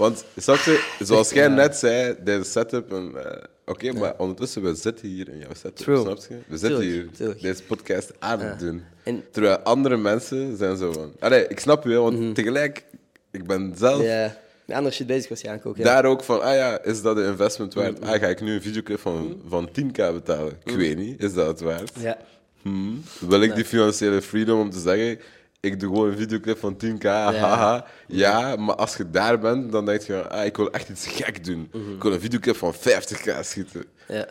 Want, 0.00 0.24
snap 0.36 0.56
je, 0.56 0.88
zoals 1.00 1.30
jij 1.30 1.48
net 1.48 1.76
zei, 1.76 2.14
deze 2.24 2.44
setup... 2.50 2.92
en, 2.92 3.12
eh, 3.24 3.42
Oké, 3.66 3.92
maar 3.92 4.14
ondertussen, 4.18 4.62
we 4.62 4.74
zitten 4.74 5.08
hier 5.08 5.28
in 5.28 5.38
jouw 5.38 5.54
setup, 5.54 5.76
True. 5.76 6.00
snap 6.00 6.18
je? 6.28 6.34
We 6.46 6.56
zitten 6.58 6.80
Tuurlijk, 6.80 6.90
hier 7.08 7.16
tuurlijk. 7.16 7.40
deze 7.40 7.62
podcast 7.62 8.12
aan 8.18 8.40
het 8.40 8.58
doen. 8.58 8.82
En- 9.02 9.22
Terwijl 9.30 9.58
andere 9.58 9.96
mensen 9.96 10.56
zijn 10.56 10.76
zo 10.76 10.92
van... 10.92 11.12
Allee, 11.18 11.46
ik 11.48 11.60
snap 11.60 11.84
je, 11.84 11.94
want 11.96 12.34
tegelijk... 12.34 12.84
Ik 13.30 13.46
ben 13.46 13.74
zelf 13.76 13.96
Mhm. 13.98 14.06
Ja, 14.06 14.36
met 14.64 14.76
andere 14.76 14.94
shit 14.94 15.06
bezig 15.06 15.28
waarschijnlijk 15.28 15.66
ook. 15.66 15.76
Ja. 15.76 15.84
daar 15.84 16.04
ook 16.04 16.22
van, 16.24 16.42
ah 16.42 16.54
ja, 16.54 16.82
is 16.82 17.02
dat 17.02 17.16
een 17.16 17.26
investment 17.26 17.74
waard? 17.74 18.00
Ah, 18.00 18.08
ga 18.20 18.26
ik 18.26 18.40
nu 18.40 18.52
een 18.54 18.62
videoclip 18.62 19.00
van, 19.00 19.40
van 19.48 19.68
10k 19.68 19.92
betalen? 20.12 20.52
Ik 20.64 20.74
weet 20.76 20.96
niet, 20.98 21.22
is 21.22 21.32
dat 21.34 21.46
het 21.46 21.60
waard? 21.60 21.92
Ja. 22.00 22.18
Hmm. 22.62 23.02
Wil 23.28 23.42
ik 23.42 23.54
die 23.54 23.64
financiële 23.64 24.22
freedom 24.22 24.60
om 24.60 24.70
te 24.70 24.78
zeggen, 24.80 25.18
ik 25.60 25.80
doe 25.80 25.88
gewoon 25.94 26.10
een 26.10 26.16
videoclip 26.18 26.58
van 26.58 26.76
10k, 26.84 27.02
haha. 27.04 27.86
Ja, 28.06 28.56
maar 28.56 28.74
als 28.74 28.96
je 28.96 29.10
daar 29.10 29.38
bent, 29.38 29.72
dan 29.72 29.84
denk 29.86 30.00
je, 30.02 30.28
ah, 30.28 30.44
ik 30.46 30.56
wil 30.56 30.70
echt 30.70 30.88
iets 30.88 31.06
gek 31.06 31.44
doen. 31.44 31.70
Ik 31.96 32.02
wil 32.02 32.12
een 32.12 32.20
videoclip 32.20 32.56
van 32.56 32.74
50k 32.74 33.40
schieten. 33.40 33.84
Ja. 34.08 34.26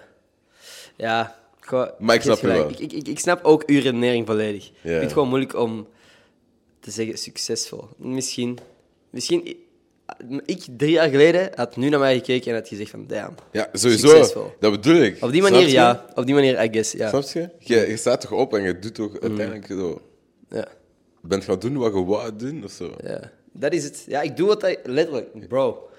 Ja. 0.95 1.37
Goh, 1.59 1.87
Maar 1.99 2.15
ik 2.15 2.21
snap 2.21 2.39
je 2.39 2.47
wel. 2.47 2.69
Ik, 2.69 2.79
ik, 2.91 3.07
ik 3.07 3.19
snap 3.19 3.43
ook 3.43 3.63
uw 3.65 3.79
redenering 3.81 4.25
volledig. 4.25 4.65
Ik 4.67 4.73
Ja. 4.81 4.89
vind 4.89 5.01
het 5.03 5.13
gewoon 5.13 5.27
moeilijk 5.27 5.55
om 5.55 5.87
te 6.79 6.91
zeggen 6.91 7.17
succesvol. 7.17 7.87
Misschien... 7.97 8.57
Misschien... 9.09 9.57
Ik, 10.45 10.65
drie 10.77 10.91
jaar 10.91 11.09
geleden, 11.09 11.49
had 11.55 11.75
nu 11.75 11.89
naar 11.89 11.99
mij 11.99 12.15
gekeken 12.15 12.51
en 12.51 12.57
had 12.57 12.67
gezegd 12.67 12.89
van, 12.89 13.05
damn. 13.07 13.35
Ja, 13.51 13.69
sowieso. 13.73 14.07
Succesvol. 14.07 14.53
Dat 14.59 14.71
bedoel 14.71 15.01
ik. 15.01 15.23
Op 15.23 15.31
die 15.31 15.41
manier, 15.41 15.67
ja. 15.67 16.05
Op 16.15 16.25
die 16.25 16.35
manier, 16.35 16.63
I 16.63 16.69
guess, 16.71 16.91
ja. 16.91 17.09
Snap 17.09 17.23
je? 17.23 17.49
je? 17.59 17.87
Je 17.89 17.97
staat 17.97 18.21
toch 18.21 18.31
op 18.31 18.53
en 18.53 18.61
je 18.61 18.79
doet 18.79 18.95
toch 18.95 19.19
uiteindelijk 19.19 19.65
zo... 19.67 20.01
Ja. 20.49 20.67
Je 21.21 21.27
bent 21.27 21.43
gaan 21.43 21.59
doen 21.59 21.77
wat 21.77 21.93
je 21.93 22.05
wou 22.05 22.35
doen, 22.35 22.63
of 22.63 22.71
zo. 22.71 22.91
Ja, 23.03 23.31
dat 23.51 23.73
is 23.73 23.83
het. 23.83 24.03
Ja, 24.07 24.21
ik 24.21 24.37
doe 24.37 24.47
wat 24.47 24.63
ik... 24.63 24.79
Letterlijk, 24.83 25.47
bro. 25.47 25.89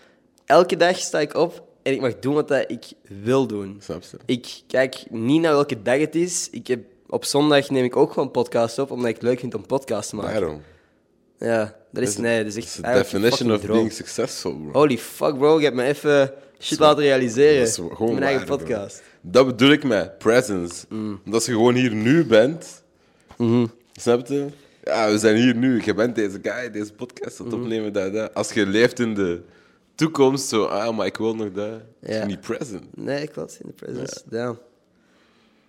Elke 0.44 0.76
dag 0.76 0.96
sta 0.98 1.20
ik 1.20 1.35
op 1.35 1.62
en 1.83 1.92
ik 1.92 2.00
mag 2.00 2.18
doen 2.18 2.35
wat 2.35 2.50
ik 2.50 2.85
wil 3.22 3.46
doen. 3.46 3.76
Snap 3.83 4.02
je? 4.02 4.16
Ik 4.26 4.62
kijk 4.66 5.04
niet 5.11 5.40
naar 5.40 5.52
welke 5.52 5.83
dag 5.83 5.98
het 5.98 6.14
is. 6.14 6.48
Ik 6.50 6.66
heb, 6.66 6.80
op 7.09 7.24
zondag 7.24 7.70
neem 7.70 7.85
ik 7.85 7.96
ook 7.96 8.12
gewoon 8.12 8.30
podcast 8.30 8.78
op, 8.78 8.90
omdat 8.90 9.09
ik 9.09 9.14
het 9.14 9.22
leuk 9.22 9.40
vind 9.40 9.54
om 9.54 9.66
podcast 9.66 10.09
te 10.09 10.16
maken. 10.16 10.40
Daarom. 10.40 10.62
Ja, 11.38 11.76
dat 11.90 12.02
is... 12.02 12.16
Nee, 12.16 12.44
dat 12.44 12.56
is 12.56 12.64
echt 12.64 12.76
de 12.76 12.92
definition 12.92 13.52
of 13.52 13.66
being 13.66 13.92
successful, 13.92 14.56
bro. 14.56 14.73
Holy 14.73 14.98
fuck, 14.98 15.38
bro. 15.38 15.58
Je 15.58 15.64
hebt 15.64 15.77
me 15.77 15.83
even 15.85 16.33
shit 16.58 16.79
laten 16.79 17.02
realiseren. 17.02 17.58
Dat 17.58 17.68
is 17.68 17.75
gewoon 17.75 18.12
Mijn 18.12 18.23
eigen 18.23 18.46
bro. 18.46 18.56
podcast. 18.56 19.02
Dat 19.21 19.46
bedoel 19.46 19.71
ik 19.71 19.85
met 19.85 20.18
presence. 20.18 20.85
Mm. 20.88 21.21
Omdat 21.25 21.44
je 21.44 21.52
gewoon 21.52 21.75
hier 21.75 21.94
nu 21.94 22.25
bent. 22.25 22.83
Mhm. 23.37 23.66
Snap 23.92 24.27
je? 24.27 24.46
Ja, 24.85 25.10
we 25.10 25.18
zijn 25.18 25.37
hier 25.37 25.54
nu. 25.56 25.83
Je 25.85 25.94
bent 25.94 26.14
deze 26.14 26.38
guy, 26.42 26.70
deze 26.70 26.92
podcast 26.92 27.40
aan 27.40 27.46
Mhm. 27.46 27.54
het 27.54 27.64
opnemen. 27.64 27.92
Dat, 27.92 28.12
dat. 28.12 28.35
Als 28.35 28.52
je 28.52 28.66
leeft 28.66 28.98
in 28.98 29.14
de 29.14 29.42
toekomst, 29.94 30.48
zo, 30.48 30.64
ah, 30.64 30.96
maar 30.96 31.06
ik 31.06 31.16
wil 31.16 31.35
nog 31.35 31.52
dat. 31.52 31.70
Ja. 32.00 32.18
je 32.20 32.24
niet 32.24 32.40
present. 32.40 32.96
Nee, 32.96 33.26
klopt. 33.28 33.58
In 33.62 33.66
de 33.76 33.85
presence. 33.85 34.22
Ja. 34.31 34.56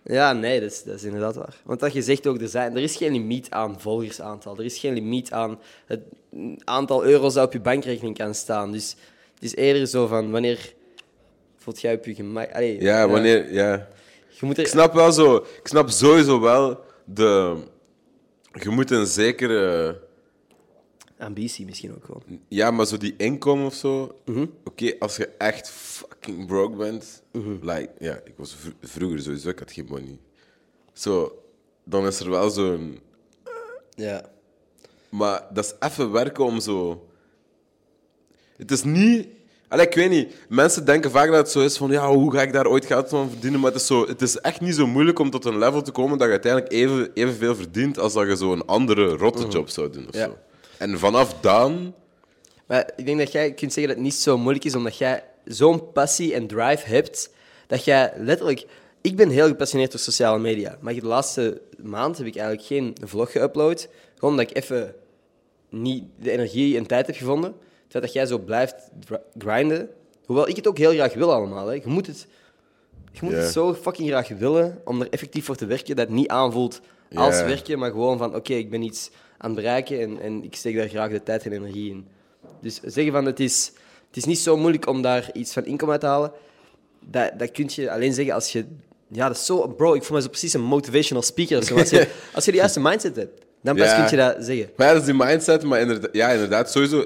Ja, 0.04 0.34
nee, 0.34 0.60
dat 0.60 0.72
is, 0.72 0.84
dat 0.84 0.96
is 0.96 1.04
inderdaad 1.04 1.36
waar. 1.36 1.56
Want 1.64 1.80
dat 1.80 1.94
je 1.94 2.02
zegt 2.02 2.28
ook, 2.28 2.42
er, 2.42 2.48
zijn, 2.48 2.76
er 2.76 2.82
is 2.82 2.96
geen 2.96 3.12
limiet 3.12 3.50
aan 3.50 3.80
volgersaantal. 3.82 4.58
Er 4.58 4.66
is 4.66 4.78
geen 4.78 4.94
limiet 4.94 5.32
aan 5.32 5.60
het 5.86 6.00
aantal 6.64 7.04
euro's 7.06 7.34
dat 7.34 7.46
op 7.46 7.54
je 7.54 7.60
bankrekening 7.60 8.18
kan 8.18 8.36
staan. 8.36 8.72
Dus 8.72 8.96
het 9.34 9.44
is 9.44 9.56
eerder 9.56 9.88
zo 9.88 10.08
van, 10.08 10.32
wanneer 10.32 10.74
voelt 11.58 11.82
jij 11.82 11.94
op 11.94 12.06
je 12.06 12.16
gemak... 12.16 12.52
Allee, 12.54 12.82
Ja, 12.82 13.08
wanneer, 13.08 13.54
ja. 13.54 13.88
Je 14.30 14.46
moet 14.46 14.58
er... 14.58 14.64
Ik 14.64 14.70
snap 14.70 14.94
wel 14.94 15.12
zo, 15.12 15.36
ik 15.36 15.68
snap 15.68 15.90
sowieso 15.90 16.40
wel 16.40 16.80
de. 17.06 17.56
Je 18.54 18.70
moet 18.70 18.92
een 18.92 19.06
zekere 19.06 20.00
ambitie 21.18 21.66
misschien 21.66 21.96
ook 21.96 22.06
gewoon. 22.06 22.24
Ja, 22.48 22.72
maar 22.72 22.86
zo 22.86 22.98
die 22.98 23.14
inkomen 23.18 23.66
of 23.66 23.74
zo. 23.74 24.20
Mhm. 24.26 24.46
Oké, 24.64 24.96
als 25.00 25.16
je 25.18 25.28
echt 25.28 25.70
fucking 25.70 26.48
broke 26.48 26.76
bent. 26.78 27.24
Like, 27.62 27.90
ja, 28.00 28.22
ik 28.24 28.34
was 28.38 28.56
vr- 28.56 28.70
vroeger 28.88 29.20
sowieso, 29.22 29.50
ik 29.50 29.60
had 29.60 29.72
geen 29.72 29.86
money. 29.90 30.20
Zo, 30.94 31.44
dan 31.84 32.06
is 32.08 32.20
er 32.20 32.30
wel 32.30 32.50
zo'n. 32.50 33.00
Ja. 33.96 34.30
Maar 35.10 35.48
dat 35.54 35.66
is 35.66 35.88
even 35.88 36.12
werken 36.12 36.44
om 36.46 36.60
zo. 36.60 37.08
Het 38.58 38.72
is 38.72 38.84
niet. 38.84 39.28
Allee, 39.72 39.86
ik 39.88 39.94
weet 39.94 40.10
niet. 40.10 40.36
Mensen 40.50 40.86
denken 40.86 41.12
vaak 41.12 41.28
dat 41.28 41.38
het 41.38 41.50
zo 41.52 41.60
is 41.60 41.78
van 41.78 41.92
ja, 41.92 42.08
hoe 42.10 42.34
ga 42.34 42.42
ik 42.42 42.54
daar 42.54 42.68
ooit 42.68 42.86
geld 42.86 43.10
van 43.10 43.30
verdienen? 43.30 43.60
Maar 43.60 43.72
het 43.72 43.82
is, 43.82 43.88
zo, 43.88 44.08
het 44.08 44.22
is 44.22 44.38
echt 44.38 44.62
niet 44.62 44.76
zo 44.76 44.88
moeilijk 44.88 45.20
om 45.20 45.30
tot 45.30 45.46
een 45.46 45.58
level 45.58 45.82
te 45.82 45.92
komen 45.92 46.18
dat 46.18 46.28
je 46.28 46.32
uiteindelijk 46.34 46.74
even, 46.74 47.12
evenveel 47.14 47.56
verdient 47.56 48.00
als 48.00 48.14
dat 48.14 48.28
je 48.28 48.36
zo'n 48.36 48.66
andere 48.66 49.06
rotte 49.16 49.48
job 49.48 49.70
zou 49.70 49.90
doen. 49.90 50.08
Of 50.08 50.16
Ja. 50.16 50.26
zo. 50.26 50.38
En 50.78 51.00
vanaf 51.00 51.34
dan. 51.40 51.94
Maar 52.68 52.92
ik 52.96 53.06
denk 53.06 53.18
dat 53.20 53.32
jij 53.32 53.54
kunt 53.54 53.74
zeggen 53.74 53.88
dat 53.94 54.04
het 54.04 54.06
niet 54.14 54.22
zo 54.22 54.38
moeilijk 54.38 54.66
is, 54.66 54.76
omdat 54.76 54.98
jij 54.98 55.24
zo'n 55.46 55.92
passie 55.92 56.34
en 56.34 56.48
drive 56.48 56.88
hebt, 56.88 57.30
dat 57.68 57.84
jij 57.84 58.14
letterlijk... 58.18 58.66
Ik 59.02 59.16
ben 59.16 59.30
heel 59.30 59.48
gepassioneerd 59.48 59.92
door 59.92 60.00
sociale 60.00 60.40
media, 60.40 60.78
maar 60.82 60.94
de 60.94 61.06
laatste 61.06 61.62
maand 61.84 62.18
heb 62.18 62.28
ik 62.28 62.36
eigenlijk 62.36 62.68
geen 62.68 62.96
vlog 63.04 63.30
geüpload, 63.32 63.88
gewoon 64.16 64.32
omdat 64.32 64.50
ik 64.50 64.56
even 64.58 64.94
niet 65.70 66.04
de 66.20 66.32
energie 66.32 66.78
en 66.78 66.86
tijd 66.88 67.08
heb 67.08 67.16
gevonden. 67.16 67.54
Het 67.92 68.00
feit 68.02 68.04
dat 68.04 68.14
jij 68.14 68.26
zo 68.26 68.38
blijft 68.38 68.76
grinden, 69.38 69.90
hoewel 70.26 70.48
ik 70.50 70.56
het 70.56 70.68
ook 70.68 70.78
heel 70.78 70.92
graag 70.92 71.14
wil 71.14 71.34
allemaal. 71.34 71.68
Hè. 71.68 71.74
Je 71.74 71.82
moet, 71.86 72.08
het, 72.08 72.28
je 73.12 73.20
moet 73.22 73.34
het 73.34 73.52
zo 73.52 73.74
fucking 73.74 74.10
graag 74.10 74.28
willen 74.28 74.82
om 74.86 75.02
er 75.02 75.10
effectief 75.10 75.46
voor 75.46 75.56
te 75.56 75.66
werken, 75.66 75.96
dat 75.96 76.06
het 76.08 76.16
niet 76.16 76.28
aanvoelt 76.28 76.82
als 77.14 77.42
werken, 77.42 77.80
maar 77.80 77.92
gewoon 77.92 78.18
van 78.18 78.36
oké, 78.36 78.54
ik 78.54 78.70
ben 78.70 78.82
iets 78.82 79.10
aan 79.38 79.50
het 79.52 79.60
bereiken 79.60 80.00
en, 80.02 80.22
en 80.22 80.44
ik 80.44 80.56
steek 80.56 80.76
daar 80.76 80.88
graag 80.88 81.12
de 81.12 81.24
tijd 81.24 81.46
en 81.46 81.52
energie 81.52 81.90
in. 81.92 82.08
Dus 82.62 82.80
zeggen 82.84 83.14
van 83.14 83.26
het 83.26 83.40
is, 83.40 83.72
het 84.08 84.18
is 84.18 84.26
niet 84.26 84.40
zo 84.40 84.58
moeilijk 84.58 84.88
om 84.88 85.02
daar 85.02 85.30
iets 85.34 85.54
van 85.54 85.66
inkomen 85.66 85.92
uit 85.92 86.02
te 86.02 86.08
halen, 86.08 86.32
dat, 87.00 87.32
dat 87.40 87.52
kun 87.52 87.70
je 87.72 87.92
alleen 87.92 88.14
zeggen 88.14 88.34
als 88.34 88.52
je... 88.52 88.66
Ja, 89.08 89.28
dat 89.28 89.36
is 89.38 89.46
zo... 89.46 89.68
Bro, 89.68 89.94
ik 89.94 90.04
voel 90.04 90.18
me 90.18 90.24
zo 90.24 90.30
precies 90.30 90.54
een 90.54 90.62
motivational 90.62 91.24
speaker. 91.24 91.64
zo. 91.64 91.78
Als 91.78 91.90
je, 91.90 92.08
als 92.36 92.46
je 92.46 92.52
de 92.52 92.58
juiste 92.58 92.80
mindset 92.80 93.16
hebt, 93.16 93.46
dan 93.62 93.76
pas 93.76 93.86
Ja. 93.86 93.96
kun 94.06 94.18
je 94.18 94.24
dat 94.24 94.36
zeggen. 94.46 94.70
Maar 94.76 94.88
ja, 94.88 94.94
dat 94.94 95.02
is 95.02 95.08
die 95.08 95.18
mindset, 95.26 95.64
maar 95.64 95.80
inderdaad, 95.80 96.10
ja, 96.14 96.30
inderdaad, 96.30 96.72
sowieso. 96.72 97.06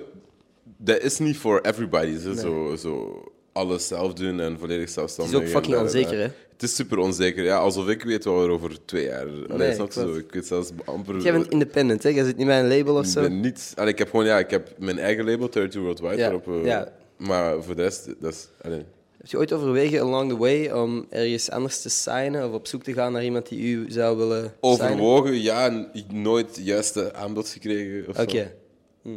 Dat 0.77 1.01
is 1.01 1.17
niet 1.19 1.37
voor 1.37 1.59
everybody. 1.61 2.17
Zo, 2.17 2.33
zo, 2.33 2.75
zo 2.75 3.23
alles 3.51 3.87
zelf 3.87 4.13
doen 4.13 4.39
en 4.39 4.59
volledig 4.59 4.89
zelfstandig. 4.89 5.33
Het 5.33 5.43
is 5.43 5.47
ook 5.55 5.61
fucking 5.61 5.81
onzeker, 5.81 6.17
hè? 6.17 6.27
Het 6.51 6.63
is 6.63 6.75
super 6.75 6.97
onzeker. 6.97 7.43
Ja, 7.43 7.57
alsof 7.57 7.87
ik 7.87 8.03
weet 8.03 8.23
wat 8.23 8.43
er 8.43 8.49
over 8.49 8.85
twee 8.85 9.03
jaar. 9.05 9.27
Allee, 9.49 9.73
snap 9.73 9.91
je 9.91 9.99
klopt. 9.99 10.09
zo? 10.13 10.15
Ik 10.15 10.31
weet 10.33 10.45
zelfs 10.45 10.69
amper. 10.85 11.19
Jij 11.21 11.31
bent 11.31 11.49
independent, 11.49 12.03
hè? 12.03 12.09
Jij 12.09 12.23
zit 12.25 12.37
niet 12.37 12.45
bij 12.47 12.59
een 12.59 12.67
label 12.67 12.95
of 12.95 13.05
ik 13.05 13.11
zo. 13.11 13.21
ben 13.21 13.39
niet. 13.39 13.73
Allee, 13.75 13.91
ik 13.91 13.97
heb 13.97 14.09
gewoon 14.09 14.25
ja, 14.25 14.39
ik 14.39 14.49
heb 14.49 14.73
mijn 14.77 14.99
eigen 14.99 15.25
label, 15.25 15.49
32 15.49 15.81
Worldwide. 15.81 16.15
Ja, 16.17 16.21
Waarop, 16.31 16.47
eh, 16.47 16.65
ja. 16.65 16.91
Maar 17.17 17.63
voor 17.63 17.75
de 17.75 17.81
rest, 17.81 18.09
dat 18.19 18.33
is. 18.33 18.47
Allee. 18.61 18.83
Heb 19.17 19.27
je 19.27 19.37
ooit 19.37 19.53
overwegen 19.53 19.99
along 20.01 20.29
the 20.29 20.37
way 20.37 20.71
om 20.71 21.05
ergens 21.09 21.49
anders 21.51 21.81
te 21.81 21.89
signen 21.89 22.47
of 22.47 22.53
op 22.53 22.67
zoek 22.67 22.83
te 22.83 22.93
gaan 22.93 23.11
naar 23.11 23.23
iemand 23.23 23.49
die 23.49 23.73
u 23.75 23.85
zou 23.91 24.17
willen 24.17 24.37
signen? 24.61 24.89
Overwogen, 24.91 25.41
ja, 25.41 25.69
n- 25.69 25.87
nooit 26.13 26.55
het 26.55 26.65
juiste 26.65 27.13
aanbod 27.13 27.49
gekregen. 27.49 28.09
of. 28.09 28.19
Oké. 28.19 28.51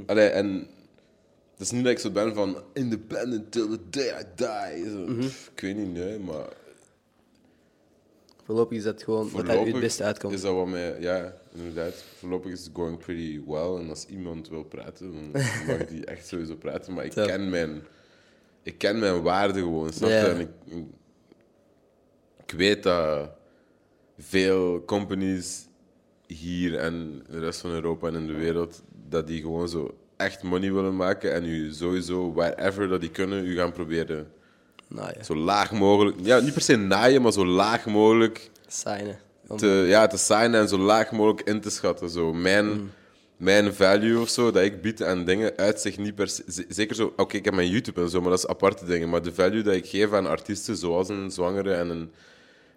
Allee, 0.06 0.26
en 0.28 0.66
het 1.58 1.66
is 1.66 1.70
niet 1.70 1.82
dat 1.84 1.92
ik 1.92 1.98
zo 1.98 2.10
ben 2.10 2.34
van 2.34 2.62
independent 2.72 3.52
till 3.52 3.68
the 3.68 3.80
day 3.90 4.20
I 4.20 4.24
die. 4.34 4.90
Zo, 4.90 4.98
Mhm. 4.98 5.22
Ik 5.54 5.60
weet 5.60 5.76
niet, 5.76 5.92
nee, 5.92 6.18
maar 6.18 6.48
Voorlopig 8.44 8.76
is 8.78 8.84
dat 8.84 9.02
gewoon 9.02 9.30
wat 9.30 9.44
u 9.44 9.48
het 9.50 9.80
beste 9.80 10.02
uitkomt. 10.04 10.32
is 10.34 10.40
dat 10.40 10.54
wat 10.54 10.66
mij... 10.66 11.00
Ja, 11.00 11.34
inderdaad. 11.54 12.04
Voorlopig 12.18 12.52
is 12.52 12.64
het 12.64 12.70
going 12.74 12.98
pretty 12.98 13.40
well. 13.46 13.76
En 13.76 13.88
als 13.88 14.06
iemand 14.06 14.48
wil 14.48 14.62
praten, 14.64 15.12
dan 15.12 15.30
mag 15.66 15.86
die 15.86 16.04
echt 16.04 16.26
sowieso 16.26 16.54
praten. 16.56 16.94
Maar 16.94 17.04
ik 17.04 17.10
ken 17.10 17.50
mijn... 17.50 17.82
Ik 18.62 18.78
ken 18.78 18.98
mijn 18.98 19.22
waarde 19.22 19.58
gewoon, 19.58 19.92
snap 19.92 20.08
je? 20.08 20.14
Ja. 20.14 20.26
En 20.26 20.40
ik, 20.40 20.48
ik, 20.64 20.84
ik 22.46 22.50
weet 22.56 22.82
dat 22.82 23.30
veel 24.18 24.84
companies 24.84 25.66
hier 26.26 26.78
en 26.78 27.22
de 27.30 27.38
rest 27.38 27.60
van 27.60 27.70
Europa 27.70 28.06
en 28.08 28.14
in 28.14 28.26
de 28.26 28.32
wereld, 28.32 28.82
dat 29.08 29.26
die 29.26 29.40
gewoon 29.40 29.68
zo 29.68 29.98
echt 30.18 30.42
money 30.42 30.72
willen 30.72 30.96
maken 30.96 31.32
en 31.34 31.44
u 31.44 31.72
sowieso, 31.72 32.32
wherever 32.32 32.88
dat 32.88 33.00
die 33.00 33.10
kunnen, 33.10 33.44
u 33.44 33.56
gaan 33.56 33.72
proberen 33.72 34.28
zo 35.22 35.34
laag 35.36 35.72
mogelijk... 35.72 36.16
Ja, 36.22 36.38
niet 36.40 36.52
per 36.52 36.62
se 36.62 36.76
naaien, 36.76 37.22
maar 37.22 37.32
zo 37.32 37.46
laag 37.46 37.86
mogelijk 37.86 38.50
signen. 38.66 39.18
Om- 39.46 39.56
te, 39.56 39.84
ja, 39.86 40.06
te 40.06 40.16
signen 40.16 40.60
en 40.60 40.68
zo 40.68 40.78
laag 40.78 41.10
mogelijk 41.12 41.48
in 41.48 41.60
te 41.60 41.70
schatten. 41.70 42.08
Zo. 42.10 42.32
Mijn, 42.32 42.66
Mm. 42.66 42.90
mijn 43.36 43.74
value 43.74 44.20
of 44.20 44.28
zo, 44.28 44.50
dat 44.50 44.62
ik 44.62 44.82
bied 44.82 45.02
aan 45.02 45.24
dingen, 45.24 45.52
uit 45.56 45.80
zich 45.80 45.98
niet 45.98 46.14
per 46.14 46.28
se... 46.28 46.64
Zeker 46.68 46.96
zo... 46.96 47.12
Oké, 47.16 47.36
ik 47.36 47.44
heb 47.44 47.54
mijn 47.54 47.68
YouTube 47.70 48.00
en 48.00 48.08
zo, 48.10 48.20
maar 48.20 48.30
dat 48.30 48.38
is 48.38 48.46
aparte 48.46 48.84
dingen. 48.84 49.08
Maar 49.08 49.22
de 49.22 49.34
value 49.34 49.62
dat 49.62 49.74
ik 49.74 49.86
geef 49.86 50.12
aan 50.12 50.26
artiesten, 50.26 50.76
zoals 50.76 51.08
een 51.08 51.30
Zwangere 51.30 51.74
en 51.74 51.88
een 51.90 52.10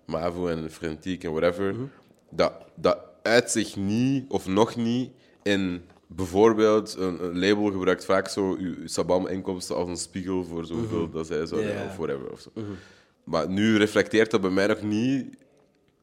Mavo 0.06 0.48
en 0.48 0.58
een 0.58 0.72
Frentiek 0.72 1.24
en 1.24 1.32
whatever, 1.32 1.74
Mhm. 1.74 1.84
dat, 2.30 2.54
dat 2.76 2.98
uit 3.22 3.52
zich 3.52 3.76
niet, 3.76 4.26
of 4.30 4.48
nog 4.48 4.76
niet, 4.76 5.10
in... 5.44 5.82
Bijvoorbeeld, 6.16 6.96
een, 7.00 7.24
een 7.24 7.40
label 7.40 7.72
gebruikt 7.72 8.06
vaak 8.06 8.28
zo 8.28 8.56
uw 8.60 8.76
Sabam-inkomsten 8.88 9.76
als 9.76 9.88
een 9.90 9.98
spiegel 9.98 10.44
voor 10.44 10.66
zoveel 10.66 11.10
dat 11.10 11.28
zij 11.28 11.46
zouden, 11.46 11.74
Ja. 11.74 11.86
of 11.86 11.96
whatever. 11.98 12.32
Of 12.32 12.40
zo. 12.40 12.50
Maar 13.24 13.50
nu 13.50 13.78
reflecteert 13.78 14.32
dat 14.32 14.42
bij 14.42 14.50
mij 14.50 14.68
nog 14.68 14.82
niet 14.82 15.26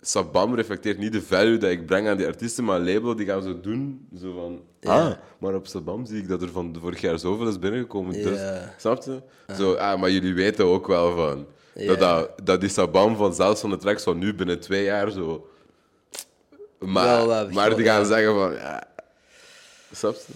Sabam 0.00 0.54
reflecteert 0.54 0.98
niet 0.98 1.12
de 1.12 1.22
value 1.22 1.56
dat 1.58 1.70
ik 1.70 1.86
breng 1.86 2.08
aan 2.08 2.16
die 2.16 2.26
artiesten, 2.26 2.64
maar 2.64 2.76
een 2.80 2.92
label 2.92 3.16
die 3.16 3.26
gaan 3.26 3.42
zo 3.42 3.60
doen. 3.60 4.08
Zo 4.20 4.32
van, 4.34 4.60
ah, 4.92 5.10
maar 5.38 5.54
op 5.54 5.66
Sabam 5.66 6.06
zie 6.06 6.18
ik 6.18 6.28
dat 6.28 6.42
er 6.42 6.48
van 6.50 6.76
vorig 6.80 7.00
jaar 7.00 7.18
zoveel 7.18 7.48
is 7.48 7.58
binnengekomen. 7.58 8.12
Dus, 8.12 8.40
snap 8.76 9.02
je? 9.02 9.22
Zo, 9.56 9.72
ah, 9.74 10.00
maar 10.00 10.10
jullie 10.10 10.34
weten 10.34 10.64
ook 10.64 10.86
wel 10.86 11.16
van... 11.16 11.46
Dat, 11.86 11.98
dat, 11.98 12.30
dat 12.44 12.60
die 12.60 12.68
Sabam 12.70 13.16
van 13.16 13.34
zelfs 13.34 13.60
van 13.60 13.70
de 13.70 13.76
tracks 13.76 14.02
van 14.02 14.18
nu 14.18 14.34
binnen 14.34 14.60
twee 14.60 14.84
jaar 14.84 15.10
zo... 15.10 15.46
Maar, 16.78 17.06
Wel, 17.16 17.26
wel, 17.26 17.48
maar 17.50 17.76
die 17.76 17.84
gaan 17.84 18.06
zeggen 18.06 18.34
van... 18.34 18.52
Ja, 18.52 18.87
snap 19.92 20.14
je? 20.14 20.32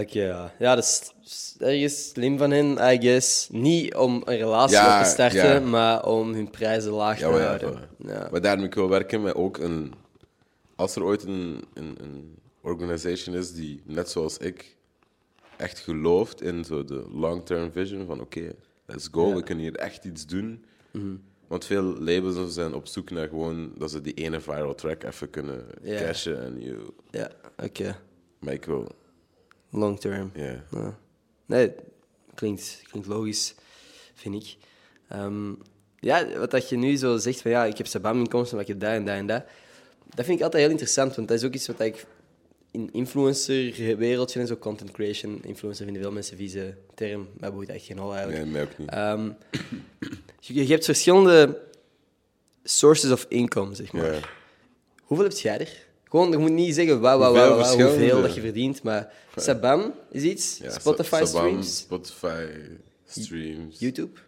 Oké, 0.00 0.24
ja. 0.24 0.54
Ja, 0.58 0.74
dat 0.74 0.84
is 0.84 1.12
is 1.30 1.54
ergens 1.58 2.08
slim 2.08 2.38
van 2.38 2.50
hen, 2.50 2.92
I 2.92 3.00
guess. 3.00 3.48
Niet 3.50 3.94
om 3.94 4.22
een 4.24 4.36
relatie 4.36 4.76
Ja, 4.76 4.98
op 4.98 5.04
te 5.04 5.10
starten, 5.10 5.52
ja. 5.52 5.60
maar 5.60 6.04
om 6.06 6.32
hun 6.32 6.50
prijzen 6.50 6.92
laag 6.92 7.18
te 7.18 7.28
maar 7.28 7.40
houden. 7.40 7.88
Ja. 7.96 8.28
Maar 8.30 8.40
daarom 8.40 8.64
ik 8.64 8.74
wil 8.74 8.88
werken 8.88 9.22
met 9.22 9.34
ook 9.34 9.58
een... 9.58 9.92
Als 10.76 10.96
er 10.96 11.02
ooit 11.02 11.22
een, 11.22 11.64
een, 11.74 11.96
een 12.00 12.38
organisation 12.60 13.36
is 13.36 13.52
die, 13.52 13.82
net 13.84 14.10
zoals 14.10 14.38
ik, 14.38 14.76
echt 15.56 15.78
gelooft 15.78 16.42
in 16.42 16.64
zo 16.64 16.84
de 16.84 17.04
long-term 17.12 17.72
vision 17.72 18.06
van 18.06 18.20
oké, 18.20 18.52
let's 18.86 19.08
go. 19.10 19.26
Mhm. 19.26 19.36
we 19.36 19.42
kunnen 19.42 19.64
hier 19.64 19.76
echt 19.76 20.04
iets 20.04 20.26
doen. 20.26 20.64
Want 21.46 21.64
veel 21.64 21.82
labels 21.82 22.54
zijn 22.54 22.74
op 22.74 22.86
zoek 22.86 23.10
naar 23.10 23.28
gewoon 23.28 23.72
dat 23.78 23.90
ze 23.90 24.00
die 24.00 24.14
ene 24.14 24.40
viral 24.40 24.74
track 24.74 25.02
even 25.02 25.30
kunnen 25.30 25.64
cashen. 25.84 26.42
En 26.42 26.60
you. 26.60 26.78
Ja, 27.10 27.30
oké. 27.64 27.84
Maar 27.84 27.98
wil, 28.40 28.88
Long 29.70 30.00
term. 30.00 30.30
ja. 30.34 30.64
Ja. 30.70 30.98
Nee, 31.46 31.72
klinkt, 32.34 32.82
klinkt 32.90 33.08
logisch, 33.08 33.54
vind 34.14 34.34
ik. 34.34 34.56
Ehm, 35.08 35.52
ja, 35.98 36.38
wat 36.38 36.50
dat 36.50 36.68
je 36.68 36.76
nu 36.76 36.96
zo 36.96 37.16
zegt 37.16 37.40
van 37.42 37.50
ja, 37.50 37.64
ik 37.64 37.76
heb 37.76 37.86
Sabam-inkomsten, 37.86 38.56
maar 38.56 38.64
ik 38.64 38.70
heb 38.70 38.80
dat 38.80 38.90
en 38.90 39.04
dat 39.04 39.14
en 39.16 39.26
dat. 39.26 39.44
Dat 40.14 40.24
vind 40.24 40.38
ik 40.38 40.44
altijd 40.44 40.62
heel 40.62 40.70
interessant, 40.72 41.16
want 41.16 41.28
dat 41.28 41.36
is 41.38 41.44
ook 41.44 41.54
iets 41.54 41.66
wat 41.66 41.80
ik 41.80 42.06
in 42.70 42.88
influencer-wereldje 42.92 44.40
en 44.40 44.46
zo, 44.46 44.56
content 44.56 44.90
creation, 44.90 45.42
influencer 45.42 45.84
vinden 45.84 46.02
veel 46.02 46.12
mensen 46.12 46.36
vieze 46.36 46.74
term, 46.94 47.28
maar 47.38 47.52
boeit 47.52 47.68
echt 47.68 47.84
geen 47.84 47.98
hol 47.98 48.14
eigenlijk. 48.14 48.42
Nee, 48.42 48.52
mij 48.52 48.62
ook 48.62 48.78
niet. 48.78 48.90
Ehm, 48.90 49.30
je, 50.40 50.54
je 50.66 50.72
hebt 50.72 50.84
verschillende 50.84 51.60
sources 52.62 53.10
of 53.10 53.26
income, 53.28 53.74
zeg 53.74 53.92
maar. 53.92 54.12
Ja. 54.14 54.20
Hoeveel 55.02 55.26
heb 55.26 55.36
jij 55.36 55.58
er? 55.60 55.88
Gewoon, 56.10 56.30
je 56.30 56.36
moet 56.38 56.50
niet 56.50 56.74
zeggen 56.74 57.00
wauw, 57.00 57.18
wauw, 57.18 57.32
Hoeveel 57.32 57.56
wauw, 57.76 57.88
hoeveel 57.88 58.22
dat 58.22 58.34
je 58.34 58.40
verdient, 58.40 58.82
maar 58.82 59.12
Sabam 59.36 59.94
is 60.10 60.22
iets, 60.22 60.58
Ja, 60.58 60.70
Spotify 60.78 61.22
streams, 61.24 61.78
Spotify 61.78 62.46
streams. 63.06 63.78
YouTube. 63.78 64.20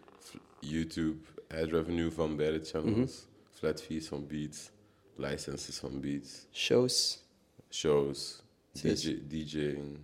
YouTube, 0.60 1.16
ad 1.48 1.70
revenue 1.70 2.10
van 2.10 2.36
beide 2.36 2.64
channels, 2.64 2.96
Mhm. 2.96 3.06
flat 3.52 3.82
fees 3.82 4.06
van 4.06 4.26
beats, 4.26 4.70
licenses 5.16 5.76
van 5.76 6.00
beats, 6.00 6.46
shows. 6.52 7.22
shows. 7.70 8.42
DJ, 8.72 9.18
DJing, 9.28 9.98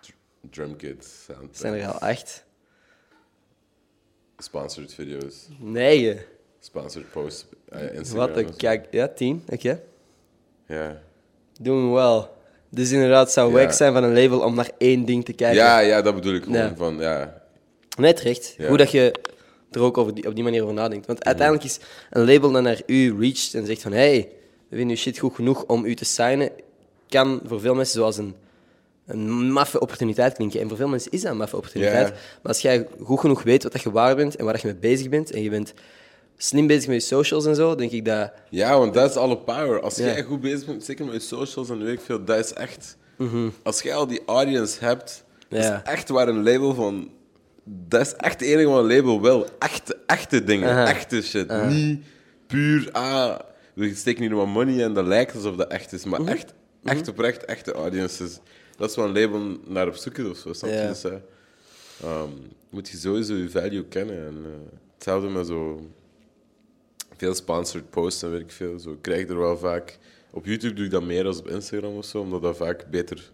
dr- 0.00 0.10
drum 0.50 0.76
kits, 0.76 1.26
Zijn 1.50 1.74
er 1.74 1.86
al 1.86 1.98
acht? 1.98 2.44
sponsored 4.38 4.94
video's, 4.94 5.48
Negen. 5.58 6.20
sponsored 6.60 7.10
posts, 7.10 7.44
uh, 7.72 7.94
Instagram. 7.94 8.26
Wat 8.34 8.36
een 8.36 8.56
kijk. 8.56 8.88
Ja, 8.90 9.08
tien. 9.08 9.42
Oké. 9.52 9.82
Ja. 10.68 11.00
Doen 11.60 11.88
we 11.88 11.94
wel. 11.94 12.36
Dus 12.70 12.90
inderdaad, 12.90 13.24
het 13.24 13.32
zou 13.32 13.52
Ja. 13.52 13.58
wack 13.58 13.72
zijn 13.72 13.92
van 13.92 14.02
een 14.04 14.14
label 14.22 14.40
om 14.40 14.54
naar 14.54 14.70
één 14.78 15.04
ding 15.04 15.24
te 15.24 15.32
kijken. 15.32 15.56
Ja, 15.56 15.78
ja, 15.78 16.02
dat 16.02 16.14
bedoel 16.14 16.34
ik 16.34 16.42
gewoon. 16.42 16.58
Ja. 16.58 16.72
Van, 16.76 16.96
ja. 16.98 17.42
Nee, 17.98 18.12
terecht. 18.12 18.54
Ja. 18.58 18.68
Hoe 18.68 18.76
dat 18.76 18.90
je 18.90 19.14
er 19.70 19.80
ook 19.80 19.98
over 19.98 20.14
die, 20.14 20.26
op 20.26 20.34
die 20.34 20.44
manier 20.44 20.62
over 20.62 20.74
nadenkt. 20.74 21.06
Want 21.06 21.24
uiteindelijk 21.24 21.66
is 21.66 21.78
een 22.10 22.24
label 22.32 22.50
dat 22.52 22.62
naar 22.62 22.80
u 22.86 23.20
reacht 23.20 23.54
en 23.54 23.66
zegt 23.66 23.82
van 23.82 23.92
hey, 23.92 24.28
we 24.68 24.76
vinden 24.76 24.96
uw 24.96 25.02
shit 25.02 25.18
goed 25.18 25.34
genoeg 25.34 25.64
om 25.64 25.84
u 25.84 25.94
te 25.94 26.04
signen, 26.04 26.50
kan 27.08 27.40
voor 27.44 27.60
veel 27.60 27.74
mensen 27.74 27.94
zoals 27.94 28.16
een, 28.16 28.34
een 29.06 29.52
maffe 29.52 29.80
opportuniteit 29.80 30.34
klinken. 30.34 30.60
En 30.60 30.68
voor 30.68 30.76
veel 30.76 30.88
mensen 30.88 31.10
is 31.10 31.22
dat 31.22 31.30
een 31.30 31.36
maffe 31.36 31.56
opportuniteit. 31.56 32.08
Maar 32.08 32.52
als 32.52 32.60
jij 32.60 32.86
goed 33.02 33.20
genoeg 33.20 33.42
weet 33.42 33.62
wat 33.62 33.72
dat 33.72 33.82
je 33.82 33.90
waar 33.90 34.16
bent 34.16 34.36
en 34.36 34.44
waar 34.44 34.52
dat 34.52 34.62
je 34.62 34.68
mee 34.68 34.76
bezig 34.76 35.08
bent, 35.08 35.30
en 35.30 35.42
je 35.42 35.50
bent 35.50 35.74
slim 36.40 36.66
bezig 36.66 36.86
met 36.88 37.00
je 37.02 37.06
socials 37.08 37.46
en 37.46 37.54
zo, 37.54 37.74
denk 37.74 37.90
ik 37.90 38.04
dat... 38.04 38.32
Ja, 38.50 38.78
want 38.78 38.94
dat 38.94 39.10
is 39.10 39.16
alle 39.16 39.38
power. 39.38 39.80
Als 39.80 39.96
Ja. 39.96 40.04
jij 40.04 40.22
goed 40.22 40.40
bezig 40.40 40.66
bent, 40.66 40.84
zeker 40.84 41.04
met 41.04 41.14
je 41.14 41.20
socials 41.20 41.70
en 41.70 41.82
weet 41.84 41.92
ik 41.92 42.00
veel, 42.00 42.24
dat 42.24 42.38
is 42.38 42.52
echt... 42.52 42.96
Als 43.62 43.82
jij 43.82 43.94
al 43.94 44.06
die 44.06 44.20
audience 44.26 44.84
hebt, 44.84 45.24
dat 45.48 45.62
Ja. 45.62 45.76
is 45.84 45.90
echt 45.92 46.08
waar 46.08 46.28
een 46.28 46.42
label 46.42 46.74
van... 46.74 47.10
Dat 47.64 48.00
is 48.00 48.14
echt 48.14 48.40
het 48.40 48.48
enige 48.48 48.68
wat 48.68 48.78
een 48.84 48.96
label 48.96 49.20
wil. 49.22 49.46
Echte, 49.58 49.96
echte 50.06 50.44
dingen, 50.44 50.68
Aha. 50.68 50.86
echte 50.86 51.22
shit. 51.22 51.66
Niet 51.68 52.04
puur, 52.46 52.88
ah, 52.92 53.38
we 53.74 53.94
steken 53.94 54.22
hier 54.22 54.34
wat 54.34 54.46
money 54.46 54.84
en 54.84 54.94
dat 54.94 55.06
lijkt 55.06 55.34
alsof 55.34 55.56
dat 55.56 55.68
echt 55.70 55.92
is. 55.92 56.04
Maar 56.04 56.24
echt, 56.24 56.54
echt 56.84 57.08
oprecht, 57.08 57.44
echte 57.44 57.72
audiences. 57.72 58.38
Dat 58.76 58.90
is 58.90 58.96
wat 58.96 59.04
een 59.06 59.20
label 59.20 59.56
naar 59.66 59.86
op 59.88 59.94
zoek 59.94 60.18
is 60.18 60.26
of 60.28 60.36
zo. 60.38 60.52
Snap 60.52 60.70
je? 60.70 60.76
Ja. 60.76 60.88
Dus, 60.88 61.04
eh, 61.04 61.12
ehm, 62.02 62.28
moet 62.70 62.88
je 62.88 62.96
sowieso 62.96 63.34
je 63.34 63.50
value 63.50 63.84
kennen. 63.84 64.16
En, 64.26 64.36
eh, 64.44 64.50
hetzelfde 64.94 65.28
met 65.28 65.46
zo 65.46 65.80
veel 67.18 67.34
sponsored 67.34 67.90
posts 67.90 68.22
en 68.22 68.30
weet 68.30 68.40
ik 68.40 68.50
veel. 68.50 68.78
Zo 68.78 68.90
ik 68.90 69.02
krijg 69.02 69.28
er 69.28 69.38
wel 69.38 69.58
vaak. 69.58 69.98
Op 70.30 70.46
YouTube 70.46 70.74
doe 70.74 70.84
ik 70.84 70.90
dat 70.90 71.02
meer 71.02 71.22
dan 71.22 71.38
op 71.38 71.48
Instagram 71.48 71.96
of 71.96 72.04
zo, 72.04 72.20
omdat 72.20 72.42
dat 72.42 72.56
vaak 72.56 72.86
beter 72.90 73.30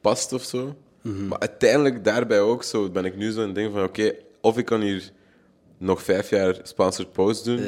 past 0.00 0.32
of 0.32 0.42
zo. 0.42 0.76
Maar 1.02 1.38
uiteindelijk 1.38 2.04
daarbij 2.04 2.40
ook 2.40 2.62
zo 2.62 2.90
ben 2.90 3.04
ik 3.04 3.16
nu 3.16 3.30
zo'n 3.30 3.52
ding 3.52 3.72
van 3.72 3.82
oké, 3.82 4.14
of 4.40 4.58
ik 4.58 4.64
kan 4.64 4.80
hier 4.80 5.10
nog 5.78 6.02
vijf 6.02 6.30
jaar 6.30 6.60
sponsored 6.62 7.12
posts 7.12 7.44
doen 7.44 7.60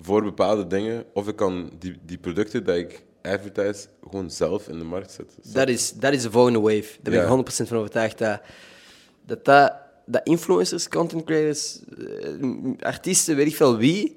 voor 0.00 0.22
bepaalde 0.22 0.66
dingen, 0.66 1.04
of 1.12 1.28
ik 1.28 1.36
kan 1.36 1.70
die, 1.78 1.98
die 2.04 2.18
producten 2.18 2.64
dat 2.64 2.76
ik 2.76 3.02
advertise 3.22 3.86
gewoon 4.02 4.30
zelf 4.30 4.68
in 4.68 4.78
de 4.78 4.84
markt 4.84 5.12
zetten. 5.12 5.52
Dat 5.52 5.68
is, 5.68 5.92
dat 5.92 6.12
is 6.12 6.22
de 6.22 6.30
volgende 6.30 6.60
wave. 6.60 6.88
Daar 7.02 7.14
ben 7.28 7.38
ik 7.38 7.64
100% 7.64 7.68
van 7.68 7.76
overtuigd. 7.76 8.18
Dat, 8.18 8.40
dat, 9.26 9.44
dat, 9.44 9.72
dat 10.06 10.20
influencers, 10.24 10.88
content 10.88 11.24
creators, 11.24 11.80
eh, 11.98 12.86
artiesten, 12.86 13.36
weet 13.36 13.46
ik 13.46 13.56
veel 13.56 13.76
wie, 13.76 14.16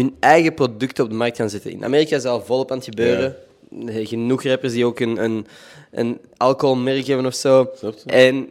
hun 0.00 0.16
eigen 0.20 0.54
producten 0.54 1.04
op 1.04 1.10
de 1.10 1.16
markt 1.16 1.36
gaan 1.36 1.50
zetten. 1.50 1.70
In 1.70 1.84
Amerika 1.84 2.16
is 2.16 2.22
dat 2.22 2.32
al 2.32 2.44
volop 2.44 2.70
aan 2.70 2.76
het 2.76 2.86
gebeuren. 2.86 3.36
Genoeg 3.86 4.42
rappers 4.42 4.72
die 4.72 4.84
ook 4.84 5.00
een, 5.00 5.24
een, 5.24 5.46
een 5.90 6.20
alcoholmerk 6.36 7.06
hebben 7.06 7.26
of 7.26 7.34
zo. 7.34 7.70
En 8.06 8.48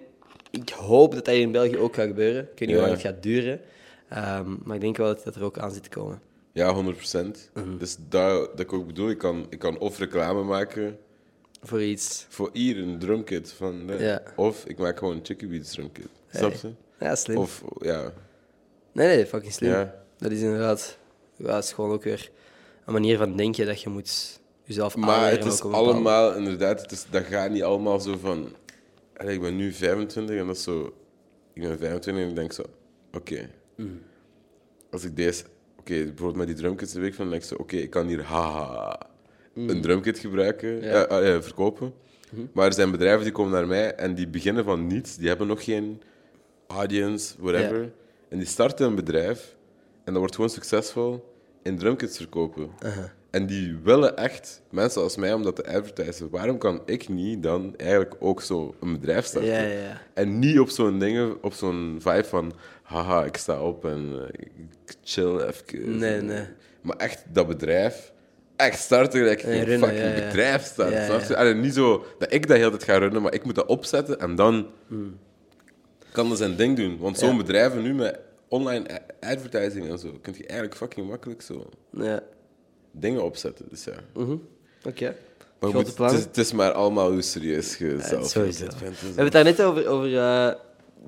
ik 0.51 0.69
hoop 0.69 1.13
dat 1.13 1.25
dat 1.25 1.35
in 1.35 1.51
België 1.51 1.77
ook 1.77 1.95
gaat 1.95 2.07
gebeuren. 2.07 2.41
Ik 2.41 2.59
weet 2.59 2.67
niet 2.67 2.77
hoe 2.77 2.87
lang 2.87 2.91
het 2.91 3.01
gaat 3.01 3.23
duren. 3.23 3.61
Ehm, 4.09 4.55
maar 4.63 4.75
ik 4.75 4.81
denk 4.81 4.97
wel 4.97 5.07
dat 5.07 5.23
dat 5.23 5.35
er 5.35 5.43
ook 5.43 5.57
aan 5.57 5.71
zit 5.71 5.83
te 5.83 5.89
komen. 5.89 6.21
Ja, 6.51 6.75
100%. 6.75 7.49
Mhm. 7.53 7.77
Dus 7.77 7.97
dat, 8.09 8.49
dat 8.51 8.59
ik 8.59 8.73
ook 8.73 8.87
bedoel, 8.87 9.09
ik 9.09 9.17
kan, 9.17 9.45
ik 9.49 9.59
kan 9.59 9.79
of 9.79 9.99
reclame 9.99 10.43
maken 10.43 10.97
Voor 11.61 11.81
iets. 11.83 12.25
voor 12.29 12.49
hier 12.53 12.77
een 12.77 12.99
drumkit 12.99 13.51
van, 13.51 13.85
nee. 13.85 13.99
Ja. 13.99 14.21
of 14.35 14.65
ik 14.65 14.77
maak 14.77 14.97
gewoon 14.97 15.15
een 15.15 15.25
Chicky 15.25 15.47
Beats 15.47 15.71
drumkit. 15.71 16.07
Snap 16.33 16.53
je? 16.53 16.69
Ja, 16.99 17.15
slim. 17.15 17.37
Of 17.37 17.63
ja, 17.79 18.13
Nee, 18.91 19.15
nee, 19.15 19.25
fucking 19.25 19.53
slim. 19.53 19.71
Ja. 19.71 19.95
Dat 20.17 20.31
is 20.31 20.41
inderdaad... 20.41 20.97
Ja, 21.39 21.45
dat 21.45 21.63
is 21.63 21.71
gewoon 21.71 21.91
ook 21.91 22.03
weer 22.03 22.31
een 22.85 22.93
manier 22.93 23.17
van 23.17 23.35
denken 23.35 23.65
dat 23.65 23.81
je 23.81 23.89
moet 23.89 24.39
jezelf 24.63 24.95
Maar 24.95 25.31
het 25.31 25.45
is 25.45 25.61
allemaal, 25.61 26.35
inderdaad, 26.35 26.81
het 26.81 26.91
is, 26.91 27.05
dat 27.09 27.23
gaat 27.23 27.51
niet 27.51 27.63
allemaal 27.63 27.99
zo 27.99 28.17
van... 28.17 28.55
Allee, 29.17 29.35
ik 29.35 29.41
ben 29.41 29.55
nu 29.55 29.73
25 29.73 30.35
en 30.35 30.47
dat 30.47 30.55
is 30.55 30.63
zo... 30.63 30.93
Ik 31.53 31.61
ben 31.61 31.77
25 31.77 32.23
en 32.23 32.29
ik 32.29 32.35
denk 32.35 32.53
zo, 32.53 32.63
oké. 33.13 33.49
Mm. 33.75 34.01
Als 34.91 35.03
ik 35.03 35.15
deze... 35.15 35.43
Oké, 35.79 35.93
bijvoorbeeld 35.93 36.35
met 36.35 36.47
die 36.47 36.55
drumkits 36.55 36.93
de 36.93 36.99
week 36.99 37.13
van, 37.13 37.23
dan 37.23 37.31
denk 37.31 37.43
ik 37.43 37.49
zo, 37.49 37.55
oké, 37.55 37.75
ik 37.75 37.89
kan 37.89 38.07
hier 38.07 38.23
haha 38.23 39.09
een 39.67 39.81
drumkit 39.81 40.19
gebruiken, 40.19 40.75
Mm. 40.75 40.81
Ja. 40.83 41.05
Mhm. 41.09 41.23
eh, 41.23 41.41
verkopen. 41.41 41.93
Maar 42.53 42.65
er 42.65 42.73
zijn 42.73 42.91
bedrijven 42.91 43.23
die 43.23 43.31
komen 43.31 43.51
naar 43.51 43.67
mij 43.67 43.95
en 43.95 44.15
die 44.15 44.27
beginnen 44.27 44.63
van 44.63 44.87
niets. 44.87 45.15
Die 45.15 45.27
hebben 45.27 45.47
nog 45.47 45.63
geen 45.63 46.01
audience, 46.67 47.35
whatever. 47.39 47.81
Ja. 47.81 47.89
En 48.29 48.37
die 48.37 48.47
starten 48.47 48.87
een 48.87 48.95
bedrijf 48.95 49.55
en 50.09 50.15
dat 50.15 50.23
wordt 50.23 50.35
gewoon 50.35 50.49
succesvol 50.49 51.33
in 51.63 51.77
drumkits 51.77 52.17
verkopen. 52.17 52.69
En 53.29 53.45
die 53.45 53.77
willen 53.83 54.17
echt 54.17 54.61
mensen 54.71 55.01
als 55.01 55.15
mij 55.15 55.33
om 55.33 55.43
dat 55.43 55.55
te 55.55 55.65
advertisen. 55.67 56.29
Waarom 56.29 56.57
kan 56.57 56.81
ik 56.85 57.09
niet 57.09 57.43
dan 57.43 57.73
eigenlijk 57.77 58.15
ook 58.19 58.41
zo 58.41 58.75
een 58.81 58.91
bedrijf 58.91 59.25
starten? 59.25 59.51
Ja, 59.51 59.59
ja, 59.59 59.81
ja. 59.81 60.01
En 60.13 60.39
niet 60.39 60.59
op 60.59 60.69
zo'n 60.69 60.99
dingen, 60.99 61.43
op 61.43 61.53
zo'n 61.53 61.97
vibe 61.99 62.23
van 62.23 62.53
haha, 62.83 63.25
ik 63.25 63.37
sta 63.37 63.61
op 63.61 63.85
en 63.85 64.09
eh, 64.13 64.45
ik 64.85 64.95
chill 65.03 65.39
even. 65.39 65.97
Nee, 65.97 66.21
nee. 66.21 66.45
Maar 66.81 66.97
echt 66.97 67.23
dat 67.31 67.47
bedrijf, 67.47 68.11
echt 68.55 68.79
starten 68.79 69.19
gelijk 69.19 69.43
Nee, 69.43 69.73
een 69.73 69.79
fucking 69.79 70.15
ja, 70.17 70.25
bedrijf 70.25 70.63
snap 70.73 71.21
je? 71.27 71.37
Allee, 71.37 71.53
niet 71.53 71.73
zo 71.73 72.05
dat 72.19 72.33
ik 72.33 72.47
dat 72.47 72.57
heel 72.57 72.69
tijd 72.69 72.83
ga 72.83 72.97
runnen, 72.97 73.21
maar 73.21 73.33
ik 73.33 73.43
moet 73.43 73.55
dat 73.55 73.65
opzetten 73.65 74.19
en 74.19 74.35
dan 74.35 74.67
kan 76.11 76.29
dat 76.29 76.37
zijn 76.37 76.55
ding 76.55 76.77
doen. 76.77 76.97
Want 76.97 77.17
zo'n 77.17 77.29
Hmm. 77.29 77.37
Bedrijven 77.37 77.81
nu 77.81 77.93
met 77.93 78.19
online 78.49 79.01
advertising 79.19 79.89
en 79.89 79.99
zo, 79.99 80.11
kun 80.21 80.33
je 80.37 80.45
eigenlijk 80.45 80.75
fucking 80.75 81.07
makkelijk 81.09 81.41
zo 81.41 81.69
Ja. 81.91 82.23
dingen 82.91 83.23
opzetten. 83.23 83.65
Dus 83.69 83.83
ja. 83.83 83.93
Mhm. 84.13 84.35
Oké. 84.83 85.15
Maar 85.59 85.69
Grote 85.69 85.89
goed, 85.91 85.97
het, 85.97 86.11
is, 86.11 86.23
het 86.23 86.37
is 86.37 86.51
maar 86.51 86.71
allemaal 86.71 87.11
hoe 87.11 87.21
serieus 87.21 87.77
je 87.77 87.85
Ja, 87.97 88.01
zelf 88.03 88.31
vindt. 88.31 88.59
We 88.59 88.65
hebben 89.05 89.23
het 89.23 89.31
daar 89.31 89.43
net 89.43 89.61
over, 89.61 89.87
over 89.87 90.17
eh, 90.17 90.51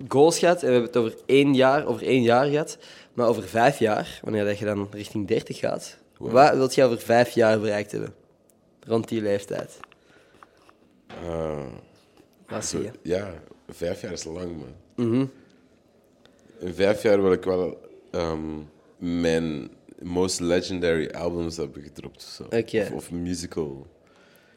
goals 0.08 0.40
gehad. 0.40 0.56
En 0.64 0.66
we 0.68 0.72
hebben 0.74 0.90
het 0.90 0.98
over 0.98 1.14
één 1.26 1.54
jaar, 1.54 1.86
over 1.86 2.04
één 2.08 2.22
jaar 2.22 2.46
gehad. 2.50 2.78
Maar 3.14 3.28
over 3.28 3.44
vijf 3.44 3.80
jaar, 3.80 4.20
wanneer 4.24 4.46
dat 4.46 4.58
je 4.60 4.66
dan 4.66 4.88
richting 4.92 5.28
30 5.28 5.58
gaat, 5.58 5.98
wat 6.18 6.56
wilt 6.56 6.76
je 6.76 6.84
over 6.84 7.00
vijf 7.00 7.30
jaar 7.30 7.60
bereikt 7.60 7.92
hebben? 7.92 8.14
Rond 8.88 9.08
die 9.08 9.22
leeftijd. 9.22 9.80
Ah, 11.08 11.66
Wat 12.48 12.66
zie 12.66 12.82
je? 12.82 12.92
ja, 13.02 13.34
vijf 13.70 14.02
jaar 14.02 14.12
is 14.12 14.24
lang, 14.24 14.58
man. 14.58 14.76
Mhm. 15.08 15.26
In 16.62 16.74
vijf 16.74 17.04
jaar 17.04 17.22
wil 17.22 17.32
ik 17.32 17.44
wel 17.44 17.78
ehm, 18.12 18.60
mijn 18.98 19.70
most 20.02 20.40
legendary 20.40 21.08
albums 21.08 21.58
hebben 21.58 21.82
gedropt. 21.84 22.16
of 22.16 22.30
Zo. 22.30 22.44
Of, 22.82 22.92
of 22.92 23.12
musical. 23.12 23.88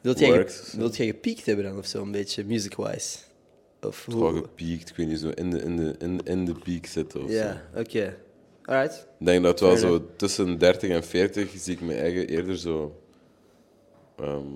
Wilt 0.01 0.19
jij, 0.19 0.33
Works, 0.33 0.73
wilt 0.73 0.97
jij 0.97 1.07
gepiekt 1.07 1.47
hebben 1.47 1.65
dan 1.65 1.79
of 1.79 1.87
zo, 1.87 2.03
een 2.03 2.11
beetje 2.11 2.45
music-wise? 2.45 3.19
Of 3.83 4.05
hoe? 4.05 4.15
Gewoon 4.15 4.37
gepiekt, 4.37 4.89
ik 4.91 4.97
weet 4.97 5.09
niet, 5.09 5.21
zo 5.21 5.29
in 5.29 5.51
de, 5.51 5.59
in 5.63 5.77
de, 5.77 5.95
in, 5.99 6.21
in 6.25 6.45
de 6.45 6.55
peak 6.55 6.87
zitten 6.87 7.23
of 7.23 7.31
zo. 7.31 7.37
Ja, 7.37 7.63
oké. 7.75 8.17
Alright. 8.63 9.07
Ik 9.19 9.27
denk 9.27 9.43
dat 9.43 9.61
wel 9.61 9.77
zo 9.77 10.07
tussen 10.17 10.59
30 10.59 10.91
en 10.91 11.05
40 11.05 11.51
zie 11.57 11.75
ik 11.75 11.81
me 11.81 11.95
eigen 11.95 12.29
eerder 12.29 12.59
zo. 12.59 13.01
ehm, 14.19 14.47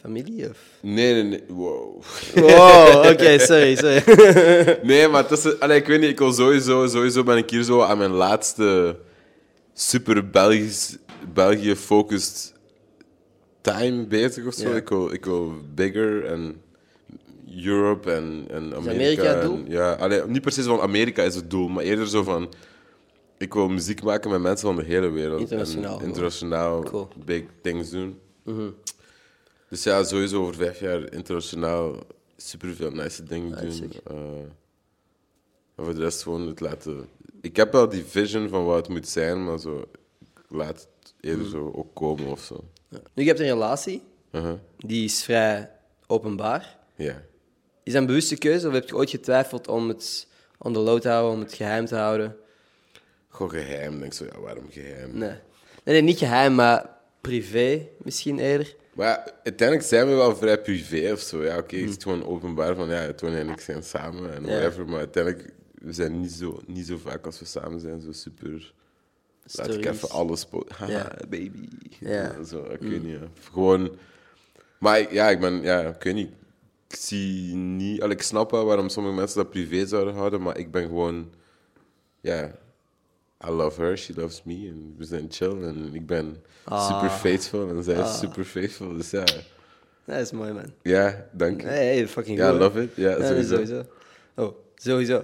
Familie 0.00 0.48
of? 0.48 0.58
nee, 0.80 1.12
nee, 1.12 1.22
nee. 1.22 1.42
Wow. 1.48 2.02
Wow, 2.34 3.04
oké, 3.12 3.38
sorry, 3.38 3.76
sorry. 3.76 4.02
Nee, 4.82 5.08
maar 5.08 5.26
tussen, 5.26 5.60
allee, 5.60 5.78
ik 5.80 5.86
weet 5.86 6.00
niet, 6.00 6.10
ik 6.10 6.18
wil 6.18 6.32
sowieso, 6.32 6.86
sowieso 6.86 7.22
ben 7.22 7.36
ik 7.36 7.50
hier 7.50 7.62
zo 7.62 7.80
aan 7.82 7.98
mijn 7.98 8.10
laatste 8.10 8.96
super 9.74 10.30
Belgisch, 10.30 10.96
België-focused 11.34 12.52
time 13.60 14.06
bezig 14.06 14.46
of 14.46 14.54
zo. 14.54 14.68
Ja. 14.68 14.74
Ik, 14.76 14.88
wil, 14.88 15.12
ik 15.12 15.24
wil 15.24 15.52
bigger 15.74 16.24
en 16.24 16.60
Europe 17.64 18.10
en, 18.12 18.44
en 18.50 18.74
Amerika. 18.74 18.90
Amerika 18.90 19.22
het 19.22 19.38
en- 19.42 19.46
doel? 19.46 19.60
ja, 19.68 19.92
allee, 19.92 20.22
niet 20.26 20.42
precies 20.42 20.64
van 20.64 20.80
Amerika 20.80 21.22
is 21.22 21.34
het 21.34 21.50
doel, 21.50 21.68
maar 21.68 21.84
eerder 21.84 22.08
zo 22.08 22.22
van... 22.22 22.48
Ik 23.38 23.54
wil 23.54 23.68
muziek 23.68 24.02
maken 24.02 24.30
met 24.30 24.40
mensen 24.40 24.66
van 24.66 24.76
de 24.76 24.84
hele 24.84 25.10
wereld. 25.10 25.40
Internationaal, 25.40 25.98
En 26.00 26.06
internationaal 26.06 26.82
Cool. 26.82 27.08
big 27.24 27.42
things 27.62 27.90
doen. 27.90 28.18
Dus 29.70 29.82
ja, 29.82 30.04
sowieso 30.04 30.40
over 30.42 30.54
vijf 30.54 30.80
jaar 30.80 31.12
internationaal 31.12 31.96
superveel 32.36 32.90
nice 32.90 33.22
dingen 33.24 33.54
Ah, 33.54 33.60
doen. 33.60 33.92
en 35.76 35.84
voor 35.84 35.94
de 35.94 36.00
rest 36.00 36.22
gewoon 36.22 36.46
het 36.46 36.60
laten... 36.60 37.08
Ik 37.40 37.56
heb 37.56 37.72
wel 37.72 37.88
die 37.88 38.04
vision 38.04 38.48
van 38.48 38.64
wat 38.64 38.76
het 38.76 38.88
moet 38.88 39.08
zijn, 39.08 39.44
maar 39.44 39.58
zo... 39.58 39.84
Ik 40.20 40.42
laat 40.48 40.88
het 41.00 41.14
eerder 41.20 41.48
zo 41.48 41.72
ook 41.74 41.94
komen 41.94 42.26
of 42.30 42.40
zo. 42.40 42.64
Nu, 42.88 42.98
je 43.22 43.24
hebt 43.28 43.40
een 43.40 43.46
relatie, 43.46 44.02
Uh-huh. 44.32 44.54
die 44.78 45.04
is 45.04 45.24
vrij 45.24 45.70
openbaar. 46.06 46.78
Ja. 46.94 47.22
Is 47.82 47.92
dat 47.92 48.00
een 48.02 48.06
bewuste 48.06 48.36
keuze 48.38 48.66
of 48.68 48.72
heb 48.72 48.88
je 48.88 48.96
ooit 48.96 49.10
getwijfeld 49.10 49.68
om 49.68 49.88
het 49.88 50.26
on 50.58 50.72
the 50.72 50.78
low 50.78 51.00
te 51.00 51.08
houden, 51.08 51.32
om 51.32 51.40
het 51.40 51.54
geheim 51.54 51.86
te 51.86 51.94
houden? 51.96 52.36
Gewoon 53.28 53.50
geheim. 53.50 53.92
denk 53.92 54.04
ik 54.04 54.12
zo, 54.12 54.24
ja, 54.24 54.40
waarom 54.40 54.70
geheim? 54.70 55.10
Nee. 55.18 55.28
Nee, 55.28 55.38
nee, 55.84 56.00
niet 56.02 56.18
geheim, 56.18 56.54
maar 56.54 56.96
privé 57.20 57.86
misschien 57.98 58.38
eerder. 58.38 58.76
Maar 58.94 59.06
ja, 59.06 59.32
uiteindelijk 59.44 59.88
zijn 59.88 60.06
we 60.08 60.14
wel 60.14 60.36
vrij 60.36 60.60
privé 60.60 61.12
of 61.12 61.20
zo. 61.20 61.44
Ja, 61.44 61.58
oké, 61.58 61.76
het 61.76 61.88
is 61.96 62.02
gewoon 62.02 62.24
openbaar 62.26 62.74
van 62.74 62.88
ja, 62.88 63.12
Tony 63.12 63.36
en 63.36 63.48
ik 63.48 63.60
zijn 63.60 63.82
samen 63.82 64.34
en 64.34 64.42
whatever. 64.42 64.86
Maar 64.88 64.98
uiteindelijk, 64.98 65.52
we 65.74 65.92
zijn 65.92 66.20
niet 66.20 66.32
zo, 66.32 66.60
niet 66.66 66.86
zo 66.86 66.96
vaak 66.98 67.26
als 67.26 67.38
we 67.38 67.44
samen 67.44 67.80
zijn, 67.80 68.00
zo 68.00 68.12
super. 68.12 68.72
Laat 69.52 69.66
ik 69.74 69.84
even 69.92 70.10
alles 70.10 70.46
Haha, 70.68 70.88
baby. 71.28 71.68
Ja. 72.00 72.44
Zo, 72.44 72.64
ik 72.64 72.80
weet 72.80 73.02
niet. 73.02 73.12
ja. 73.20 73.26
Gewoon. 73.52 73.90
Maar 74.78 75.00
ik- 75.00 75.12
ja, 75.12 75.28
ik 75.30 75.40
ben, 75.40 75.62
ja, 75.62 75.80
ik 75.80 76.02
weet 76.02 76.14
niet. 76.14 76.30
Ik 76.88 76.96
zie 76.96 77.54
niet. 77.54 78.02
Al, 78.02 78.10
ik 78.10 78.22
snap 78.22 78.50
wel 78.50 78.64
waarom 78.64 78.88
sommige 78.88 79.14
mensen 79.14 79.36
dat 79.36 79.50
privé 79.50 79.86
zouden 79.86 80.14
houden, 80.14 80.42
maar 80.42 80.58
ik 80.58 80.70
ben 80.70 80.82
gewoon. 80.82 81.30
Ja. 82.20 82.52
I 83.46 83.50
love 83.50 83.80
her, 83.80 83.98
she 83.98 84.12
loves 84.16 84.42
me. 84.44 84.54
En 84.68 84.94
we 84.98 85.04
zijn 85.04 85.26
chill 85.30 85.62
en 85.62 85.90
ik 85.92 86.06
ben 86.06 86.42
Ah. 86.64 86.86
super 86.86 87.10
faithful 87.10 87.68
en 87.68 87.82
zij 87.82 87.94
is 87.94 88.00
Ah. 88.00 88.14
super 88.18 88.44
faithful. 88.44 88.96
Dus 88.96 89.10
ja. 89.10 89.24
Dat 90.04 90.20
is 90.20 90.30
mooi, 90.32 90.52
man. 90.52 90.72
Ja, 90.82 91.26
dank. 91.32 91.62
Hey, 91.62 91.86
hey, 91.94 92.08
fucking 92.08 92.38
Ja, 92.38 92.50
goed. 92.50 92.58
love 92.58 92.82
it. 92.82 92.90
Ja, 92.94 93.10
Ja, 93.10 93.26
sowieso. 93.26 93.54
sowieso. 93.54 93.82
Oh, 94.36 94.54
sowieso. 94.74 95.22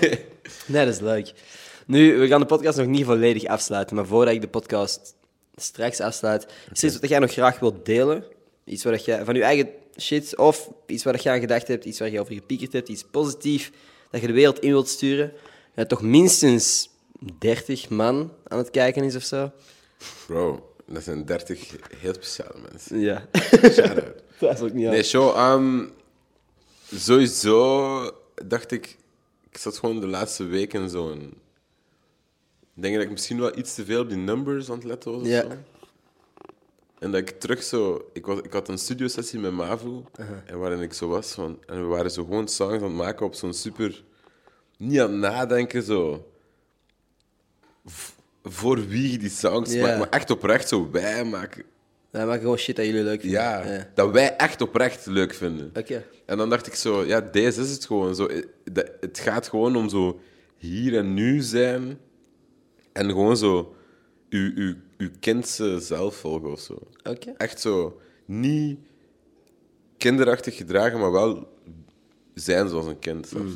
nee, 0.66 0.84
dat 0.84 0.94
is 0.94 1.00
leuk. 1.00 1.32
Nu, 1.86 2.18
we 2.18 2.26
gaan 2.26 2.40
de 2.40 2.46
podcast 2.46 2.78
nog 2.78 2.86
niet 2.86 3.04
volledig 3.04 3.44
afsluiten, 3.44 3.96
maar 3.96 4.06
voordat 4.06 4.34
ik 4.34 4.40
de 4.40 4.48
podcast 4.48 5.14
straks 5.56 6.00
afsluit, 6.00 6.46
is 6.72 6.82
er 6.82 6.88
iets 6.88 6.98
wat 7.00 7.08
jij 7.10 7.18
nog 7.18 7.32
graag 7.32 7.58
wilt 7.58 7.84
delen? 7.86 8.24
Iets 8.64 8.84
wat 8.84 9.04
jij, 9.04 9.24
van 9.24 9.34
je 9.34 9.42
eigen 9.42 9.68
shit, 10.00 10.36
of 10.36 10.70
iets 10.86 11.04
waar 11.04 11.20
je 11.22 11.30
aan 11.30 11.40
gedacht 11.40 11.68
hebt, 11.68 11.84
iets 11.84 11.98
waar 11.98 12.10
je 12.10 12.20
over 12.20 12.34
gepiekerd 12.34 12.72
hebt, 12.72 12.88
iets 12.88 13.04
positiefs, 13.10 13.70
dat 14.10 14.20
je 14.20 14.26
de 14.26 14.32
wereld 14.32 14.58
in 14.58 14.70
wilt 14.70 14.88
sturen, 14.88 15.32
toch 15.86 16.02
minstens 16.02 16.88
30 17.38 17.88
man 17.90 18.32
aan 18.48 18.58
het 18.58 18.70
kijken 18.70 19.04
is 19.04 19.16
of 19.16 19.22
zo? 19.22 19.50
Bro, 20.26 20.74
dat 20.86 21.02
zijn 21.02 21.24
30 21.24 21.70
heel 21.98 22.14
speciale 22.14 22.58
mensen. 22.70 22.98
Ja. 23.00 23.26
Shout-out. 23.70 24.22
dat 24.40 24.54
is 24.54 24.60
ook 24.60 24.72
niet 24.72 24.88
Nee, 24.90 25.02
show. 25.02 25.36
ehm, 25.36 25.84
sowieso 26.94 28.10
dacht 28.46 28.70
ik, 28.70 28.96
ik 29.50 29.58
zat 29.58 29.78
gewoon 29.78 30.00
de 30.00 30.06
laatste 30.06 30.44
weken 30.44 30.90
zo'n. 30.90 31.20
Ik 32.76 32.82
denk 32.82 32.94
dat 32.94 33.04
ik 33.04 33.10
misschien 33.10 33.38
wel 33.40 33.58
iets 33.58 33.74
te 33.74 33.84
veel 33.84 34.00
op 34.00 34.08
die 34.08 34.18
numbers 34.18 34.68
aan 34.70 34.74
het 34.76 34.84
letten 34.84 35.12
was. 35.12 35.20
of 35.20 35.26
Ja. 35.28 35.40
zo. 35.42 35.48
En 36.98 37.10
dat 37.10 37.20
ik 37.20 37.30
terug 37.40 37.62
zo. 37.62 38.08
Ik, 38.12 38.26
was, 38.26 38.38
ik 38.38 38.52
had 38.52 38.68
een 38.68 38.78
studiosessie 38.78 39.38
met 39.38 39.52
Mavu. 39.52 40.02
En 40.46 40.58
waarin 40.58 40.80
ik 40.80 40.92
zo 40.92 41.08
was 41.08 41.32
van. 41.32 41.58
En 41.66 41.80
we 41.80 41.86
waren 41.86 42.10
zo 42.10 42.24
gewoon 42.24 42.48
songs 42.48 42.74
aan 42.74 42.82
het 42.82 42.92
maken 42.92 43.26
op 43.26 43.34
zo'n 43.34 43.54
super. 43.54 44.04
Niet 44.76 45.00
aan 45.00 45.10
het 45.10 45.20
nadenken 45.20 45.82
zo. 45.82 46.26
Voor 48.42 48.86
wie 48.88 49.10
je 49.12 49.18
die 49.18 49.30
songs 49.30 49.72
Ja. 49.72 49.82
maakt, 49.86 49.98
maar 49.98 50.08
echt 50.08 50.30
oprecht 50.30 50.68
zo 50.68 50.90
wij 50.90 51.24
maken. 51.24 51.64
Wij 52.10 52.26
maken 52.26 52.40
gewoon 52.40 52.58
shit 52.58 52.76
dat 52.76 52.84
jullie 52.86 53.02
leuk 53.02 53.20
vinden. 53.20 53.40
Ja, 53.40 53.88
dat 53.94 54.10
wij 54.10 54.36
echt 54.36 54.60
oprecht 54.60 55.06
leuk 55.06 55.34
vinden. 55.34 55.70
Oké. 55.76 56.04
En 56.26 56.36
dan 56.38 56.50
dacht 56.50 56.66
ik 56.66 56.74
zo, 56.74 57.04
ja, 57.04 57.20
deze 57.20 57.60
is 57.60 57.70
het 57.70 57.84
gewoon. 57.86 58.14
Zo, 58.14 58.26
eh, 58.26 58.42
het 59.00 59.18
gaat 59.18 59.48
gewoon 59.48 59.76
om 59.76 59.88
zo 59.88 60.20
hier 60.56 60.96
en 60.96 61.14
nu 61.14 61.40
zijn. 61.40 61.98
En 62.92 63.08
gewoon 63.08 63.36
zo 63.36 63.74
uw, 64.28 64.52
uw, 64.54 64.74
uw 64.98 65.10
kindse 65.20 65.78
zelf 65.80 66.16
volgen 66.16 66.50
of 66.52 66.60
zo. 66.60 66.78
Oké. 67.02 67.32
Echt 67.36 67.60
zo, 67.60 68.00
niet 68.24 68.78
kinderachtig 69.96 70.56
gedragen, 70.56 70.98
maar 70.98 71.12
wel 71.12 71.48
zijn 72.34 72.68
zoals 72.68 72.86
een 72.86 72.98
kind. 72.98 73.30
je? 73.30 73.54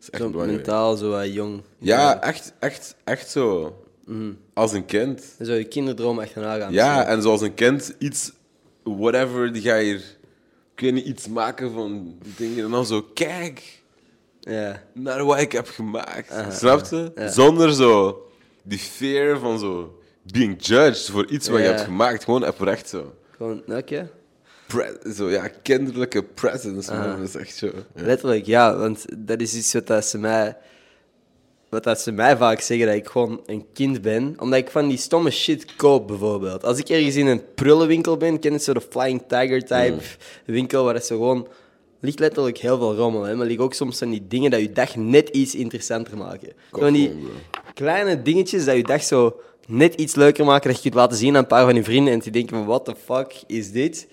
Is 0.00 0.10
echt 0.10 0.22
Zo 0.22 0.30
belangrijk. 0.30 0.58
mentaal, 0.62 0.96
zo 0.96 1.24
jong. 1.24 1.62
Ja, 1.78 2.22
echt, 2.22 2.52
echt, 2.58 2.94
echt 3.04 3.30
zo. 3.30 3.74
Als 4.54 4.72
een 4.72 4.84
kind. 4.86 5.22
Zo 5.42 5.52
je 5.52 5.64
kinderdroom 5.64 6.18
achterna 6.18 6.58
gaan. 6.58 6.72
Ja, 6.72 7.06
en 7.06 7.22
zoals 7.22 7.40
een 7.40 7.54
kind 7.54 7.94
iets, 7.98 8.32
whatever, 8.82 9.52
die 9.52 9.62
ga 9.62 9.74
je 9.74 9.84
hier, 9.84 10.16
ik 10.74 10.80
weet 10.80 10.92
niet, 10.92 11.06
iets 11.06 11.28
maken 11.28 11.72
van 11.72 12.18
dingen. 12.36 12.64
En 12.64 12.70
dan 12.70 12.86
zo, 12.86 13.02
kijk 13.14 13.82
Ja. 14.40 14.82
naar 14.94 15.24
wat 15.24 15.38
ik 15.40 15.52
heb 15.52 15.68
gemaakt. 15.68 16.32
Snap 16.50 16.86
je? 16.90 17.12
ja. 17.14 17.28
Zonder 17.28 17.72
zo 17.74 18.22
die 18.62 18.78
fear 18.78 19.38
van 19.38 19.58
zo 19.58 19.98
being 20.32 20.66
judged 20.66 21.06
voor 21.10 21.26
iets 21.26 21.48
wat 21.48 21.58
je 21.60 21.64
hebt 21.66 21.80
gemaakt. 21.80 22.24
Gewoon 22.24 22.46
oprecht 22.46 22.88
zo. 22.88 23.14
Gewoon, 23.36 23.58
oké. 23.66 23.82
Pre- 23.84 24.10
zo 25.14 25.30
ja, 25.30 25.48
kinderlijke 25.62 26.22
presence, 26.22 26.94
man. 26.94 27.18
Dat 27.18 27.28
is 27.28 27.34
echt 27.34 27.56
zo. 27.56 27.66
Ja. 27.66 28.04
Letterlijk, 28.04 28.46
ja. 28.46 28.76
Want 28.76 29.04
dat 29.18 29.40
is 29.40 29.54
iets 29.54 29.72
wat 29.72 29.86
dat 29.86 30.04
ze 30.04 30.18
mij... 30.18 30.56
Wat 31.68 31.84
dat 31.84 32.00
ze 32.00 32.12
mij 32.12 32.36
vaak 32.36 32.60
zeggen, 32.60 32.86
dat 32.86 32.96
ik 32.96 33.06
gewoon 33.06 33.40
een 33.46 33.64
kind 33.72 34.02
ben. 34.02 34.34
Omdat 34.38 34.58
ik 34.58 34.70
van 34.70 34.88
die 34.88 34.98
stomme 34.98 35.30
shit 35.30 35.76
koop, 35.76 36.06
bijvoorbeeld. 36.08 36.64
Als 36.64 36.78
ik 36.78 36.88
ergens 36.88 37.16
in 37.16 37.26
een 37.26 37.42
prullenwinkel 37.54 38.16
ben, 38.16 38.38
ken 38.38 38.52
je 38.52 38.58
zo 38.58 38.72
de 38.72 38.80
Flying 38.80 39.22
Tiger 39.28 39.64
type 39.64 39.98
winkel, 40.44 40.84
waar 40.84 41.00
zo 41.00 41.16
gewoon... 41.16 41.48
ligt 42.00 42.18
letterlijk 42.18 42.58
heel 42.58 42.78
veel 42.78 42.94
rommel, 42.94 43.22
hè. 43.22 43.34
Maar 43.34 43.46
liggen 43.46 43.64
ook 43.64 43.74
soms 43.74 43.98
van 43.98 44.10
die 44.10 44.26
dingen 44.28 44.50
dat 44.50 44.60
je 44.60 44.72
dag 44.72 44.96
net 44.96 45.28
iets 45.28 45.54
interessanter 45.54 46.16
maken. 46.16 46.52
Van 46.70 46.92
die 46.92 47.08
gewoon, 47.08 47.22
bro. 47.22 47.60
kleine 47.74 48.22
dingetjes 48.22 48.64
dat 48.64 48.76
je 48.76 48.82
dag 48.82 49.02
zo 49.02 49.40
net 49.66 49.94
iets 49.94 50.14
leuker 50.14 50.44
maken, 50.44 50.66
dat 50.68 50.76
je 50.76 50.82
kunt 50.82 50.94
laten 50.94 51.16
zien 51.16 51.34
aan 51.34 51.42
een 51.42 51.46
paar 51.46 51.64
van 51.64 51.74
je 51.74 51.84
vrienden 51.84 52.12
en 52.12 52.18
die 52.18 52.32
denken 52.32 52.56
van, 52.56 52.66
what 52.66 52.84
the 52.84 52.94
fuck 53.04 53.42
is 53.46 53.70
dit? 53.70 54.08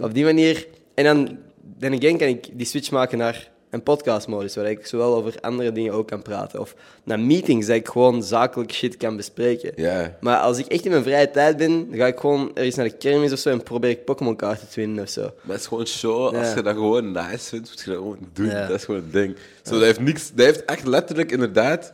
Op 0.00 0.14
die 0.14 0.24
manier. 0.24 0.66
En 0.94 1.04
dan, 1.04 1.38
dan 1.78 1.92
again 1.94 2.16
kan 2.18 2.28
ik 2.28 2.46
die 2.52 2.66
switch 2.66 2.90
maken 2.90 3.18
naar 3.18 3.50
een 3.70 3.82
podcastmodus, 3.82 4.54
waar 4.54 4.70
ik 4.70 4.86
zowel 4.86 5.14
over 5.14 5.34
andere 5.40 5.72
dingen 5.72 5.92
ook 5.92 6.06
kan 6.08 6.22
praten. 6.22 6.60
Of 6.60 6.74
naar 7.04 7.20
meetings, 7.20 7.66
dat 7.66 7.76
ik 7.76 7.88
gewoon 7.88 8.22
zakelijk 8.22 8.72
shit 8.72 8.96
kan 8.96 9.16
bespreken. 9.16 9.72
Ja. 9.76 10.16
Maar 10.20 10.36
als 10.38 10.58
ik 10.58 10.66
echt 10.66 10.84
in 10.84 10.90
mijn 10.90 11.02
vrije 11.02 11.30
tijd 11.30 11.56
ben, 11.56 11.88
dan 11.90 11.98
ga 11.98 12.06
ik 12.06 12.18
gewoon 12.18 12.50
ergens 12.54 12.76
naar 12.76 12.88
de 12.88 12.96
kermis 12.96 13.32
of 13.32 13.38
zo 13.38 13.48
en 13.50 13.62
probeer 13.62 13.90
ik 13.90 14.04
Pokémon 14.04 14.36
kaarten 14.36 14.68
te 14.68 14.80
winnen 14.80 15.02
of 15.04 15.10
zo. 15.10 15.20
Maar 15.22 15.32
het 15.52 15.60
is 15.60 15.66
gewoon 15.66 15.86
show. 15.86 16.34
Als 16.36 16.48
Ja. 16.48 16.54
je 16.54 16.62
dat 16.62 16.74
gewoon 16.74 17.12
nice 17.12 17.48
vindt, 17.48 17.68
moet 17.68 17.80
je 17.80 17.86
dat 17.90 17.96
gewoon 17.98 18.18
doen. 18.32 18.46
Ja. 18.46 18.66
Dat 18.66 18.78
is 18.78 18.84
gewoon 18.84 19.00
het 19.00 19.12
ding. 19.12 19.36
Zo, 19.62 19.70
dat, 19.74 19.82
heeft 19.82 20.00
niks, 20.00 20.30
dat 20.34 20.46
heeft 20.46 20.64
echt 20.64 20.86
letterlijk 20.86 21.32
inderdaad 21.32 21.92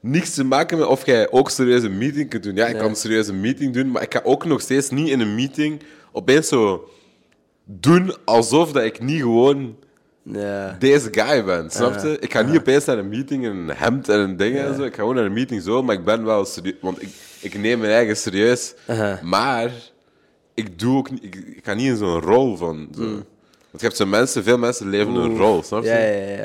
niks 0.00 0.34
te 0.34 0.44
maken 0.44 0.78
met 0.78 0.86
of 0.86 1.06
jij 1.06 1.30
ook 1.30 1.50
serieus 1.50 1.82
een 1.82 1.98
meeting 1.98 2.30
kunt 2.30 2.42
doen. 2.42 2.54
Ja, 2.54 2.66
ik 2.66 2.76
kan 2.78 2.88
een 2.88 2.96
serieuze 2.96 3.32
meeting 3.32 3.74
doen, 3.74 3.90
maar 3.90 4.02
ik 4.02 4.12
ga 4.12 4.20
ook 4.24 4.44
nog 4.44 4.60
steeds 4.60 4.90
niet 4.90 5.08
in 5.08 5.20
een 5.20 5.34
meeting 5.34 5.82
opeens 6.12 6.48
zo 6.48 6.88
doen 7.68 8.12
alsof 8.24 8.72
dat 8.72 8.82
ik 8.84 9.00
niet 9.00 9.20
gewoon 9.20 9.76
Ja. 10.22 10.76
deze 10.78 11.08
guy 11.10 11.44
ben. 11.44 11.70
Snap 11.70 12.00
je? 12.00 12.08
Ja. 12.08 12.16
Ik 12.20 12.32
ga 12.32 12.42
niet 12.42 12.56
opeens 12.58 12.84
naar 12.84 12.98
een 12.98 13.08
meeting 13.08 13.44
in 13.44 13.50
een 13.50 13.70
hemd 13.76 14.08
en 14.08 14.18
een 14.18 14.36
ding 14.36 14.56
en 14.56 14.74
zo. 14.74 14.82
Ik 14.82 14.94
ga 14.94 15.00
gewoon 15.00 15.14
naar 15.14 15.24
een 15.24 15.32
meeting 15.32 15.62
zo, 15.62 15.82
maar 15.82 15.94
ik 15.94 16.04
ben 16.04 16.24
wel 16.24 16.44
serieus. 16.44 16.74
Want 16.80 17.02
ik, 17.02 17.08
ik 17.40 17.58
neem 17.58 17.78
mijn 17.78 17.92
eigen 17.92 18.16
serieus. 18.16 18.74
Maar 19.22 19.70
ik 20.54 20.78
doe 20.78 20.96
ook 20.96 21.10
niet, 21.10 21.24
ik, 21.24 21.34
ik 21.34 21.60
ga 21.64 21.74
niet 21.74 21.86
in 21.86 21.96
zo'n 21.96 22.20
rol 22.20 22.56
van. 22.56 22.88
Zo. 22.96 23.02
Want 23.02 23.24
je 23.70 23.86
hebt 23.86 23.96
zo 23.96 24.06
mensen, 24.06 24.42
veel 24.44 24.58
mensen 24.58 24.88
leven 24.88 25.14
een 25.14 25.36
rol, 25.36 25.62
snap 25.62 25.82
je? 25.82 25.88
Ja, 25.88 25.98
ja, 25.98 26.36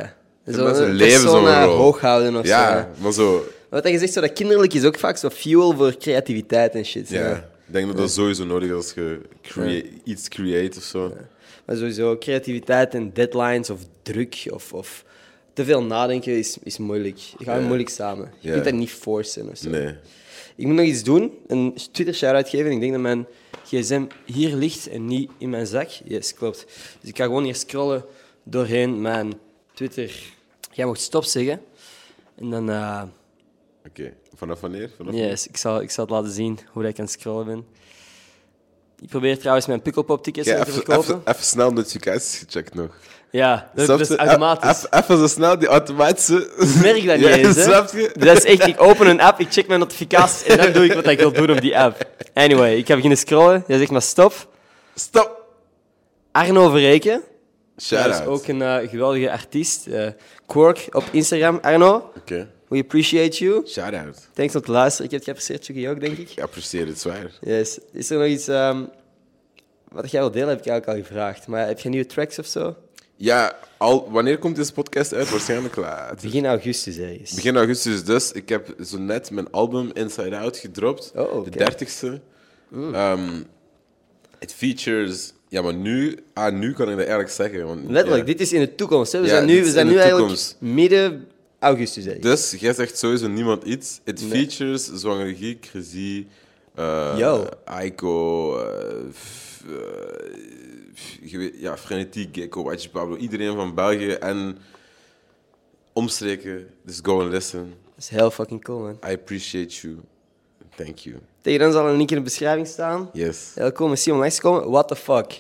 ja. 0.46 0.54
Zo 0.54 0.64
mensen 0.64 0.86
een 0.86 0.94
leven 0.94 1.22
zo'n 1.30 1.64
rol. 1.64 1.76
hoog 1.78 2.00
houden 2.02 2.36
of 2.36 2.46
Ja, 2.46 2.82
zo. 2.96 3.04
maar 3.04 3.12
zo. 3.12 3.44
Wat 3.70 3.88
je 3.88 3.98
zegt, 4.00 4.14
zo 4.14 4.22
dat 4.22 4.34
kinderlijk 4.34 4.74
is 4.74 4.84
ook 4.86 5.00
vaak 5.00 5.18
zo 5.18 5.30
fuel 5.30 5.76
voor 5.76 5.98
creativiteit 5.98 6.76
en 6.76 6.86
shit. 6.86 7.10
Ja. 7.10 7.50
Ik 7.72 7.78
denk 7.78 7.88
dat 7.90 7.98
dat 7.98 8.12
sowieso 8.12 8.46
nodig 8.46 8.70
is 8.70 8.76
als 8.76 8.94
je 8.94 9.22
crea- 9.42 9.84
iets 10.04 10.28
creëert 10.28 10.78
of 10.78 10.84
zo. 10.84 11.14
Maar 11.66 11.76
sowieso, 11.76 12.18
creativiteit 12.18 12.94
en 12.94 13.14
deadlines 13.14 13.70
of 13.70 13.80
druk 14.02 14.48
of, 14.50 14.74
of 14.74 15.06
te 15.54 15.66
veel 15.66 15.84
nadenken 15.84 16.38
is, 16.38 16.58
is 16.64 16.78
moeilijk. 16.78 17.20
Gaan 17.38 17.60
Ja. 17.60 17.66
moeilijk 17.66 17.90
samen. 17.90 18.32
Je 18.40 18.52
kunt 18.52 18.64
dat 18.64 18.74
niet 18.74 18.90
forcen 18.92 19.50
of 19.50 19.58
zo. 19.58 19.70
Nee. 19.70 19.96
Ik 20.56 20.66
moet 20.68 20.76
nog 20.76 20.86
iets 20.86 21.04
doen, 21.04 21.32
een 21.48 21.78
Twitter 21.92 22.16
shout-out 22.16 22.50
geven. 22.50 22.72
Ik 22.72 22.80
denk 22.80 22.92
dat 22.92 23.02
mijn 23.02 23.28
gsm 23.66 24.06
hier 24.26 24.56
ligt 24.56 24.88
en 24.88 25.06
niet 25.06 25.32
in 25.38 25.50
mijn 25.50 25.68
zak. 25.68 25.90
Yes, 26.04 26.34
klopt. 26.34 26.66
Dus 27.00 27.10
ik 27.10 27.18
ga 27.18 27.24
gewoon 27.24 27.44
hier 27.44 27.56
scrollen 27.56 28.06
doorheen 28.44 29.02
mijn 29.02 29.34
Twitter. 29.74 30.12
Jij 30.72 30.86
mocht 30.86 31.02
stop 31.02 31.24
zeggen. 31.24 31.62
En 32.36 32.50
dan, 32.50 32.70
eh, 32.70 33.04
Oké. 33.88 34.14
Vanaf 34.36 34.60
wanneer? 34.60 34.90
Vanaf 34.98 35.14
yes, 35.14 35.48
ik 35.48 35.58
zal, 35.58 35.82
ik 35.82 35.92
zal 35.92 36.04
het 36.06 36.14
laten 36.14 36.32
zien 36.32 36.60
hoe 36.72 36.88
ik 36.88 37.00
aan 37.00 37.06
het 37.06 37.14
scrollen 37.14 37.46
ben. 37.46 37.66
Ik 39.02 39.10
probeer 39.10 39.40
trouwens 39.40 39.66
mijn 39.68 39.82
Pukkelpop-tickets 39.82 40.48
Oké, 40.50 40.58
nog 40.58 40.66
te 40.68 40.72
verkopen. 40.74 41.04
even, 41.04 41.22
even 41.26 41.44
snel 41.44 41.72
notificaties 41.72 42.38
gecheckt 42.40 42.74
nog. 42.74 42.96
Ja, 43.32 43.72
dat, 43.76 44.00
is 44.00 44.16
automatisch. 44.16 44.86
Even, 44.90 45.18
zo 45.18 45.28
snel 45.28 45.60
die 45.60 45.68
automatische. 45.68 46.50
Merk 46.82 47.06
dat 47.06 47.18
niet 47.18 47.28
Ja, 47.28 47.36
eens, 47.36 47.56
hè. 47.56 48.12
Dat 48.14 48.38
is 48.38 48.44
echt, 48.44 48.68
ik 48.68 48.82
open 48.82 49.08
een 49.08 49.22
app, 49.22 49.40
ik 49.40 49.52
check 49.52 49.68
mijn 49.68 49.80
notificaties 49.80 50.44
en 50.44 50.58
dan 50.58 50.72
doe 50.72 50.86
ik 50.86 50.94
wat 50.94 51.08
ik 51.08 51.20
wil 51.20 51.32
doen 51.32 51.52
op 51.52 51.62
die 51.62 51.78
app. 51.80 52.08
Anyway, 52.34 52.76
ik 52.76 52.88
ga 52.88 52.94
beginnen 52.94 53.18
scrollen. 53.20 53.64
Jij 53.68 53.78
zegt 53.78 53.92
maar 53.92 54.02
stop. 54.02 54.48
Stop! 54.96 55.46
Arno 56.32 56.70
Verreken. 56.70 57.22
Shout 57.82 58.04
Dat 58.06 58.20
is 58.22 58.26
ook 58.26 58.48
een 58.48 58.62
eh, 58.62 58.90
geweldige 58.90 59.32
artiest. 59.32 59.88
Eh, 59.88 60.08
Quark 60.46 60.88
op 60.92 61.04
Instagram. 61.12 61.60
Arno, 61.62 62.12
Oké. 62.18 62.50
We 62.72 62.80
appreciate 62.80 63.38
you. 63.44 63.68
Shout 63.68 63.94
out. 63.94 64.28
Thanks 64.34 64.56
om 64.56 64.62
te 64.62 64.72
luisteren. 64.72 65.06
Ik 65.06 65.12
heb 65.12 65.20
het 65.20 65.30
geapprecieerd, 65.30 65.66
Chucky 65.66 65.88
ook, 65.88 66.00
denk 66.00 66.18
ik. 66.18 66.30
Ik 66.32 66.40
apprecieer 66.44 66.88
het 66.88 67.00
zwaar. 67.00 67.32
Yes. 67.42 67.80
Is 67.94 68.10
er 68.10 68.18
nog 68.18 68.28
iets 68.28 68.48
ehm, 68.48 68.84
wat 69.92 70.12
jij 70.12 70.20
wil 70.22 70.32
delen? 70.32 70.50
Heb 70.50 70.60
ik 70.60 70.66
eigenlijk 70.68 71.00
al 71.00 71.06
gevraagd. 71.06 71.48
Maar 71.48 71.68
heb 71.68 71.80
je 71.80 71.90
nieuwe 71.90 72.06
tracks 72.06 72.40
of 72.40 72.46
zo? 72.46 72.76
Ja, 73.16 73.58
al, 73.78 74.12
wanneer 74.12 74.38
komt 74.38 74.56
deze 74.56 74.74
podcast 74.74 75.14
uit? 75.14 75.30
Waarschijnlijk 75.30 75.76
laat. 75.76 76.22
Begin 76.22 76.46
augustus 76.46 76.98
ergens. 76.98 77.34
Begin 77.34 77.58
augustus 77.58 78.04
dus. 78.04 78.32
Ik 78.32 78.50
heb 78.50 78.76
zo 78.86 78.98
net 78.98 79.32
mijn 79.32 79.52
album 79.52 79.90
Inside 79.94 80.38
Out 80.38 80.58
gedropt. 80.58 81.12
Oh. 81.16 81.44
De 81.44 81.50
dertigste. 81.50 82.22
Ehm, 82.94 83.42
Het 84.40 84.54
features... 84.54 85.34
Ja, 85.48 85.62
maar 85.62 85.74
nu... 85.74 86.18
Ah, 86.34 86.54
nu 86.54 86.74
kan 86.74 86.84
ik 86.86 86.90
dat 86.90 86.98
eigenlijk 87.00 87.30
zeggen. 87.30 87.66
Want, 87.66 87.90
Letterlijk, 87.90 88.28
ja. 88.28 88.32
dit 88.34 88.42
is 88.42 88.54
in 88.54 88.60
de 88.60 88.76
toekomst. 88.76 89.12
Hè? 89.12 89.20
We 89.20 89.26
Ja, 89.26 89.32
zijn 89.34 89.46
nu, 89.46 89.64
we 89.64 89.70
zijn 89.72 89.88
nu 89.88 89.98
eigenlijk 89.98 90.56
midden 90.60 91.28
augustus. 91.62 92.04
Dus 92.20 92.52
jij 92.60 92.74
zegt 92.74 92.98
sowieso 92.98 93.28
niemand 93.28 93.64
iets. 93.64 94.00
Nee. 94.22 94.30
features 94.30 94.86
Zwangere 94.94 95.36
Guy, 95.36 95.58
Crazy, 95.60 96.26
eh. 96.76 97.18
Aiko, 97.66 98.58
eh, 98.60 99.10
f- 99.14 99.64
je 101.22 101.38
weet- 101.38 101.54
ja, 101.60 101.78
Frenetiek, 101.78 102.36
Gecko, 102.36 102.64
Watch 102.64 102.92
Pablo, 102.92 103.16
iedereen 103.16 103.56
van 103.56 103.76
België 103.76 104.12
en 104.12 104.58
omstreken. 105.94 106.68
Dus 106.86 107.00
go 107.04 107.22
and 107.22 107.32
listen. 107.32 107.60
Dat 107.96 108.04
is 108.04 108.10
heel 108.10 108.32
fucking 108.32 108.64
cool, 108.64 108.80
man. 108.80 108.98
I 109.10 109.14
appreciate 109.14 109.74
you. 109.82 109.98
Thank 110.76 110.98
you. 110.98 111.16
Tegen 111.42 111.60
dan 111.60 111.72
zal 111.72 111.88
een 111.90 111.98
link 111.98 112.10
in 112.10 112.16
de 112.18 112.22
beschrijving 112.24 112.68
staan. 112.68 113.10
Yes. 113.14 113.52
Heel 113.56 113.72
cool, 113.72 113.90
merci 113.90 114.12
om 114.12 114.18
langs 114.20 114.36
te 114.36 114.42
komen. 114.42 114.70
What 114.70 114.88
the 114.88 114.96
fuck. 114.96 115.32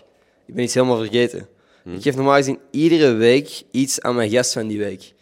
ik 0.45 0.53
ben 0.55 0.63
iets 0.63 0.73
helemaal 0.73 0.97
vergeten. 0.97 1.47
Ik 1.85 2.01
geef 2.01 2.15
normaal 2.15 2.35
gezien 2.35 2.59
iedere 2.71 3.13
week 3.13 3.63
iets 3.71 4.01
aan 4.01 4.15
mijn 4.15 4.29
gast 4.29 4.53
van 4.53 4.67
die 4.67 4.77
week. 4.79 5.13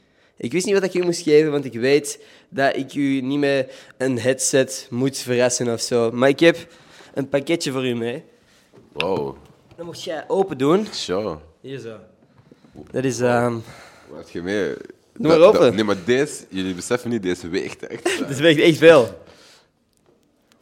Ik 0.41 0.51
wist 0.51 0.65
niet 0.65 0.73
wat 0.73 0.83
ik 0.83 0.93
u 0.93 1.03
moest 1.03 1.21
geven, 1.21 1.51
want 1.51 1.65
ik 1.65 1.73
weet 1.73 2.19
dat 2.49 2.75
ik 2.75 2.93
u 2.93 3.21
niet 3.21 3.39
met 3.39 3.71
een 3.97 4.19
headset 4.19 4.87
moet 4.89 5.17
verrassen 5.17 5.73
of 5.73 5.81
zo. 5.81 6.11
Maar 6.11 6.29
ik 6.29 6.39
heb 6.39 6.67
een 7.13 7.29
pakketje 7.29 7.71
voor 7.71 7.87
u 7.87 7.93
mee. 7.95 8.23
Wow, 8.93 9.35
Dat 9.75 9.85
mocht 9.85 10.03
jij 10.03 10.23
open 10.27 10.57
doen. 10.57 10.87
show. 10.93 11.37
Hier 11.61 11.79
zo. 11.79 11.97
Dat 12.91 13.03
is... 13.03 13.19
ehm 13.19 13.53
Wat 14.09 14.17
heb 14.19 14.29
je 14.29 14.41
mee? 14.41 14.73
Doe 15.13 15.27
maar 15.27 15.39
open. 15.47 15.75
Nee, 15.75 15.83
maar 15.83 16.03
deze, 16.05 16.45
jullie 16.49 16.73
beseffen 16.73 17.09
niet, 17.09 17.23
deze 17.23 17.47
weegt 17.47 17.87
echt. 17.87 18.03
dat 18.27 18.37
weegt 18.37 18.59
echt 18.59 18.77
veel. 18.77 19.21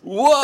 Wow! 0.03 0.43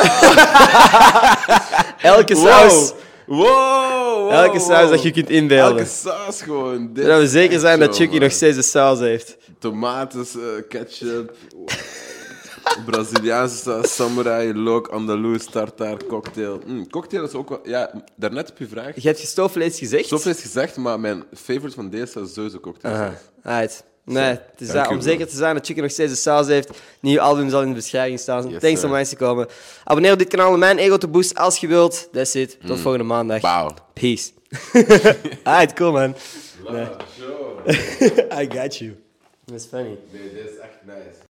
Elke 2.02 2.34
saus. 2.34 2.88
Wow! 2.90 2.98
Wow, 3.26 4.30
Elke 4.30 4.58
saus 4.58 4.90
dat 4.90 5.02
je 5.02 5.10
kunt 5.10 5.30
inbeelden. 5.30 5.78
Elke 5.78 5.90
saus 5.90 6.42
gewoon. 6.42 6.92
Dit 6.92 7.04
Zodat 7.04 7.20
we 7.20 7.28
zeker 7.28 7.60
zijn 7.60 7.78
dat 7.78 7.96
Chucky 7.96 8.18
nog 8.18 8.32
steeds 8.32 8.56
de 8.56 8.62
saus 8.62 8.98
heeft. 8.98 9.36
Tomaten, 9.58 10.20
eh, 10.20 10.68
ketchup, 10.68 11.36
Braziliaanse 12.86 13.56
saus, 13.56 13.94
samurai, 13.94 14.54
look, 14.54 14.88
andaloes, 14.88 15.44
tartaar, 15.44 15.96
cocktail. 16.08 16.60
Mm, 16.66 16.90
cocktail 16.90 17.24
is 17.24 17.32
ook 17.32 17.48
wel... 17.48 17.60
Ja, 17.64 17.90
daarnet 18.16 18.50
op 18.50 18.58
je 18.58 18.68
vraag. 18.68 18.94
Je 18.94 19.08
hebt 19.08 19.20
gestoofvlees 19.20 19.78
gezegd? 19.78 20.12
Is 20.12 20.40
gezegd, 20.40 20.76
maar 20.76 21.00
mijn 21.00 21.24
favorite 21.34 21.74
van 21.74 21.90
deze 21.90 22.20
is 22.20 22.32
sowieso 22.32 22.60
cocktail. 22.60 22.94
Aha, 22.94 23.14
right. 23.42 23.84
Nee, 24.04 24.24
het 24.24 24.40
is 24.58 24.68
dat, 24.68 24.88
om 24.88 25.00
zeker 25.00 25.28
te 25.28 25.36
zijn 25.36 25.54
dat 25.54 25.66
Chicken 25.66 25.82
nog 25.82 25.92
steeds 25.92 26.12
de 26.12 26.18
saus 26.18 26.46
heeft. 26.46 26.70
Nieuw 27.00 27.20
album 27.20 27.50
zal 27.50 27.62
in 27.62 27.68
de 27.68 27.74
beschrijving 27.74 28.18
staan. 28.18 28.48
Yes, 28.48 28.60
Thanks 28.60 28.80
sir. 28.80 28.88
om 28.88 28.94
langs 28.94 29.08
te 29.08 29.16
komen. 29.16 29.46
Abonneer 29.84 30.12
op 30.12 30.18
dit 30.18 30.28
kanaal 30.28 30.52
om 30.52 30.58
mijn 30.58 30.78
ego 30.78 30.96
te 30.96 31.08
boosten 31.08 31.36
als 31.36 31.58
je 31.58 31.66
wilt. 31.66 32.08
That's 32.12 32.34
it. 32.34 32.58
Tot 32.66 32.80
volgende 32.80 33.04
maandag. 33.06 33.40
Peace. 33.92 34.30
Alright, 35.42 35.72
cool 35.72 35.92
man. 35.92 36.14
I 38.40 38.48
got 38.48 38.76
you. 38.76 38.96
That's 39.44 39.66
funny. 39.66 39.98
Nee, 40.10 40.32
dit 40.32 40.44
is 40.44 40.58
echt 40.58 40.78
nice. 40.86 41.18